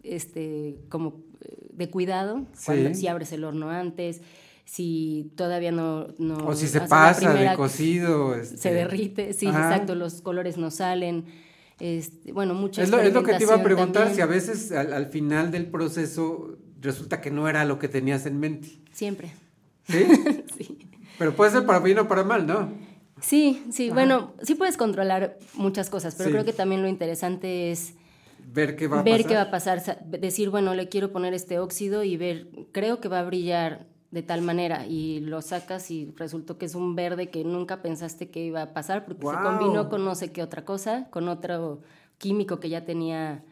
[0.03, 4.22] este, como eh, de cuidado, cuando, si abres el horno antes,
[4.64, 6.07] si todavía no...
[6.18, 8.36] no O si se pasa de cocido.
[8.36, 8.57] este.
[8.57, 9.70] Se derrite, sí, Ajá.
[9.72, 11.26] exacto, los colores no salen.
[11.80, 14.16] Este, bueno, mucha Es es lo que te iba a preguntar, también.
[14.16, 18.26] si a veces al, al final del proceso resulta que no era lo que tenías
[18.26, 18.70] en mente.
[18.94, 19.34] Siempre.
[19.88, 20.80] ¿Sí?
[21.18, 22.72] Pero puede ser para bien o para mal, ¿no?
[23.22, 26.34] Sí, sí, bueno, sí puedes controlar muchas cosas, pero Sí.
[26.34, 27.94] creo que también lo interesante es
[28.53, 29.28] Ver qué va a ver pasar.
[29.30, 32.99] qué va a pasar, sa- decir, bueno, le quiero poner este óxido y ver, creo
[32.99, 36.95] que va a brillar de tal manera y lo sacas y resultó que es un
[36.95, 40.44] verde que nunca pensaste que iba a pasar porque se combinó con no sé qué
[40.44, 41.82] otra cosa, con otro
[42.18, 43.44] químico que ya tenía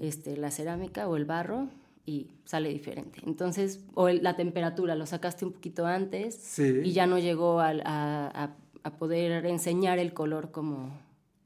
[0.00, 1.68] este, la cerámica o el barro
[2.04, 3.20] y sale diferente.
[3.26, 6.80] Entonces, o el- la temperatura, lo sacaste un poquito antes Sí.
[6.84, 10.90] y ya no llegó a, a- a poder enseñar el color como...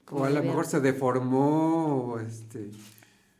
[0.06, 2.70] como O a lo mejor se deformó, este...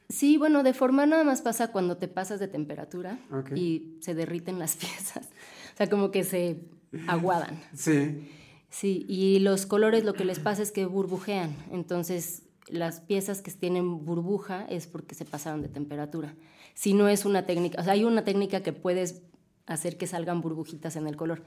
[0.08, 3.18] Sí, bueno, deformar nada más pasa cuando te pasas de temperatura
[3.56, 5.26] y se derriten las piezas.
[5.74, 6.60] O sea, como que se
[7.08, 7.60] aguadan.
[7.74, 8.30] Sí.
[8.68, 11.56] Sí, y los colores lo que les pasa es que burbujean.
[11.72, 16.34] Entonces, las piezas que tienen burbuja es porque se pasaron de temperatura.
[16.74, 19.22] Si no es una técnica, o sea, hay una técnica que puedes
[19.66, 21.42] hacer que salgan burbujitas en el color.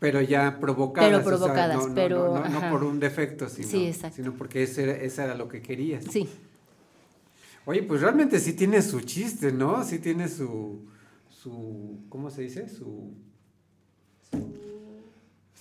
[0.00, 1.08] Pero ya provocadas.
[1.08, 2.70] Pero o sea, provocadas, no, pero, No, no- no ajá.
[2.70, 6.04] por un defecto, sino, Sí, sino porque ese era, ese era lo que querías.
[6.10, 6.28] Sí.
[7.66, 9.82] Oye, pues realmente sí tiene su chiste, ¿no?
[9.84, 10.86] Sí tiene su...
[11.30, 12.68] su ¿Cómo se dice?
[12.68, 13.14] Su...
[14.30, 14.73] Su,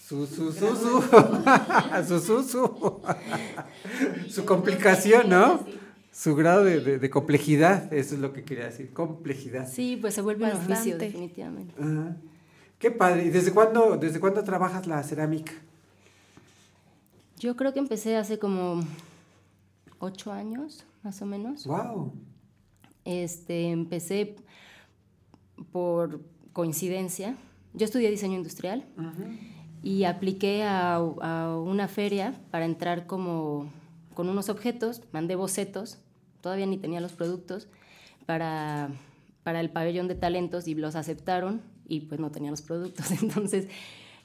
[0.07, 0.75] su, su, su,
[2.07, 3.01] su, su, su,
[4.29, 5.65] su complicación, ¿no?
[6.11, 9.67] Su grado de, de- de complejidad, eso es lo que quería decir, complejidad.
[9.71, 11.05] Sí, pues se vuelve un oficio, Bastante.
[11.05, 11.73] definitivamente.
[11.81, 12.17] Ajá.
[12.77, 13.25] Qué padre.
[13.25, 15.53] ¿Y desde cuándo, desde cuándo trabajas la cerámica?
[17.39, 18.83] Yo creo que empecé hace como
[19.99, 21.65] ocho años, más o menos.
[21.65, 22.13] Wow.
[23.05, 24.35] Este, empecé
[25.71, 26.21] por
[26.51, 27.35] coincidencia.
[27.73, 28.85] Yo estudié diseño industrial
[29.83, 33.69] y apliqué a, a una feria para entrar como
[34.15, 35.99] con unos objetos, mandé bocetos,
[36.41, 37.67] todavía ni tenía los productos,
[38.25, 38.89] para,
[39.43, 43.11] para el pabellón de talentos y los aceptaron y pues no tenía los productos.
[43.21, 43.67] Entonces,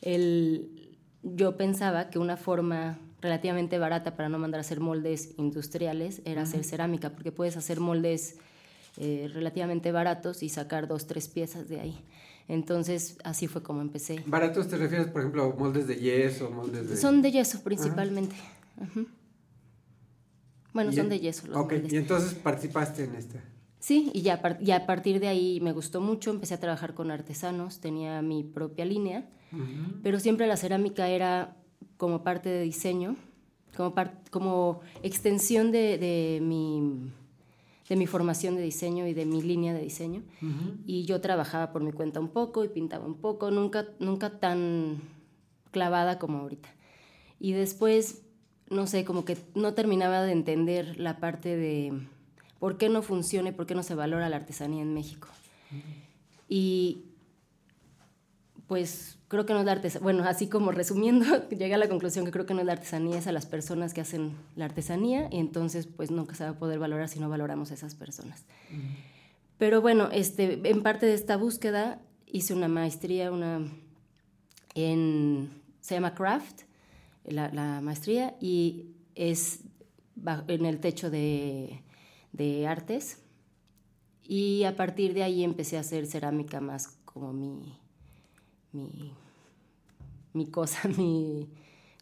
[0.01, 6.23] el, yo pensaba que una forma relativamente barata para no mandar a hacer moldes industriales
[6.25, 8.39] era hacer cerámica, porque puedes hacer moldes
[8.97, 11.99] eh, relativamente baratos y sacar dos, tres piezas de ahí.
[12.49, 14.23] Entonces, así fue como empecé.
[14.27, 16.97] ¿Baratos te refieres, por ejemplo, a moldes de yeso, moldes de...?
[16.97, 18.35] Son de yeso principalmente.
[18.81, 19.07] Ujú.
[20.73, 21.93] Bueno, Y son de yeso los Ok, moldes.
[21.93, 23.43] y entonces participaste en esta.
[23.81, 27.11] Sí, y ya, ya a partir de ahí me gustó mucho, empecé a trabajar con
[27.11, 29.29] artesanos, tenía mi propia línea,
[30.03, 31.57] pero siempre la cerámica era
[31.97, 33.17] como parte de diseño,
[33.77, 33.95] como,
[34.31, 37.13] como extensión de, de mi,
[37.89, 40.23] de mi formación de diseño y de mi línea de diseño.
[40.87, 45.01] Y yo trabajaba por mi cuenta un poco y pintaba un poco, nunca, nunca tan
[45.71, 46.69] clavada como ahorita.
[47.41, 48.23] Y después,
[48.69, 51.93] no sé, como que no terminaba de entender la parte de
[52.59, 55.29] por qué no funciona y por qué no se valora la artesanía en México.
[56.49, 57.05] Y
[58.69, 62.25] pues creo que no es la artesanía, bueno, así como resumiendo, llegué a la conclusión
[62.25, 65.29] que creo que no es la artesanía, es a las personas que hacen la artesanía
[65.33, 68.45] y entonces pues nunca se va a poder valorar si no valoramos a esas personas.
[69.57, 73.67] Pero bueno, este, en parte de esta búsqueda hice una maestría, una
[74.75, 75.51] en,
[75.81, 76.63] se llama Craft,
[77.25, 79.61] la, la maestría, y es
[80.47, 81.83] en el techo de,
[82.33, 83.19] de artes.
[84.23, 87.79] Y a partir de ahí empecé a hacer cerámica más como mi,
[88.73, 89.13] mi,
[90.33, 91.49] mi cosa, mi,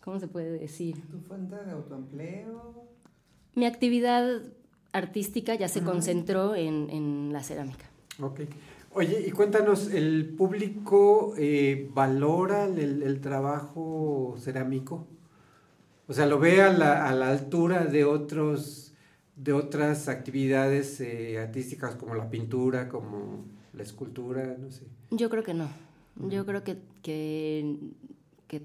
[0.02, 1.02] ¿cómo se puede decir?
[1.10, 2.84] ¿Tu fuente de autoempleo?
[3.54, 4.42] Mi actividad
[4.92, 7.86] artística ya se concentró en, en la cerámica.
[8.20, 8.40] Ok.
[8.92, 15.06] Oye, y cuéntanos, ¿el público eh, valora el, el trabajo cerámico?
[16.08, 18.86] O sea, ¿lo ve a la, a la altura de otros
[19.36, 23.44] de otras actividades eh, artísticas como la pintura, como
[23.74, 24.86] la escultura, no sé?
[25.10, 25.68] Yo creo que no.
[26.18, 27.76] Yo creo que, que,
[28.48, 28.62] que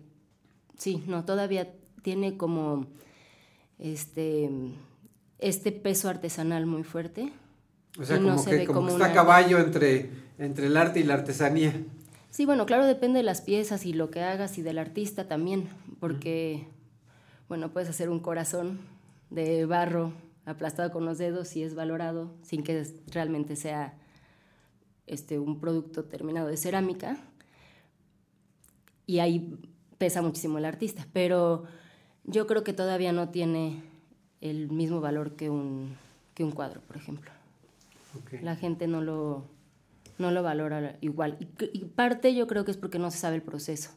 [0.77, 2.87] sí, no, todavía tiene como
[3.79, 4.49] este,
[5.39, 7.31] este peso artesanal muy fuerte.
[7.99, 10.67] O sea, y no como se que como como que está una- caballo entre, entre
[10.67, 11.73] el arte y la artesanía.
[12.29, 15.67] Sí, bueno, claro, depende de las piezas y lo que hagas y del artista también,
[15.99, 16.65] porque,
[17.49, 18.79] bueno, puedes hacer un corazón
[19.29, 20.13] de barro
[20.45, 23.95] aplastado con los dedos y es valorado sin que realmente sea
[25.07, 27.17] este, un producto terminado de cerámica.
[29.11, 29.53] Y ahí
[29.97, 31.63] pesa muchísimo el artista, pero
[32.23, 33.83] yo creo que todavía no tiene
[34.39, 35.95] el mismo valor que un,
[36.33, 37.29] que un cuadro, por ejemplo.
[38.41, 39.43] La gente no lo,
[40.17, 41.37] no lo valora igual.
[41.73, 43.89] Y, parte yo creo que es porque no se sabe el proceso.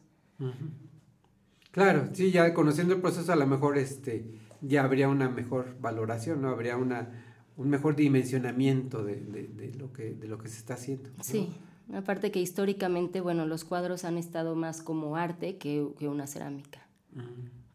[1.70, 4.24] Claro, sí, ya conociendo el proceso a lo mejor este
[4.62, 6.49] ya habría una mejor valoración, ¿no?
[6.49, 7.20] Habría una
[7.57, 11.11] un mejor dimensionamiento de, de- de lo que de lo que se está haciendo.
[11.16, 11.23] ¿no?
[11.23, 11.53] Sí,
[11.93, 16.81] aparte que históricamente, bueno, los cuadros han estado más como arte que, que una cerámica,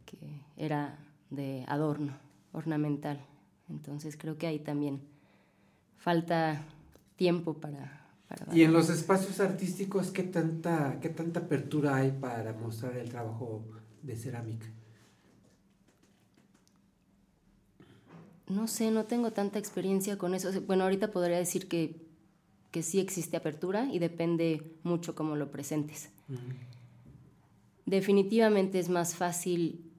[0.05, 0.17] que
[0.57, 0.97] era
[1.29, 2.13] de adorno,
[2.51, 3.19] ornamental.
[3.69, 5.01] Entonces creo que ahí también
[5.97, 6.63] falta
[7.15, 8.07] tiempo para...
[8.27, 13.09] para Y en los espacios artísticos, ¿qué tanta, ¿qué tanta apertura hay para mostrar el
[13.09, 13.63] trabajo
[14.01, 14.65] de cerámica?
[18.47, 20.49] No sé, no tengo tanta experiencia con eso.
[20.61, 22.08] Bueno, ahorita podría decir que,
[22.71, 26.09] que sí existe apertura y depende mucho cómo lo presentes.
[27.85, 29.91] Definitivamente es más fácil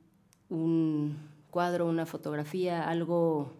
[0.48, 1.16] un
[1.50, 3.52] cuadro, una fotografía, algo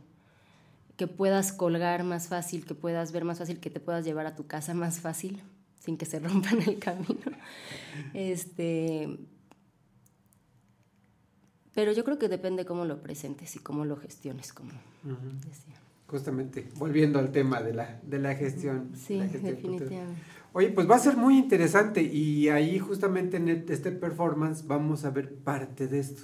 [0.96, 4.36] que puedas colgar más fácil, que puedas ver más fácil, que te puedas llevar a
[4.36, 5.42] tu casa más fácil,
[5.80, 7.32] sin que se rompa en el camino.
[8.14, 9.18] Este,
[11.74, 14.72] pero yo creo que depende cómo lo presentes y cómo lo gestiones, como
[15.46, 15.79] decía.
[16.10, 18.90] Justamente, volviendo al tema de la, de la gestión.
[18.96, 19.78] Sí, la gestión cultural.
[19.78, 20.20] definitivamente.
[20.52, 25.10] Oye, pues va a ser muy interesante y ahí justamente en este performance vamos a
[25.10, 26.22] ver parte de esto.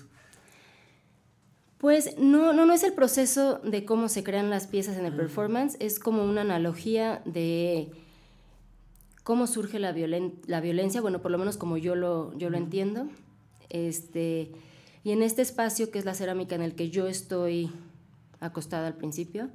[1.78, 5.14] Pues no, no, no es el proceso de cómo se crean las piezas en el
[5.14, 7.90] performance, es como una analogía de
[9.22, 12.56] cómo surge la, violen- la violencia, bueno, por lo menos como yo lo, yo lo
[12.56, 13.06] entiendo.
[13.68, 14.50] Este,
[15.04, 17.70] y en este espacio que es la cerámica en el que yo estoy
[18.40, 19.50] acostada al principio,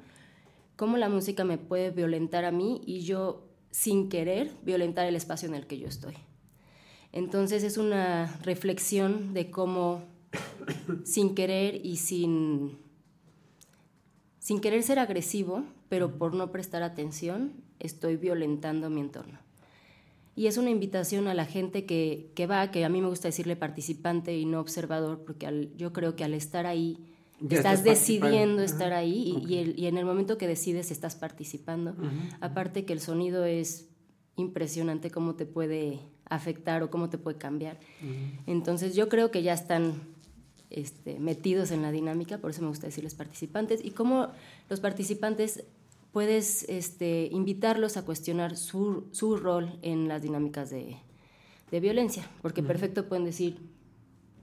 [0.82, 5.48] cómo la música me puede violentar a mí y yo, sin querer, violentar el espacio
[5.48, 6.16] en el que yo estoy.
[7.12, 10.02] Entonces es una reflexión de cómo,
[11.04, 12.80] sin querer y sin,
[14.40, 19.38] sin querer ser agresivo, pero por no prestar atención, estoy violentando mi entorno.
[20.36, 23.56] Y es una invitación a la gente que, va, que a mí me gusta decirle
[23.56, 27.11] participante y no observador, porque yo creo que al estar ahí
[27.42, 31.16] Ya estás decidiendo estar ahí y, y el- y en el momento que decides estás
[31.16, 31.96] participando.
[32.40, 33.90] Aparte que el sonido es
[34.36, 37.80] impresionante cómo te puede afectar o cómo te puede cambiar.
[38.48, 39.94] Entonces yo creo que ya están
[40.70, 44.30] este, metidos en la dinámica, por eso me gusta decirles participantes, y cómo
[44.70, 45.64] los participantes
[46.14, 50.98] puedes este, invitarlos a cuestionar su, su rol en las dinámicas de,
[51.72, 53.58] de violencia, porque perfecto pueden decir,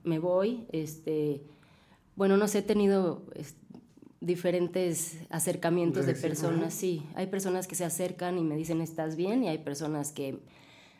[0.05, 1.43] me voy, este,
[2.19, 3.55] bueno, no sé, he tenido es-
[4.21, 9.45] diferentes acercamientos de personas, sí, hay personas que se acercan y me dicen, ¿estás bien?
[9.45, 10.41] Y hay personas que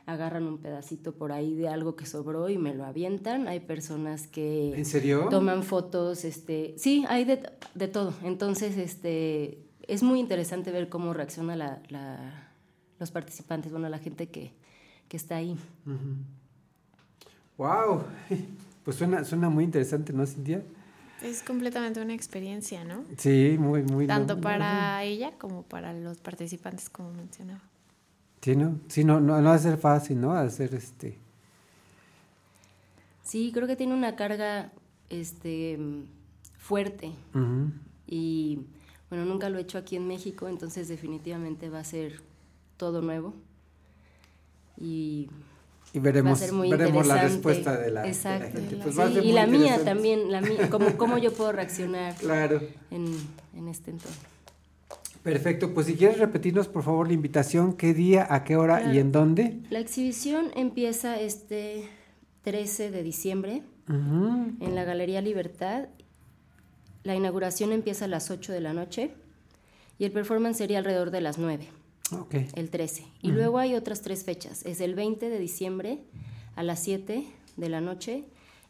[0.07, 3.49] agarran un pedacito por ahí de algo que sobró y me lo avientan.
[3.49, 5.27] Hay personas que ¿En serio?
[5.29, 7.43] toman fotos, este, sí, hay de,
[7.75, 8.15] de todo.
[8.23, 12.49] Entonces, este, es muy interesante ver cómo reacciona la, la-
[13.01, 14.53] los participantes, bueno, la gente que,
[15.09, 15.57] que está ahí.
[17.59, 18.05] Wow,
[18.85, 20.63] pues suena, suena muy interesante, ¿no, Cintia?
[21.23, 23.05] Es completamente una experiencia, ¿no?
[23.17, 24.07] Sí, muy, muy.
[24.07, 27.63] Tanto para ella como para los participantes, como mencionaba.
[28.41, 28.79] Sí, ¿no?
[28.89, 30.33] Sí, no, no, no va a ser fácil, ¿no?
[30.33, 31.19] Hacer este...
[33.25, 34.73] Sí, creo que tiene una carga
[35.11, 35.79] este,
[36.57, 37.13] fuerte.
[38.07, 38.61] Y
[39.11, 42.23] bueno, nunca lo he hecho aquí en México, entonces definitivamente va a ser
[42.77, 43.35] todo nuevo.
[44.81, 45.29] Y,
[45.95, 48.59] Y veremos- va a ser muy veremos la respuesta de la- de la Exacto.
[48.59, 48.77] gente.
[48.77, 51.51] Pues Sí, va a ser y la mía también, la mía, cómo, cómo yo puedo
[51.53, 52.61] reaccionar Claro.
[52.91, 53.07] en,
[53.57, 54.17] en este entorno.
[55.23, 58.99] Perfecto, pues si quieres repetirnos por favor la invitación, qué día, a qué hora y
[58.99, 59.59] en dónde.
[59.71, 61.89] La exhibición empieza este
[62.43, 65.87] 13 de diciembre en la Galería Libertad.
[67.03, 69.11] La inauguración empieza a las 8 de la noche
[69.99, 71.67] y el performance sería alrededor de las 9,
[72.13, 72.35] Ok.
[72.55, 73.05] el 13.
[73.23, 73.37] Y Ujú.
[73.37, 74.65] luego hay otras tres fechas.
[74.65, 76.01] Es el 20 de diciembre
[76.57, 77.25] a las 7
[77.57, 78.25] de la noche,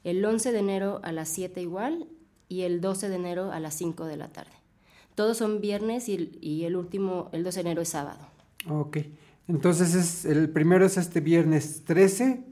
[0.05, 2.07] el 11 de enero a las 7 igual
[2.49, 4.53] y el 12 de enero a las 5 de la tarde.
[5.15, 8.21] Todos son viernes y el, y el último, el 12 de enero es sábado.
[8.69, 8.99] Ok.
[9.49, 12.45] Entonces es el primero es este viernes 13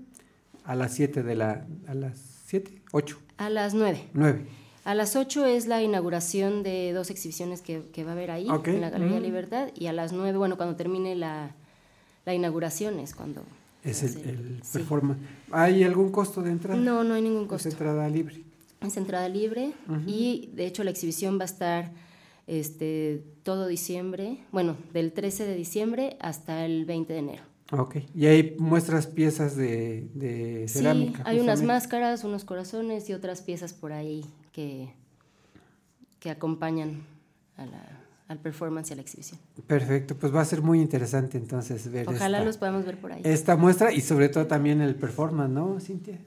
[0.65, 4.09] a las 7 de la a las 7, 8, A las 9.
[4.15, 4.47] 9.
[4.87, 8.47] A las 8 es la inauguración de dos exhibiciones que, que va a haber ahí,
[8.67, 9.23] en la Galería Mm.
[9.23, 9.69] Libertad.
[9.75, 11.55] Y a las 9, bueno, cuando termine la,
[12.25, 13.43] la inauguración es cuando...
[13.83, 14.79] Es el, el Sí.
[14.79, 15.19] performance.
[15.51, 16.79] ¿Hay algún costo de entrada?
[16.81, 17.69] No, no hay ningún Es costo.
[17.69, 18.43] entrada libre.
[18.81, 19.73] Es entrada libre
[20.07, 21.91] y de hecho la exhibición va a estar
[22.47, 27.43] este, todo diciembre, bueno, del 13 de diciembre hasta el 20 de enero.
[27.73, 27.97] Ok.
[28.15, 31.19] Y ahí muestras piezas de, de cerámica.
[31.19, 34.25] sí, hay unas máscaras, unos corazones y otras piezas por ahí
[34.57, 34.89] que,
[36.19, 37.03] que acompañan
[37.59, 39.39] a la- al performance y a la exhibición.
[39.69, 43.12] Perfecto, pues va a ser muy interesante entonces ver Ojalá esta, los podamos ver por
[43.12, 43.20] ahí.
[43.24, 46.19] esta muestra y sobre todo también el performance, ¿no, Cintia?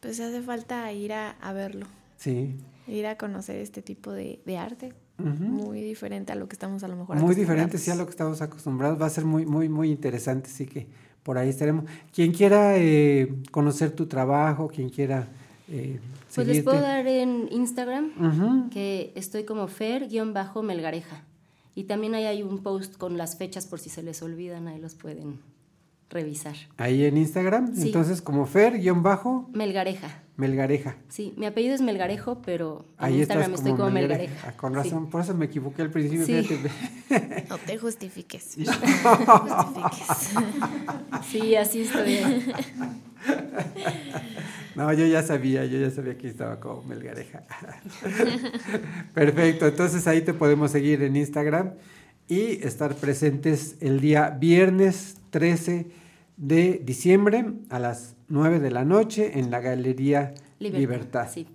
[0.00, 1.86] Pues hace falta ir a, a verlo,
[2.16, 2.56] Sí.
[2.88, 4.94] ir a conocer este tipo de, de arte.
[5.18, 8.10] Muy diferente a lo que estamos a lo mejor Muy diferente, sí, a lo que
[8.10, 9.00] estamos acostumbrados.
[9.00, 10.88] Va a ser muy, muy, muy interesante, así que
[11.22, 11.84] por ahí estaremos.
[12.12, 15.28] Quien quiera eh, conocer tu trabajo, quien quiera
[15.68, 16.00] eh,
[16.34, 21.22] Pues les puedo dar en Instagram que estoy como Fer-Melgareja.
[21.74, 24.78] Y también ahí hay un post con las fechas por si se les olvidan, ahí
[24.80, 25.40] los pueden
[26.10, 26.54] revisar.
[26.76, 27.86] Ahí en Instagram, Sí.
[27.88, 29.46] entonces como Fer-Melgareja.
[29.52, 30.20] Melgareja.
[30.36, 30.96] Melgareja.
[31.08, 34.30] Sí, mi apellido es Melgarejo, pero en Ahí Instagram estás estoy como como Melgareja.
[34.32, 34.48] Melgareja.
[34.52, 34.76] Ah, con Sí.
[34.78, 36.26] razón, por eso me equivoqué al principio.
[36.26, 36.42] Sí.
[36.42, 36.70] fíjate.
[37.48, 38.56] No te justifiques.
[38.58, 40.34] No te justifiques.
[41.30, 42.18] Sí, así estoy.
[44.74, 47.44] No, yo ya sabía, yo ya sabía que estaba como Melgareja.
[49.14, 51.74] Perfecto, entonces ahí te podemos seguir en Instagram
[52.26, 55.86] y estar presentes el día viernes 13
[56.36, 61.46] de diciembre a las 9 de la noche en la Galería Libertad, Libertad, sí.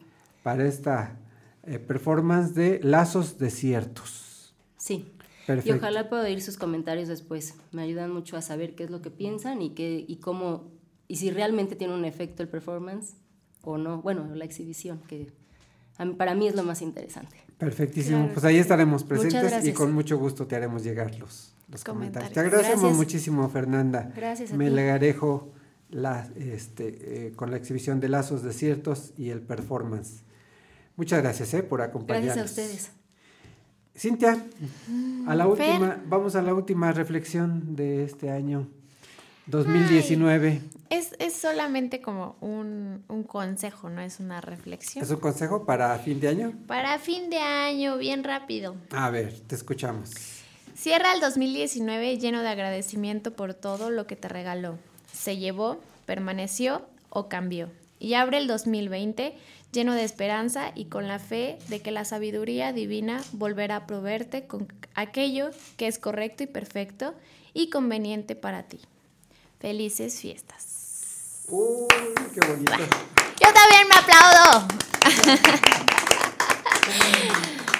[0.41, 1.17] para esta
[1.63, 4.55] eh, performance de Lazos Desiertos.
[4.77, 5.11] Sí.
[5.45, 5.75] Perfecto.
[5.75, 7.55] Y ojalá pueda oír sus comentarios después.
[7.71, 10.78] Me ayudan mucho a saber qué es lo que piensan y qué y cómo
[11.09, 13.15] y si realmente tiene un efecto el performance
[13.63, 14.01] o no.
[14.01, 15.33] Bueno, la exhibición que
[15.97, 17.35] a mí- para mí es lo más interesante.
[17.57, 21.83] Perfectísimo, Claro, pues ahí estaremos presentes y con mucho gusto te haremos llegar los, los
[21.83, 21.85] comentarios.
[21.85, 22.33] Comentarios.
[22.33, 22.97] Te agradecemos Gracias.
[22.97, 24.13] muchísimo, Fernanda.
[24.15, 24.55] Gracias a.
[24.55, 25.51] Melgarejo,
[25.89, 30.21] la, este, eh, con la exhibición de Lazos Desiertos y el performance.
[30.95, 32.35] Muchas gracias eh, por acompañarnos.
[32.35, 32.91] Gracias a ustedes.
[33.97, 34.45] Cintia,
[35.27, 35.69] a la Fer.
[35.71, 38.67] última, vamos a la última reflexión de este año
[39.47, 40.61] 2019.
[40.89, 45.03] Es, es solamente como un, un consejo, no es una reflexión.
[45.03, 46.53] ¿Es un consejo para fin de año?
[46.67, 48.75] Para fin de año, bien rápido.
[48.91, 50.11] A ver, te escuchamos.
[50.75, 54.77] Cierra el 2019 lleno de agradecimiento por todo lo que te regaló.
[55.11, 57.69] Se llevó, permaneció o cambió.
[57.99, 59.35] Y abre el 2020
[59.73, 64.47] lleno de esperanza y con la fe de que la sabiduría divina volverá a proveerte
[64.47, 67.13] con aquello que es correcto y perfecto
[67.53, 68.79] y conveniente para ti.
[69.59, 70.78] Felices fiestas.
[71.49, 71.87] Uy,
[72.33, 72.73] qué bonito.
[72.73, 74.67] Yo también me aplaudo.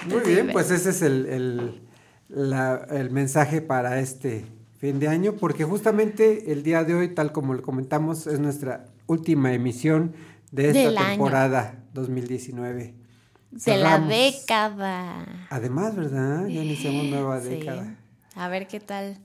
[0.06, 1.82] Muy bien, pues ese es el, el,
[2.30, 4.46] la- el mensaje para este
[4.80, 8.86] fin de año, porque justamente el día de hoy, tal como lo comentamos, es nuestra
[9.08, 10.16] última emisión
[10.52, 11.08] de esta Del año.
[11.10, 12.96] temporada 2019.
[13.52, 15.26] De la década.
[15.50, 16.46] Además, ¿verdad?
[16.48, 17.50] Ya iniciamos nueva Sí.
[17.50, 17.96] década.
[18.36, 19.18] A ver qué tal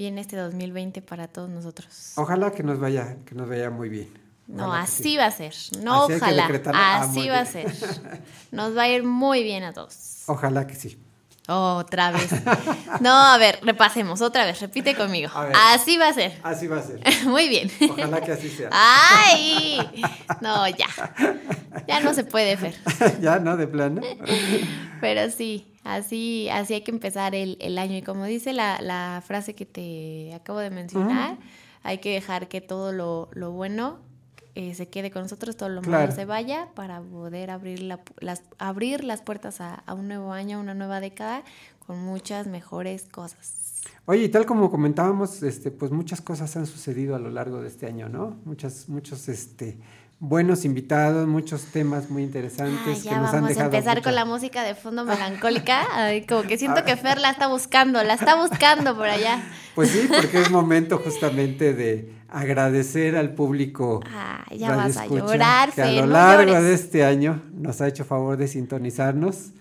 [0.00, 2.12] viene este 2020 para todos nosotros.
[2.16, 4.08] Ojalá que nos vaya, que nos vaya muy bien.
[4.46, 5.16] No, Ojalá así sí.
[5.18, 5.54] va a ser.
[5.82, 6.48] No, Así ojalá.
[6.72, 7.70] Ah, Así va a bien.
[7.74, 8.22] ser.
[8.50, 10.22] Nos va a ir muy bien a todos.
[10.26, 10.98] Ojalá que sí.
[11.52, 12.30] Otra vez.
[13.00, 14.60] No, a ver, repasemos otra vez.
[14.60, 15.30] Repite conmigo.
[15.34, 15.52] Ver.
[15.56, 16.38] Así va a ser.
[16.44, 17.00] Así va a ser.
[17.26, 17.68] Muy bien.
[17.90, 18.68] Ojalá que así sea.
[18.70, 19.80] ¡Ay!
[20.40, 20.86] No, ya.
[21.88, 22.76] Ya no se puede, Fer.
[23.20, 23.56] ya, ¿no?
[23.56, 24.00] De plano.
[25.00, 27.96] Pero sí, así, así hay que empezar el, el año.
[27.96, 31.36] Y como dice la, la frase que te acabo de mencionar,
[31.82, 33.98] hay que dejar que todo lo, lo bueno
[34.60, 36.02] eh, se quede con nosotros, todo lo Claro.
[36.04, 40.32] malo se vaya para poder abrir, la las, abrir las puertas a, a un nuevo
[40.32, 41.42] año, a una nueva década
[41.86, 43.82] con muchas mejores cosas.
[44.06, 47.68] Oye, y tal como comentábamos, este, pues muchas cosas han sucedido a lo largo de
[47.68, 48.36] este año, ¿no?
[48.44, 49.78] Muchas, muchos, este,
[50.18, 53.66] buenos invitados, muchos temas muy interesantes que ya nos han vamos a dejado.
[53.70, 55.86] empezar mucha- con la música de fondo melancólica.
[55.94, 59.42] Ay, como que siento que Fer la está buscando, la está buscando por allá.
[59.74, 64.00] Pues sí, porque es momento justamente de agradecer al público.
[64.12, 66.64] Ay, ya vas a llorar, que a lo no largo llores.
[66.64, 69.52] de este año nos ha hecho favor de sintonizarnos.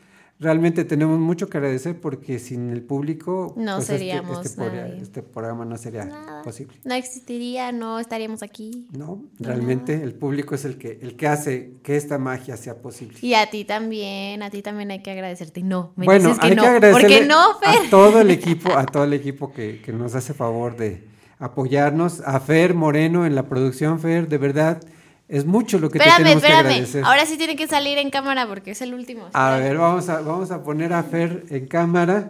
[0.41, 4.87] Realmente tenemos mucho que agradecer porque sin el público No pues, este- seríamos este, programa-
[4.87, 5.01] nadie.
[5.01, 6.41] este programa no sería Nada.
[6.43, 6.77] posible.
[6.85, 8.87] No existiría, no estaríamos aquí.
[8.97, 13.17] No, realmente el público es el que el que hace que esta magia sea posible.
[13.21, 15.61] Y a ti también, a ti también hay que agradecerte.
[15.61, 16.61] No, me bueno, dices que hay no.
[16.63, 17.87] que ¿Por agradecerle no, Fer?
[17.87, 21.03] a todo el equipo, a todo el equipo que, que nos hace favor de
[21.39, 24.81] apoyarnos, a Fer Moreno en la producción, Fer, de verdad,
[25.27, 26.65] es mucho lo que te Espérame, tenemos que espérame.
[26.71, 27.03] agradecer.
[27.05, 29.27] Ahora sí tiene que salir en cámara porque es el último.
[29.33, 32.29] A ver, vamos a, vamos a poner a Fer en cámara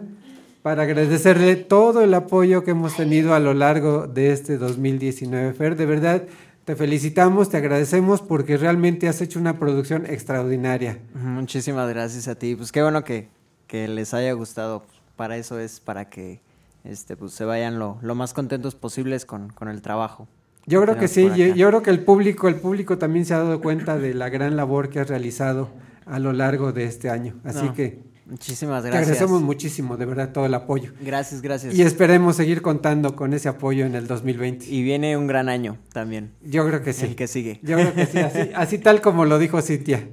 [0.62, 5.54] para agradecerle todo el apoyo que hemos tenido a lo largo de este 2019.
[5.54, 6.22] Fer, de verdad,
[6.64, 10.98] te felicitamos, te agradecemos porque realmente has hecho una producción extraordinaria.
[11.14, 12.54] Muchísimas gracias a ti.
[12.54, 13.28] Pues qué bueno que,
[13.66, 14.84] que les haya gustado.
[15.16, 16.40] Para eso es, para que
[16.84, 20.28] este, pues, se vayan lo, lo más contentos posibles con, con el trabajo.
[20.66, 23.38] Yo creo que sí, yo, yo creo que el público, el público también se ha
[23.38, 25.70] dado cuenta de la gran labor que has realizado
[26.06, 27.34] a lo largo de este año.
[27.44, 29.08] Así No, que muchísimas te gracias.
[29.08, 30.92] agradecemos muchísimo, de verdad, todo el apoyo.
[31.00, 31.74] Gracias, gracias.
[31.74, 34.66] Y esperemos seguir contando con ese apoyo en el 2020.
[34.66, 36.32] Y viene un gran año también.
[36.42, 37.06] Yo creo que sí.
[37.06, 37.58] El que sigue.
[37.62, 40.08] Yo creo que sí, así, así tal como lo dijo Cintia.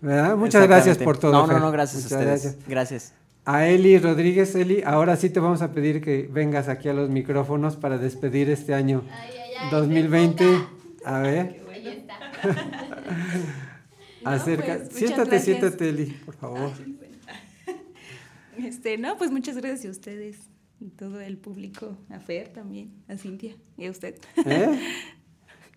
[0.00, 0.36] ¿verdad?
[0.36, 1.32] Muchas gracias por todo.
[1.32, 2.42] No, no, no, gracias Muchas a ustedes.
[2.44, 2.68] gracias.
[2.68, 3.12] Gracias.
[3.50, 7.08] A Eli Rodríguez, Eli, ahora sí te vamos a pedir que vengas aquí a los
[7.08, 9.04] micrófonos para despedir este año
[9.70, 10.44] 2020.
[11.02, 11.62] A ver.
[14.24, 14.66] Acerca.
[14.66, 15.44] pues, muchas siéntate, gracias.
[15.44, 16.72] siéntate, Eli, por favor.
[18.58, 23.16] Este, no, pues muchas gracias a ustedes y todo el público, a Fer también, a
[23.16, 24.16] Cintia y a usted.
[24.44, 24.78] ¿Eh?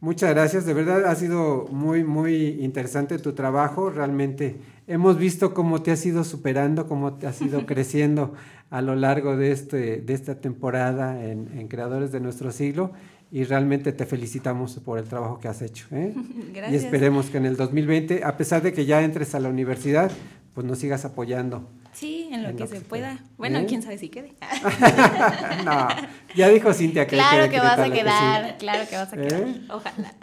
[0.01, 3.91] Muchas gracias, de verdad ha sido muy, muy interesante tu trabajo.
[3.91, 4.55] Realmente
[4.87, 8.33] hemos visto cómo te has ido superando, cómo te has ido creciendo
[8.69, 12.91] a lo largo de, este, de esta temporada en, en Creadores de Nuestro Siglo
[13.31, 15.87] y realmente te felicitamos por el trabajo que has hecho.
[15.91, 16.13] ¿eh?
[16.49, 16.83] Y Gracias.
[16.83, 20.11] esperemos que en el 2020, a pesar de que ya entres a la universidad,
[20.53, 21.69] pues nos sigas apoyando.
[21.93, 23.09] Sí, en lo En que lo se pueda.
[23.15, 23.19] pueda.
[23.37, 23.65] Bueno, ¿Eh?
[23.67, 24.33] quién sabe si quede.
[25.65, 25.87] no,
[26.35, 28.53] ya dijo Cintia que Claro que vas a quedar, sí.
[28.59, 29.27] claro que vas a ¿Eh?
[29.27, 29.43] quedar.
[29.69, 30.13] Ojalá.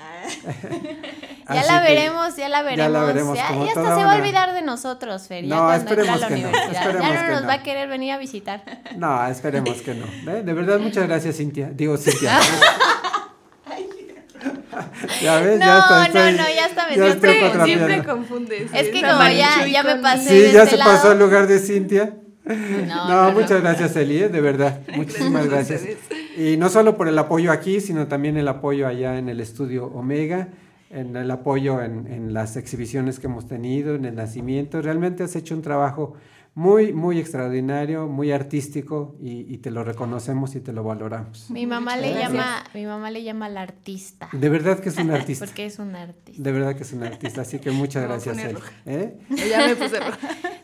[1.51, 2.79] Ya Así la veremos, ya la veremos.
[2.85, 3.35] Ya la veremos.
[3.35, 6.21] Ya, hasta se va a olvidar de nosotros, Fer, ya No, cuando entre a esperemos
[6.21, 6.73] la que no, universidad.
[6.75, 7.49] ya esperemos no que nos no.
[7.49, 8.63] va a querer venir a visitar.
[8.99, 10.05] No, esperemos que no.
[10.31, 10.43] ¿eh?
[10.43, 11.71] De verdad, muchas gracias, Cintia.
[11.73, 12.39] Digo, Cintia.
[15.23, 17.65] ya ves, No, ya está, no, estoy- no, ya está, me ya siempre-.
[17.65, 18.71] Siempre confundes.
[18.75, 21.19] Es que La como ya, ya me pasé Sí, de ya este se pasó al
[21.19, 22.15] lugar de Cintia.
[22.45, 22.55] No,
[22.87, 24.29] No, no, muchas gracias, Eli, ¿eh?
[24.29, 24.81] de verdad.
[24.97, 25.83] Muchísimas gracias.
[26.37, 29.87] Y no solo por el apoyo aquí, sino también el apoyo allá en el estudio
[29.87, 30.49] Omega,
[30.91, 34.81] en el apoyo en, en las exhibiciones que hemos tenido, en el nacimiento.
[34.81, 36.15] Realmente has hecho un trabajo
[36.59, 41.49] muy, muy extraordinario, muy artístico y, y te lo reconocemos y te lo valoramos.
[41.51, 42.33] Mi mamá le Gracias.
[42.33, 44.29] llama, mi mamá le llama la artista.
[44.33, 45.47] De verdad que es un artista.
[45.47, 46.43] Porque es un artista.
[46.43, 48.73] De verdad que es un artista, así que muchas Me gracias, roja.
[48.87, 49.17] ¿Eh?
[49.49, 50.19] Ya me puse roja.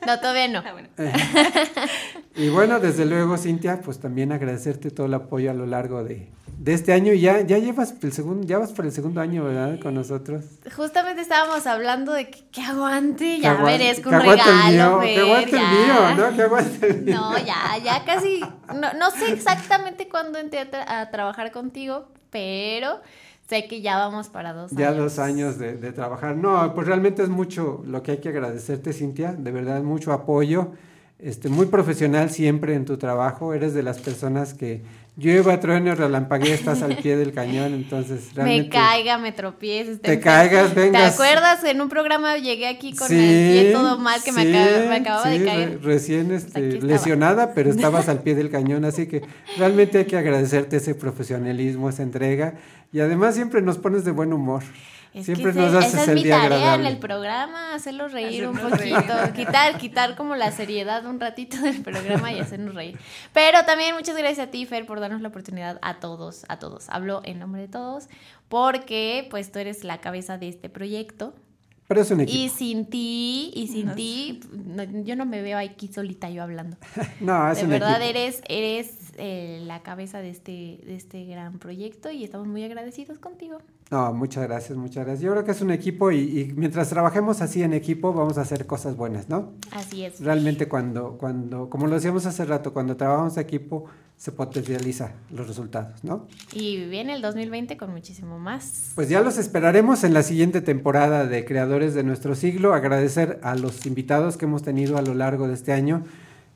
[0.05, 0.65] No, todavía no.
[2.37, 6.29] Y bueno, desde luego, Cintia, pues también agradecerte todo el apoyo a lo largo de,
[6.59, 7.13] de este año.
[7.13, 9.79] Y ya, ya llevas el segundo, ya vas por el segundo año, ¿verdad?
[9.81, 10.45] Con nosotros.
[10.77, 15.21] Justamente estábamos hablando de que, que aguante, ya aguante- merezco un el regalo, que Fer,
[15.25, 15.71] aguante el ya.
[15.71, 16.37] mío, ¿no?
[16.37, 17.15] Que aguante el mío.
[17.17, 22.09] No, ya, ya casi, no, no sé exactamente cuándo entré a, tra- a trabajar contigo,
[22.31, 23.01] pero
[23.49, 24.99] sé que ya vamos para dos Ya años.
[24.99, 26.37] dos años de, de trabajar.
[26.37, 29.33] No, pues realmente es mucho lo que hay que agradecerte, Cintia.
[29.33, 30.73] De verdad, mucho apoyo.
[31.19, 33.55] Este, muy profesional siempre en tu trabajo.
[33.55, 34.83] Eres de las personas que
[35.17, 37.75] llueva, truene, relampaguee, estás al pie del cañón.
[37.75, 38.65] Entonces, realmente.
[38.65, 39.97] Me caiga, me tropiece.
[39.97, 41.17] Te caigas, vengas.
[41.17, 41.65] ¿Te acuerdas?
[41.65, 44.89] En un programa llegué aquí con Sí, el pie todo mal que me, sí, acaba-
[44.89, 45.81] me acababa sí, de re- caer.
[45.83, 46.93] recién este, aquí estaba.
[46.93, 49.23] lesionada, pero estabas al pie del cañón, así que
[49.57, 52.55] realmente hay que agradecerte ese profesionalismo, esa entrega
[52.93, 54.63] y además siempre nos pones de buen humor.
[55.15, 56.89] Es siempre que nos haces esa es el mi día tarea agradable.
[56.89, 59.33] en el programa, hacerlos reír un poquito, reír.
[59.33, 62.99] quitar, quitar como la seriedad un ratito del programa y hacernos reír.
[63.33, 66.89] Pero también muchas gracias a ti, Fer, por darnos la oportunidad a todos, a todos.
[66.89, 68.09] Hablo en nombre de todos,
[68.49, 71.33] porque pues tú eres la cabeza de este proyecto.
[71.87, 72.39] Pero es un equipo.
[72.39, 76.77] Y sin ti, y sin ti, no- yo no me veo aquí solita yo hablando.
[77.21, 78.19] No, es de un verdad equipo.
[78.19, 83.19] eres, eres eh, la cabeza de este, de este gran proyecto y estamos muy agradecidos
[83.19, 83.59] contigo.
[83.91, 85.21] No, muchas gracias, muchas gracias.
[85.21, 88.43] Yo creo que es un equipo y, y mientras trabajemos así en equipo vamos a
[88.43, 89.53] hacer cosas buenas, ¿no?
[89.73, 90.21] Así es.
[90.21, 93.87] Realmente cuando, cuando, como lo decíamos hace rato, cuando trabajamos equipo
[94.17, 96.27] se potencializa los resultados, ¿no?
[96.53, 98.93] Y viene el 2020 con muchísimo más.
[98.95, 102.75] Pues ya los esperaremos en la siguiente temporada de Creadores de Nuestro Siglo.
[102.75, 106.05] Agradecer a los invitados que hemos tenido a lo largo de este año,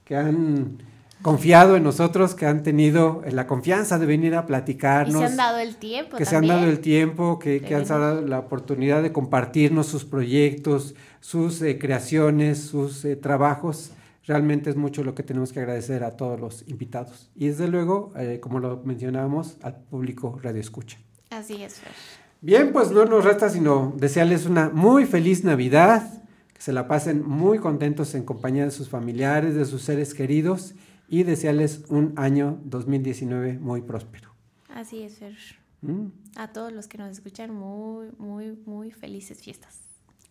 [0.04, 0.78] que han
[1.22, 5.18] confiado en nosotros, que han tenido la confianza de venir a Y platicarnos.
[5.20, 6.56] se han dado el tiempo que se han también.
[6.60, 11.78] dado el tiempo, que, que han dado la oportunidad de compartirnos sus proyectos, sus eh,
[11.78, 13.90] creaciones, sus eh, trabajos.
[14.26, 17.30] Realmente es mucho lo que tenemos que agradecer a todos los invitados.
[17.34, 20.98] Y desde luego, eh, como lo mencionábamos, al público Radio Escucha.
[21.30, 21.92] Así es, Fer.
[22.40, 26.22] Bien, pues no nos resta sino desearles una muy feliz Navidad,
[26.54, 30.74] que se la pasen muy contentos en compañía de sus familiares, de sus seres queridos
[31.08, 34.30] y desearles un año 2019 muy próspero.
[34.68, 35.34] Así es, Fer.
[35.82, 36.06] Mm.
[36.36, 39.80] A todos los que nos escuchan, muy, muy, muy felices fiestas.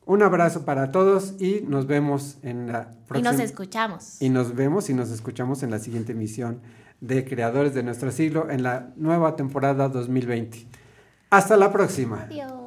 [0.06, 3.32] Un abrazo para todos y nos vemos en la Y próxima.
[3.32, 4.22] nos escuchamos.
[4.22, 6.62] Y nos vemos y nos escuchamos en la siguiente emisión
[7.02, 10.66] de Creadores de nuestro siglo en la nueva temporada 2020.
[11.30, 12.24] Hasta la próxima.
[12.24, 12.66] Adiós.